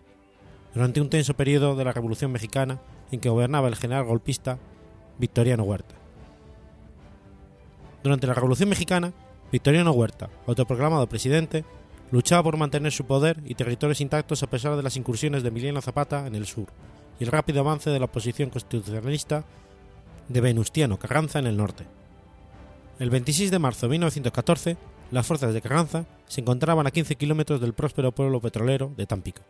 durante 0.74 1.00
un 1.00 1.10
tenso 1.10 1.34
periodo 1.34 1.74
de 1.76 1.84
la 1.84 1.92
Revolución 1.92 2.30
Mexicana 2.32 2.80
en 3.10 3.20
que 3.20 3.28
gobernaba 3.28 3.68
el 3.68 3.76
general 3.76 4.04
golpista 4.04 4.58
Victoriano 5.18 5.64
Huerta. 5.64 5.94
Durante 8.02 8.26
la 8.26 8.34
Revolución 8.34 8.68
Mexicana, 8.68 9.12
Victoriano 9.50 9.92
Huerta, 9.92 10.30
autoproclamado 10.46 11.08
presidente, 11.08 11.64
luchaba 12.10 12.42
por 12.42 12.56
mantener 12.56 12.92
su 12.92 13.06
poder 13.06 13.40
y 13.44 13.54
territorios 13.54 14.00
intactos 14.00 14.42
a 14.42 14.50
pesar 14.50 14.76
de 14.76 14.82
las 14.82 14.96
incursiones 14.96 15.42
de 15.42 15.48
Emiliano 15.48 15.80
Zapata 15.80 16.26
en 16.26 16.34
el 16.34 16.46
sur 16.46 16.66
y 17.18 17.24
el 17.24 17.30
rápido 17.30 17.60
avance 17.60 17.90
de 17.90 17.98
la 17.98 18.04
oposición 18.06 18.50
constitucionalista 18.50 19.44
de 20.28 20.40
Venustiano 20.40 20.98
Carranza 20.98 21.38
en 21.38 21.46
el 21.46 21.56
norte. 21.56 21.86
El 23.00 23.10
26 23.10 23.50
de 23.50 23.58
marzo 23.58 23.86
de 23.86 23.90
1914, 23.90 24.76
las 25.10 25.26
fuerzas 25.26 25.52
de 25.52 25.60
Carranza 25.60 26.06
se 26.26 26.40
encontraban 26.40 26.86
a 26.86 26.92
15 26.92 27.16
kilómetros 27.16 27.60
del 27.60 27.74
próspero 27.74 28.12
pueblo 28.12 28.40
petrolero 28.40 28.92
de 28.96 29.06
Tampico. 29.06 29.42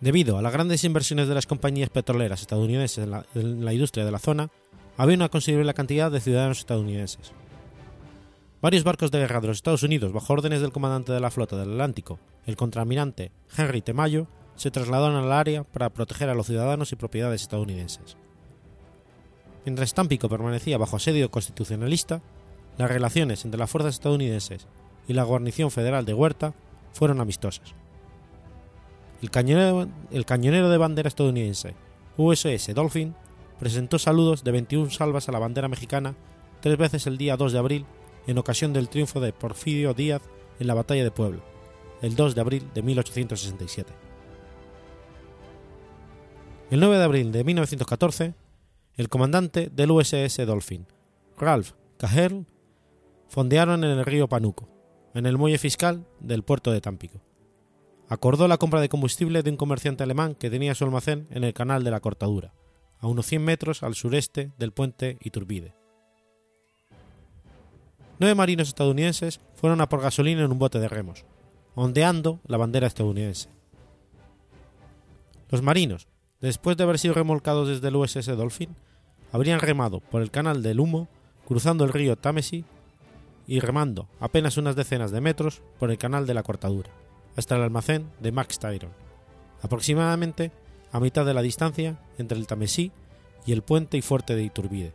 Debido 0.00 0.36
a 0.36 0.42
las 0.42 0.52
grandes 0.52 0.84
inversiones 0.84 1.26
de 1.26 1.34
las 1.34 1.46
compañías 1.46 1.88
petroleras 1.88 2.42
estadounidenses 2.42 3.08
en 3.34 3.64
la, 3.64 3.72
industria 3.72 4.04
de 4.04 4.10
la 4.10 4.18
zona, 4.18 4.50
había 4.98 5.16
una 5.16 5.30
considerable 5.30 5.72
cantidad 5.72 6.10
de 6.10 6.20
ciudadanos 6.20 6.58
estadounidenses. 6.58 7.32
Varios 8.60 8.84
barcos 8.84 9.10
de 9.10 9.20
guerra 9.20 9.40
de 9.40 9.46
los 9.46 9.56
Estados 9.56 9.82
Unidos, 9.82 10.12
bajo 10.12 10.32
órdenes 10.32 10.60
del 10.60 10.72
comandante 10.72 11.12
de 11.12 11.20
la 11.20 11.30
flota 11.30 11.56
del 11.56 11.70
Atlántico, 11.70 12.18
el 12.44 12.56
contraalmirante 12.56 13.32
Henry 13.56 13.80
T. 13.80 13.94
Mayo, 13.94 14.26
se 14.56 14.70
trasladaron 14.70 15.16
al 15.16 15.32
área 15.32 15.64
para 15.64 15.88
proteger 15.88 16.28
a 16.28 16.34
los 16.34 16.46
ciudadanos 16.46 16.92
y 16.92 16.96
propiedades 16.96 17.40
estadounidenses. 17.40 18.18
Mientras 19.64 19.94
Tampico 19.94 20.28
permanecía 20.28 20.78
bajo 20.78 20.96
asedio 20.96 21.30
constitucionalista, 21.30 22.20
las 22.76 22.90
relaciones 22.90 23.44
entre 23.44 23.58
las 23.58 23.70
fuerzas 23.70 23.94
estadounidenses 23.94 24.66
y 25.08 25.12
la 25.12 25.24
guarnición 25.24 25.70
federal 25.70 26.04
de 26.04 26.14
Huerta 26.14 26.54
fueron 26.92 27.20
amistosas. 27.20 27.74
El 29.22 29.30
cañonero, 29.30 29.88
el 30.10 30.26
cañonero 30.26 30.68
de 30.68 30.78
bandera 30.78 31.08
estadounidense 31.08 31.74
USS 32.16 32.74
Dolphin 32.74 33.14
presentó 33.58 33.98
saludos 33.98 34.44
de 34.44 34.52
21 34.52 34.90
salvas 34.90 35.28
a 35.28 35.32
la 35.32 35.38
bandera 35.38 35.68
mexicana 35.68 36.14
tres 36.60 36.76
veces 36.76 37.06
el 37.06 37.18
día 37.18 37.36
2 37.36 37.52
de 37.52 37.58
abril 37.58 37.86
en 38.26 38.38
ocasión 38.38 38.72
del 38.72 38.88
triunfo 38.88 39.20
de 39.20 39.32
Porfirio 39.32 39.94
Díaz 39.94 40.22
en 40.58 40.66
la 40.66 40.74
batalla 40.74 41.04
de 41.04 41.10
Puebla, 41.10 41.40
el 42.02 42.16
2 42.16 42.34
de 42.34 42.40
abril 42.40 42.68
de 42.74 42.82
1867. 42.82 43.92
El 46.70 46.80
9 46.80 46.98
de 46.98 47.04
abril 47.04 47.32
de 47.32 47.44
1914, 47.44 48.34
el 48.96 49.08
comandante 49.08 49.70
del 49.72 49.90
USS 49.90 50.46
Dolphin, 50.46 50.86
Ralph 51.36 51.72
Caherl, 51.96 52.46
fondearon 53.28 53.82
en 53.82 53.90
el 53.90 54.04
río 54.04 54.28
Panuco, 54.28 54.68
en 55.14 55.26
el 55.26 55.36
muelle 55.36 55.58
fiscal 55.58 56.06
del 56.20 56.44
puerto 56.44 56.70
de 56.70 56.80
Tampico. 56.80 57.20
Acordó 58.08 58.46
la 58.46 58.58
compra 58.58 58.80
de 58.80 58.88
combustible 58.88 59.42
de 59.42 59.50
un 59.50 59.56
comerciante 59.56 60.04
alemán 60.04 60.34
que 60.34 60.50
tenía 60.50 60.74
su 60.74 60.84
almacén 60.84 61.26
en 61.30 61.42
el 61.42 61.54
canal 61.54 61.82
de 61.82 61.90
la 61.90 62.00
Cortadura, 62.00 62.52
a 62.98 63.08
unos 63.08 63.26
100 63.26 63.44
metros 63.44 63.82
al 63.82 63.94
sureste 63.94 64.52
del 64.58 64.72
puente 64.72 65.18
Iturbide. 65.20 65.74
Nueve 68.20 68.36
marinos 68.36 68.68
estadounidenses 68.68 69.40
fueron 69.54 69.80
a 69.80 69.88
por 69.88 70.00
gasolina 70.00 70.44
en 70.44 70.52
un 70.52 70.58
bote 70.58 70.78
de 70.78 70.88
remos, 70.88 71.24
ondeando 71.74 72.40
la 72.46 72.58
bandera 72.58 72.86
estadounidense. 72.86 73.48
Los 75.50 75.62
marinos, 75.62 76.06
después 76.44 76.76
de 76.76 76.84
haber 76.84 76.98
sido 76.98 77.14
remolcados 77.14 77.68
desde 77.68 77.88
el 77.88 77.96
USS 77.96 78.26
Dolphin, 78.36 78.76
habrían 79.32 79.60
remado 79.60 80.00
por 80.00 80.20
el 80.20 80.30
canal 80.30 80.62
del 80.62 80.78
Humo, 80.78 81.08
cruzando 81.46 81.84
el 81.84 81.92
río 81.92 82.16
Támesis 82.16 82.64
y 83.46 83.60
remando 83.60 84.08
apenas 84.20 84.58
unas 84.58 84.76
decenas 84.76 85.10
de 85.10 85.20
metros 85.20 85.62
por 85.78 85.90
el 85.90 85.98
canal 85.98 86.26
de 86.26 86.34
la 86.34 86.42
Cortadura, 86.42 86.90
hasta 87.36 87.56
el 87.56 87.62
almacén 87.62 88.10
de 88.20 88.30
Max 88.30 88.58
Tyron, 88.58 88.92
aproximadamente 89.62 90.52
a 90.92 91.00
mitad 91.00 91.24
de 91.24 91.34
la 91.34 91.42
distancia 91.42 91.98
entre 92.18 92.38
el 92.38 92.46
Támesis 92.46 92.92
y 93.46 93.52
el 93.52 93.62
puente 93.62 93.96
y 93.96 94.02
fuerte 94.02 94.36
de 94.36 94.44
Iturbide. 94.44 94.92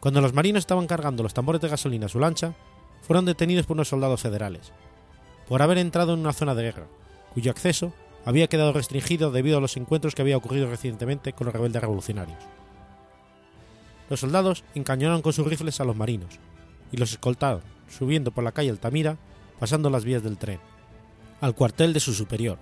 Cuando 0.00 0.20
los 0.20 0.34
marinos 0.34 0.60
estaban 0.60 0.86
cargando 0.86 1.22
los 1.22 1.34
tambores 1.34 1.60
de 1.60 1.68
gasolina 1.68 2.06
a 2.06 2.08
su 2.08 2.18
lancha, 2.18 2.54
fueron 3.02 3.24
detenidos 3.24 3.66
por 3.66 3.76
unos 3.76 3.88
soldados 3.88 4.20
federales, 4.20 4.72
por 5.48 5.62
haber 5.62 5.78
entrado 5.78 6.14
en 6.14 6.20
una 6.20 6.32
zona 6.32 6.54
de 6.54 6.62
guerra, 6.64 6.86
cuyo 7.34 7.50
acceso 7.50 7.92
había 8.24 8.48
quedado 8.48 8.72
restringido 8.72 9.30
debido 9.30 9.58
a 9.58 9.60
los 9.60 9.76
encuentros 9.76 10.14
que 10.14 10.22
había 10.22 10.36
ocurrido 10.36 10.68
recientemente 10.68 11.32
con 11.32 11.46
los 11.46 11.54
rebeldes 11.54 11.80
revolucionarios. 11.80 12.38
Los 14.08 14.20
soldados 14.20 14.64
encañonaron 14.74 15.22
con 15.22 15.32
sus 15.32 15.46
rifles 15.46 15.80
a 15.80 15.84
los 15.84 15.96
marinos 15.96 16.38
y 16.92 16.96
los 16.96 17.12
escoltaron, 17.12 17.62
subiendo 17.88 18.32
por 18.32 18.44
la 18.44 18.52
calle 18.52 18.70
Altamira, 18.70 19.16
pasando 19.58 19.90
las 19.90 20.04
vías 20.04 20.22
del 20.22 20.38
tren, 20.38 20.60
al 21.40 21.54
cuartel 21.54 21.92
de 21.92 22.00
su 22.00 22.12
superior, 22.12 22.58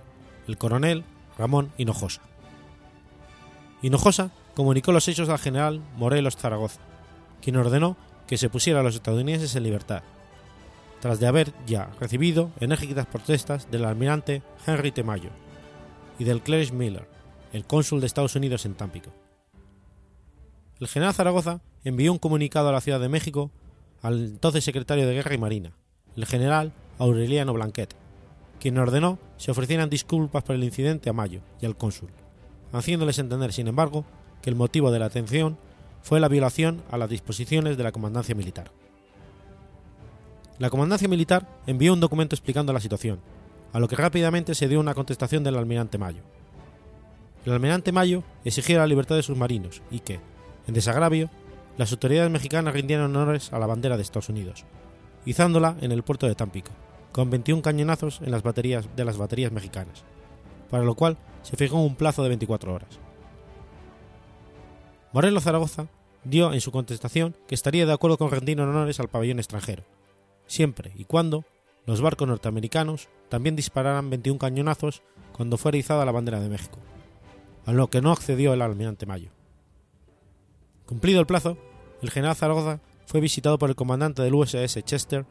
el 0.47 0.57
coronel 0.57 1.03
Ramón 1.37 1.71
Hinojosa. 1.77 2.21
Hinojosa 3.81 4.31
comunicó 4.55 4.91
los 4.91 5.07
hechos 5.07 5.29
al 5.29 5.39
general 5.39 5.81
Morelos 5.95 6.35
Zaragoza, 6.35 6.81
quien 7.41 7.55
ordenó 7.55 7.97
que 8.27 8.37
se 8.37 8.49
pusiera 8.49 8.81
a 8.81 8.83
los 8.83 8.95
estadounidenses 8.95 9.55
en 9.55 9.63
libertad, 9.63 10.03
tras 10.99 11.19
de 11.19 11.27
haber 11.27 11.53
ya 11.65 11.89
recibido 11.99 12.51
enérgicas 12.59 13.07
protestas 13.07 13.71
del 13.71 13.85
almirante 13.85 14.43
Henry 14.67 14.91
T. 14.91 15.03
Y 16.19 16.25
del 16.25 16.43
Clarence 16.43 16.73
Miller, 16.73 17.07
el 17.53 17.65
cónsul 17.65 18.01
de 18.01 18.07
Estados 18.07 18.35
Unidos 18.35 18.65
en 18.65 18.75
Tampico. 18.75 19.11
El 20.79 20.87
general 20.87 21.13
Zaragoza 21.13 21.61
envió 21.83 22.11
un 22.11 22.19
comunicado 22.19 22.69
a 22.69 22.71
la 22.71 22.81
Ciudad 22.81 22.99
de 22.99 23.09
México 23.09 23.51
al 24.01 24.19
entonces 24.19 24.63
secretario 24.63 25.07
de 25.07 25.13
Guerra 25.13 25.33
y 25.33 25.37
Marina, 25.37 25.71
el 26.15 26.25
general 26.25 26.73
Aureliano 26.99 27.53
Blanquet, 27.53 27.95
quien 28.59 28.77
ordenó 28.77 29.17
se 29.37 29.51
ofrecieran 29.51 29.89
disculpas 29.89 30.43
por 30.43 30.55
el 30.55 30.63
incidente 30.63 31.09
a 31.09 31.13
Mayo 31.13 31.41
y 31.61 31.65
al 31.65 31.75
cónsul, 31.75 32.09
haciéndoles 32.71 33.19
entender, 33.19 33.53
sin 33.53 33.67
embargo, 33.67 34.05
que 34.41 34.49
el 34.49 34.55
motivo 34.55 34.91
de 34.91 34.99
la 34.99 35.05
atención 35.05 35.57
fue 36.01 36.19
la 36.19 36.27
violación 36.27 36.81
a 36.91 36.97
las 36.97 37.09
disposiciones 37.09 37.77
de 37.77 37.83
la 37.83 37.91
comandancia 37.91 38.35
militar. 38.35 38.71
La 40.59 40.69
comandancia 40.69 41.07
militar 41.07 41.47
envió 41.67 41.93
un 41.93 41.99
documento 41.99 42.35
explicando 42.35 42.73
la 42.73 42.81
situación, 42.81 43.19
a 43.73 43.79
lo 43.79 43.87
que 43.87 43.95
rápidamente 43.95 44.55
se 44.55 44.67
dio 44.67 44.79
una 44.79 44.93
contestación 44.93 45.43
del 45.43 45.57
almirante 45.57 45.97
Mayo. 45.97 46.23
El 47.45 47.53
almirante 47.53 47.91
Mayo 47.91 48.23
exigía 48.43 48.79
la 48.79 48.87
libertad 48.87 49.15
de 49.15 49.23
sus 49.23 49.37
marinos 49.37 49.81
y 49.91 49.99
que, 49.99 50.19
en 50.67 50.73
desagravio, 50.73 51.29
las 51.77 51.91
autoridades 51.91 52.31
mexicanas 52.31 52.73
rindieron 52.73 53.15
honores 53.15 53.53
a 53.53 53.59
la 53.59 53.67
bandera 53.67 53.95
de 53.95 54.03
Estados 54.03 54.29
Unidos, 54.29 54.65
izándola 55.25 55.77
en 55.81 55.91
el 55.91 56.03
puerto 56.03 56.27
de 56.27 56.35
Tampico, 56.35 56.71
con 57.11 57.29
21 57.29 57.61
cañonazos 57.61 58.21
en 58.21 58.31
las 58.31 58.43
baterías 58.43 58.87
de 58.95 59.05
las 59.05 59.17
baterías 59.17 59.51
mexicanas, 59.51 60.03
para 60.69 60.83
lo 60.83 60.95
cual 60.95 61.17
se 61.41 61.55
fijó 61.55 61.81
un 61.81 61.95
plazo 61.95 62.21
de 62.23 62.29
24 62.29 62.73
horas. 62.73 62.99
Morelos 65.13 65.43
Zaragoza 65.43 65.87
dio 66.23 66.53
en 66.53 66.61
su 66.61 66.71
contestación 66.71 67.35
que 67.47 67.55
estaría 67.55 67.85
de 67.85 67.93
acuerdo 67.93 68.17
con 68.17 68.29
rendir 68.29 68.59
honores 68.59 68.99
al 68.99 69.07
pabellón 69.07 69.39
extranjero, 69.39 69.83
siempre 70.45 70.91
y 70.95 71.05
cuando 71.05 71.45
los 71.85 72.01
barcos 72.01 72.27
norteamericanos 72.27 73.09
también 73.29 73.55
dispararan 73.55 74.09
21 74.09 74.39
cañonazos 74.39 75.01
cuando 75.31 75.57
fuera 75.57 75.77
izada 75.77 76.05
la 76.05 76.11
bandera 76.11 76.39
de 76.39 76.49
México, 76.49 76.79
a 77.65 77.73
lo 77.73 77.89
que 77.89 78.01
no 78.01 78.11
accedió 78.11 78.53
el 78.53 78.61
almirante 78.61 79.05
Mayo. 79.05 79.31
Cumplido 80.85 81.19
el 81.19 81.27
plazo, 81.27 81.57
el 82.01 82.11
general 82.11 82.35
Zaragoza 82.35 82.81
fue 83.05 83.21
visitado 83.21 83.57
por 83.57 83.69
el 83.69 83.75
comandante 83.75 84.21
del 84.21 84.35
USS 84.35 84.83
Chester, 84.83 85.25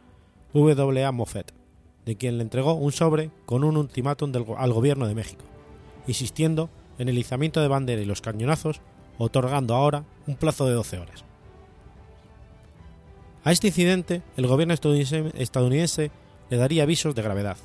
W.A. 0.54 1.12
Moffett, 1.12 1.52
de 2.06 2.16
quien 2.16 2.38
le 2.38 2.42
entregó 2.42 2.74
un 2.74 2.92
sobre 2.92 3.30
con 3.44 3.64
un 3.64 3.76
ultimátum 3.76 4.32
al 4.56 4.72
gobierno 4.72 5.06
de 5.06 5.14
México, 5.14 5.44
insistiendo 6.06 6.70
en 6.98 7.08
el 7.08 7.18
izamiento 7.18 7.60
de 7.60 7.68
bandera 7.68 8.02
y 8.02 8.06
los 8.06 8.20
cañonazos, 8.20 8.80
otorgando 9.18 9.74
ahora 9.74 10.04
un 10.26 10.36
plazo 10.36 10.66
de 10.66 10.72
12 10.72 10.98
horas. 10.98 11.24
A 13.44 13.52
este 13.52 13.68
incidente, 13.68 14.22
el 14.36 14.46
gobierno 14.46 14.74
estadounidense 14.74 16.10
le 16.50 16.56
daría 16.56 16.82
avisos 16.82 17.14
de 17.14 17.22
gravedad. 17.22 17.56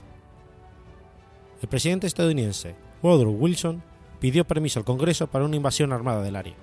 El 1.62 1.70
presidente 1.70 2.08
estadounidense, 2.08 2.76
Woodrow 3.02 3.32
Wilson, 3.34 3.84
pidió 4.20 4.46
permiso 4.46 4.80
al 4.80 4.86
Congreso 4.86 5.28
para 5.28 5.46
una 5.46 5.56
invasión 5.56 5.94
armada 5.94 6.22
del 6.22 6.36
área. 6.36 6.56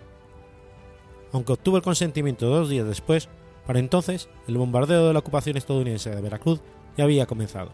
Aunque 1.32 1.52
obtuvo 1.52 1.76
el 1.76 1.82
consentimiento 1.82 2.46
dos 2.46 2.68
días 2.68 2.86
después, 2.86 3.28
para 3.66 3.78
entonces 3.78 4.28
el 4.48 4.58
bombardeo 4.58 5.06
de 5.06 5.12
la 5.12 5.18
ocupación 5.20 5.56
estadounidense 5.56 6.10
de 6.10 6.20
Veracruz 6.20 6.60
ya 6.96 7.04
había 7.04 7.26
comenzado. 7.26 7.72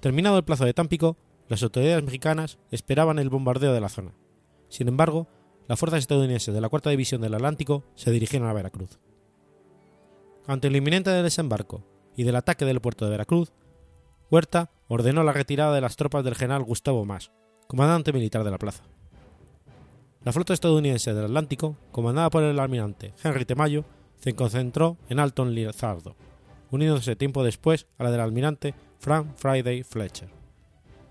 Terminado 0.00 0.36
el 0.36 0.44
plazo 0.44 0.64
de 0.64 0.74
Tampico, 0.74 1.16
las 1.48 1.62
autoridades 1.62 2.04
mexicanas 2.04 2.58
esperaban 2.70 3.18
el 3.18 3.30
bombardeo 3.30 3.72
de 3.72 3.80
la 3.80 3.88
zona. 3.88 4.12
Sin 4.68 4.88
embargo, 4.88 5.28
las 5.68 5.78
fuerzas 5.78 6.00
estadounidenses 6.00 6.54
de 6.54 6.60
la 6.60 6.68
Cuarta 6.68 6.90
División 6.90 7.20
del 7.20 7.34
Atlántico 7.34 7.84
se 7.94 8.10
dirigieron 8.10 8.48
a 8.48 8.52
Veracruz. 8.52 8.98
Ante 10.46 10.68
el 10.68 10.76
inminente 10.76 11.10
desembarco 11.10 11.84
y 12.16 12.24
del 12.24 12.36
ataque 12.36 12.64
del 12.64 12.80
puerto 12.80 13.04
de 13.04 13.10
Veracruz, 13.10 13.52
Huerta 14.30 14.70
ordenó 14.88 15.24
la 15.24 15.32
retirada 15.32 15.74
de 15.74 15.80
las 15.80 15.96
tropas 15.96 16.24
del 16.24 16.34
general 16.34 16.64
Gustavo 16.64 17.04
Mas, 17.04 17.30
comandante 17.66 18.12
militar 18.12 18.44
de 18.44 18.50
la 18.50 18.58
plaza. 18.58 18.82
La 20.24 20.32
flota 20.32 20.54
estadounidense 20.54 21.12
del 21.12 21.24
Atlántico, 21.24 21.76
comandada 21.90 22.30
por 22.30 22.42
el 22.42 22.58
almirante 22.58 23.12
Henry 23.22 23.44
Temayo, 23.44 23.84
se 24.20 24.34
concentró 24.34 24.96
en 25.08 25.18
Alton 25.18 25.54
Lizardo, 25.54 26.14
uniéndose 26.70 27.16
tiempo 27.16 27.42
después 27.44 27.86
a 27.98 28.04
la 28.04 28.10
del 28.10 28.20
almirante 28.20 28.74
Frank 29.00 29.34
Friday 29.36 29.82
Fletcher. 29.82 30.28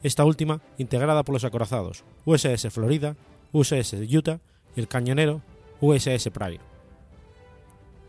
Esta 0.01 0.25
última 0.25 0.61
integrada 0.77 1.23
por 1.23 1.33
los 1.33 1.43
acorazados 1.43 2.03
USS 2.25 2.69
Florida, 2.71 3.15
USS 3.51 3.93
Utah 4.11 4.39
y 4.75 4.79
el 4.79 4.87
cañonero 4.87 5.41
USS 5.81 6.29
Pryor. 6.31 6.70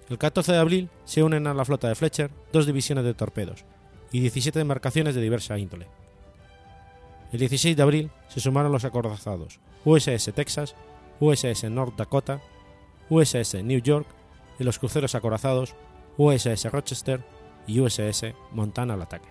El 0.08 0.18
14 0.18 0.52
de 0.52 0.58
abril 0.58 0.90
se 1.04 1.22
unen 1.22 1.46
a 1.46 1.54
la 1.54 1.64
flota 1.64 1.88
de 1.88 1.94
Fletcher 1.94 2.30
dos 2.52 2.66
divisiones 2.66 3.04
de 3.04 3.14
torpedos 3.14 3.64
y 4.10 4.20
17 4.20 4.60
embarcaciones 4.60 5.14
de 5.14 5.20
diversa 5.20 5.58
índole. 5.58 5.86
El 7.32 7.38
16 7.38 7.76
de 7.76 7.82
abril 7.82 8.10
se 8.28 8.40
sumaron 8.40 8.72
los 8.72 8.84
acorazados 8.84 9.58
USS 9.84 10.32
Texas, 10.34 10.74
USS 11.18 11.64
North 11.70 11.96
Dakota, 11.96 12.40
USS 13.08 13.62
New 13.62 13.80
York 13.80 14.06
y 14.58 14.64
los 14.64 14.78
cruceros 14.78 15.14
acorazados 15.14 15.74
USS 16.18 16.70
Rochester 16.70 17.24
y 17.66 17.80
USS 17.80 18.34
Montana 18.52 18.94
al 18.94 19.02
ataque. 19.02 19.28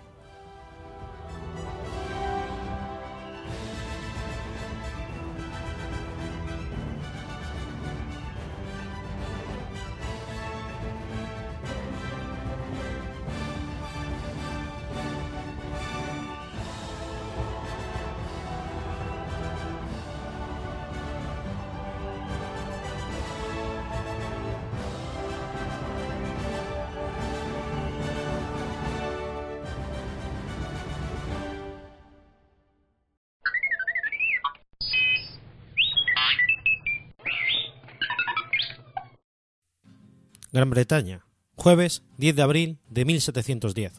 Gran 40.62 40.70
Bretaña, 40.70 41.26
jueves 41.56 42.04
10 42.18 42.36
de 42.36 42.42
abril 42.42 42.78
de 42.88 43.04
1710. 43.04 43.94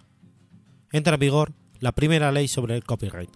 Entra 0.94 1.16
en 1.16 1.20
vigor 1.20 1.52
la 1.82 1.92
primera 1.92 2.32
ley 2.32 2.48
sobre 2.48 2.78
el 2.78 2.86
copyright. 2.86 3.30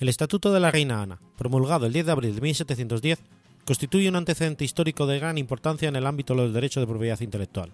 El 0.00 0.08
Estatuto 0.08 0.52
de 0.52 0.58
la 0.58 0.72
Reina 0.72 1.00
Ana, 1.00 1.20
promulgado 1.38 1.86
el 1.86 1.92
10 1.92 2.06
de 2.06 2.10
abril 2.10 2.34
de 2.34 2.40
1710, 2.40 3.20
constituye 3.64 4.08
un 4.08 4.16
antecedente 4.16 4.64
histórico 4.64 5.06
de 5.06 5.20
gran 5.20 5.38
importancia 5.38 5.88
en 5.88 5.94
el 5.94 6.08
ámbito 6.08 6.34
de 6.34 6.42
los 6.42 6.52
derechos 6.52 6.80
de 6.82 6.88
propiedad 6.88 7.20
intelectual. 7.20 7.72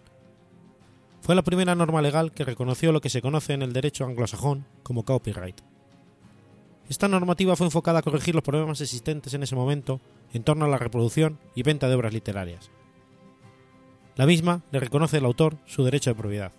Fue 1.22 1.34
la 1.34 1.44
primera 1.44 1.74
norma 1.74 2.02
legal 2.02 2.32
que 2.32 2.44
reconoció 2.44 2.92
lo 2.92 3.00
que 3.00 3.08
se 3.08 3.22
conoce 3.22 3.54
en 3.54 3.62
el 3.62 3.72
derecho 3.72 4.04
anglosajón 4.04 4.66
como 4.82 5.06
copyright. 5.06 5.62
Esta 6.88 7.06
normativa 7.06 7.54
fue 7.54 7.66
enfocada 7.66 7.98
a 7.98 8.02
corregir 8.02 8.34
los 8.34 8.44
problemas 8.44 8.80
existentes 8.80 9.34
en 9.34 9.42
ese 9.42 9.54
momento 9.54 10.00
en 10.32 10.42
torno 10.42 10.64
a 10.64 10.68
la 10.68 10.78
reproducción 10.78 11.38
y 11.54 11.62
venta 11.62 11.88
de 11.88 11.94
obras 11.94 12.14
literarias. 12.14 12.70
La 14.16 14.26
misma 14.26 14.62
le 14.72 14.80
reconoce 14.80 15.18
al 15.18 15.26
autor 15.26 15.58
su 15.66 15.84
derecho 15.84 16.10
de 16.10 16.16
propiedad. 16.16 16.52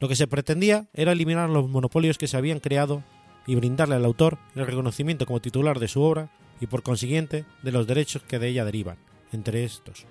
Lo 0.00 0.08
que 0.08 0.16
se 0.16 0.26
pretendía 0.26 0.88
era 0.94 1.12
eliminar 1.12 1.48
los 1.50 1.68
monopolios 1.68 2.18
que 2.18 2.26
se 2.26 2.36
habían 2.36 2.60
creado 2.60 3.04
y 3.46 3.54
brindarle 3.54 3.94
al 3.94 4.04
autor 4.04 4.38
el 4.54 4.66
reconocimiento 4.66 5.26
como 5.26 5.40
titular 5.40 5.78
de 5.78 5.88
su 5.88 6.02
obra 6.02 6.30
y 6.60 6.66
por 6.66 6.82
consiguiente 6.82 7.44
de 7.62 7.72
los 7.72 7.86
derechos 7.86 8.22
que 8.22 8.38
de 8.38 8.48
ella 8.48 8.64
derivan, 8.64 8.96
entre 9.32 9.64
estos, 9.64 10.06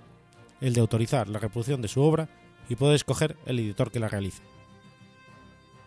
el 0.62 0.74
de 0.74 0.82
autorizar 0.82 1.28
la 1.28 1.40
reproducción 1.40 1.82
de 1.82 1.88
su 1.88 2.02
obra 2.02 2.30
y 2.70 2.76
poder 2.76 2.96
escoger 2.96 3.36
el 3.46 3.60
editor 3.60 3.92
que 3.92 4.00
la 4.00 4.08
realice. 4.08 4.42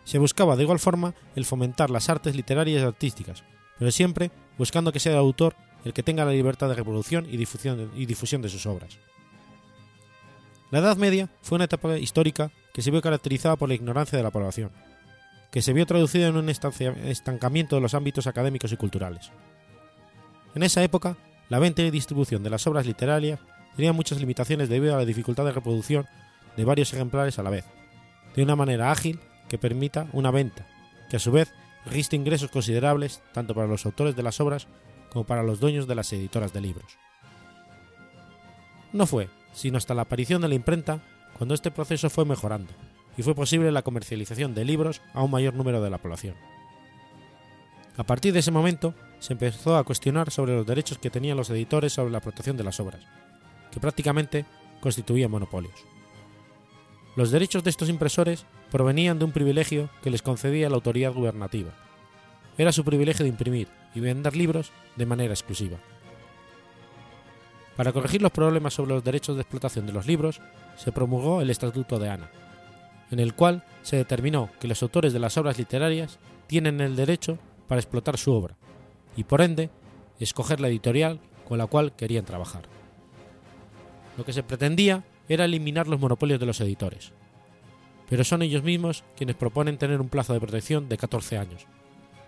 Se 0.03 0.17
buscaba 0.17 0.55
de 0.55 0.63
igual 0.63 0.79
forma 0.79 1.13
el 1.35 1.45
fomentar 1.45 1.89
las 1.89 2.09
artes 2.09 2.35
literarias 2.35 2.81
y 2.81 2.85
artísticas, 2.85 3.43
pero 3.77 3.91
siempre 3.91 4.31
buscando 4.57 4.91
que 4.91 4.99
sea 4.99 5.13
el 5.13 5.19
autor 5.19 5.55
el 5.85 5.93
que 5.93 6.03
tenga 6.03 6.25
la 6.25 6.31
libertad 6.31 6.67
de 6.67 6.75
reproducción 6.75 7.25
y 7.29 7.37
difusión 7.37 8.41
de, 8.41 8.49
sus 8.49 8.65
obras. 8.65 8.99
La 10.71 10.79
Edad 10.79 10.97
Media 10.97 11.29
fue 11.41 11.55
una 11.55 11.65
etapa 11.65 11.97
histórica 11.97 12.51
que 12.73 12.81
se 12.81 12.91
vio 12.91 13.01
caracterizada 13.01 13.55
por 13.55 13.69
la 13.69 13.75
ignorancia 13.75 14.17
de 14.17 14.23
la 14.23 14.31
población, 14.31 14.71
que 15.51 15.61
se 15.61 15.73
vio 15.73 15.85
traducida 15.85 16.27
en 16.27 16.37
un 16.37 16.49
estancamiento 16.49 17.75
de 17.75 17.81
los 17.81 17.93
ámbitos 17.93 18.27
académicos 18.27 18.71
y 18.71 18.77
culturales. 18.77 19.31
En 20.53 20.63
esa 20.63 20.83
época, 20.83 21.17
la 21.47 21.59
venta 21.59 21.81
y 21.81 21.91
distribución 21.91 22.43
de 22.43 22.49
las 22.49 22.67
obras 22.67 22.85
literarias 22.85 23.39
tenía 23.75 23.93
muchas 23.93 24.19
limitaciones 24.19 24.69
debido 24.69 24.93
a 24.93 24.97
la 24.97 25.05
dificultad 25.05 25.45
de 25.45 25.53
reproducción 25.53 26.05
de 26.57 26.65
varios 26.65 26.93
ejemplares 26.93 27.39
a 27.39 27.43
la 27.43 27.49
vez, 27.49 27.65
de 28.35 28.43
una 28.43 28.55
manera 28.55 28.91
ágil 28.91 29.19
que 29.49 29.57
permita 29.57 30.07
una 30.13 30.31
venta, 30.31 30.65
que 31.09 31.17
a 31.17 31.19
su 31.19 31.31
vez 31.31 31.53
registra 31.85 32.17
ingresos 32.17 32.51
considerables 32.51 33.21
tanto 33.33 33.53
para 33.53 33.67
los 33.67 33.85
autores 33.85 34.15
de 34.15 34.23
las 34.23 34.39
obras 34.39 34.67
como 35.11 35.25
para 35.25 35.43
los 35.43 35.59
dueños 35.59 35.87
de 35.87 35.95
las 35.95 36.13
editoras 36.13 36.53
de 36.53 36.61
libros. 36.61 36.97
No 38.93 39.05
fue, 39.05 39.29
sino 39.53 39.77
hasta 39.77 39.93
la 39.93 40.03
aparición 40.03 40.41
de 40.41 40.47
la 40.47 40.55
imprenta, 40.55 41.01
cuando 41.37 41.53
este 41.53 41.71
proceso 41.71 42.09
fue 42.09 42.25
mejorando, 42.25 42.71
y 43.17 43.23
fue 43.23 43.35
posible 43.35 43.71
la 43.71 43.81
comercialización 43.81 44.53
de 44.53 44.65
libros 44.65 45.01
a 45.13 45.23
un 45.23 45.31
mayor 45.31 45.53
número 45.53 45.81
de 45.81 45.89
la 45.89 45.97
población. 45.97 46.35
A 47.97 48.03
partir 48.03 48.33
de 48.33 48.39
ese 48.39 48.51
momento, 48.51 48.93
se 49.19 49.33
empezó 49.33 49.77
a 49.77 49.83
cuestionar 49.83 50.31
sobre 50.31 50.55
los 50.55 50.65
derechos 50.65 50.97
que 50.97 51.09
tenían 51.09 51.37
los 51.37 51.49
editores 51.49 51.93
sobre 51.93 52.11
la 52.11 52.21
protección 52.21 52.55
de 52.55 52.63
las 52.63 52.79
obras, 52.79 53.03
que 53.71 53.79
prácticamente 53.79 54.45
constituían 54.79 55.31
monopolios. 55.31 55.75
Los 57.15 57.31
derechos 57.31 57.63
de 57.63 57.69
estos 57.69 57.89
impresores 57.89 58.45
provenían 58.71 59.19
de 59.19 59.25
un 59.25 59.31
privilegio 59.31 59.89
que 60.01 60.09
les 60.09 60.21
concedía 60.21 60.69
la 60.69 60.75
autoridad 60.75 61.13
gubernativa. 61.13 61.71
Era 62.57 62.71
su 62.71 62.83
privilegio 62.83 63.23
de 63.23 63.29
imprimir 63.29 63.67
y 63.95 63.99
vender 63.99 64.35
libros 64.35 64.71
de 64.95 65.05
manera 65.05 65.33
exclusiva. 65.33 65.77
Para 67.75 67.93
corregir 67.93 68.21
los 68.21 68.31
problemas 68.31 68.73
sobre 68.73 68.93
los 68.93 69.03
derechos 69.03 69.35
de 69.35 69.41
explotación 69.41 69.85
de 69.85 69.93
los 69.93 70.05
libros, 70.05 70.41
se 70.75 70.91
promulgó 70.91 71.41
el 71.41 71.49
Estatuto 71.49 71.97
de 71.97 72.09
Ana, 72.09 72.29
en 73.09 73.19
el 73.19 73.33
cual 73.33 73.63
se 73.81 73.95
determinó 73.95 74.49
que 74.59 74.67
los 74.67 74.83
autores 74.83 75.13
de 75.13 75.19
las 75.19 75.37
obras 75.37 75.57
literarias 75.57 76.19
tienen 76.47 76.81
el 76.81 76.95
derecho 76.95 77.37
para 77.67 77.79
explotar 77.79 78.17
su 78.17 78.33
obra 78.33 78.57
y, 79.15 79.23
por 79.23 79.41
ende, 79.41 79.69
escoger 80.19 80.59
la 80.59 80.67
editorial 80.67 81.19
con 81.47 81.57
la 81.57 81.67
cual 81.67 81.93
querían 81.95 82.25
trabajar. 82.25 82.63
Lo 84.17 84.25
que 84.25 84.33
se 84.33 84.43
pretendía 84.43 85.03
era 85.29 85.45
eliminar 85.45 85.87
los 85.87 85.99
monopolios 85.99 86.39
de 86.39 86.45
los 86.45 86.59
editores, 86.59 87.13
pero 88.09 88.23
son 88.23 88.41
ellos 88.41 88.63
mismos 88.63 89.03
quienes 89.15 89.35
proponen 89.35 89.77
tener 89.77 90.01
un 90.01 90.09
plazo 90.09 90.33
de 90.33 90.39
protección 90.39 90.89
de 90.89 90.97
14 90.97 91.37
años, 91.37 91.67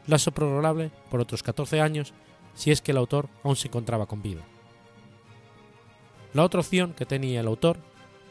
plazo 0.06 0.32
prorrogable 0.32 0.92
por 1.10 1.20
otros 1.20 1.44
14 1.44 1.82
años 1.82 2.14
si 2.54 2.72
es 2.72 2.82
que 2.82 2.92
el 2.92 2.98
autor 2.98 3.30
aún 3.44 3.56
se 3.56 3.68
encontraba 3.68 4.06
con 4.06 4.22
vida. 4.22 4.42
La 6.34 6.44
otra 6.44 6.62
opción 6.62 6.94
que 6.94 7.06
tenía 7.06 7.42
el 7.42 7.48
autor 7.48 7.78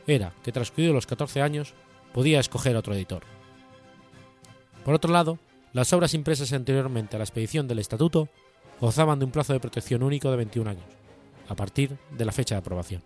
era 0.07 0.33
que 0.43 0.53
transcurridos 0.53 0.95
los 0.95 1.07
14 1.07 1.43
años 1.43 1.75
podía 2.15 2.41
escoger 2.41 2.77
otro 2.77 2.95
editor. 2.95 3.25
Por 4.85 4.95
otro 4.95 5.13
lado, 5.13 5.39
las 5.73 5.93
obras 5.93 6.15
impresas 6.15 6.53
anteriormente 6.53 7.17
a 7.17 7.19
la 7.19 7.25
expedición 7.25 7.69
del 7.69 7.79
estatuto 7.79 8.29
gozaban 8.81 9.19
de 9.19 9.27
un 9.27 9.31
plazo 9.31 9.53
de 9.53 9.61
protección 9.61 10.03
único 10.03 10.31
de 10.31 10.37
21 10.39 10.71
años, 10.71 10.87
a 11.49 11.55
partir 11.55 11.99
de 12.11 12.25
la 12.25 12.33
fecha 12.33 12.55
de 12.55 12.61
aprobación. 12.61 13.03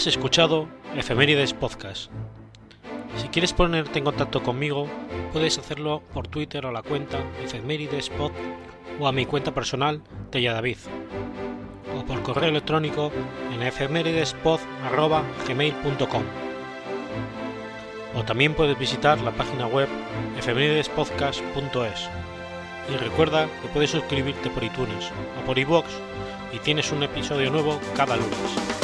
Has 0.00 0.06
escuchado 0.06 0.66
Efemérides 0.96 1.52
Podcast. 1.52 2.10
Si 3.18 3.28
quieres 3.28 3.52
ponerte 3.52 3.98
en 3.98 4.06
contacto 4.06 4.42
conmigo, 4.42 4.88
puedes 5.30 5.58
hacerlo 5.58 6.02
por 6.14 6.26
Twitter 6.26 6.64
a 6.64 6.72
la 6.72 6.82
cuenta 6.82 7.18
Efemeridespod 7.44 8.32
o 8.98 9.06
a 9.06 9.12
mi 9.12 9.26
cuenta 9.26 9.52
personal 9.52 10.02
Tella 10.30 10.54
David 10.54 10.78
o 11.94 12.02
por 12.06 12.22
correo 12.22 12.48
electrónico 12.48 13.12
en 13.52 13.62
efemeridespod.gmail.com 13.62 16.22
o 18.16 18.24
también 18.24 18.54
puedes 18.54 18.78
visitar 18.78 19.20
la 19.20 19.32
página 19.32 19.66
web 19.66 19.90
efemeridespodcast.es 20.38 22.08
y 22.90 22.96
recuerda 22.96 23.50
que 23.60 23.68
puedes 23.68 23.90
suscribirte 23.90 24.48
por 24.48 24.64
iTunes 24.64 25.10
o 25.38 25.42
por 25.44 25.58
iVoox 25.58 25.88
y 26.54 26.58
tienes 26.60 26.90
un 26.90 27.02
episodio 27.02 27.50
nuevo 27.50 27.78
cada 27.94 28.16
lunes. 28.16 28.79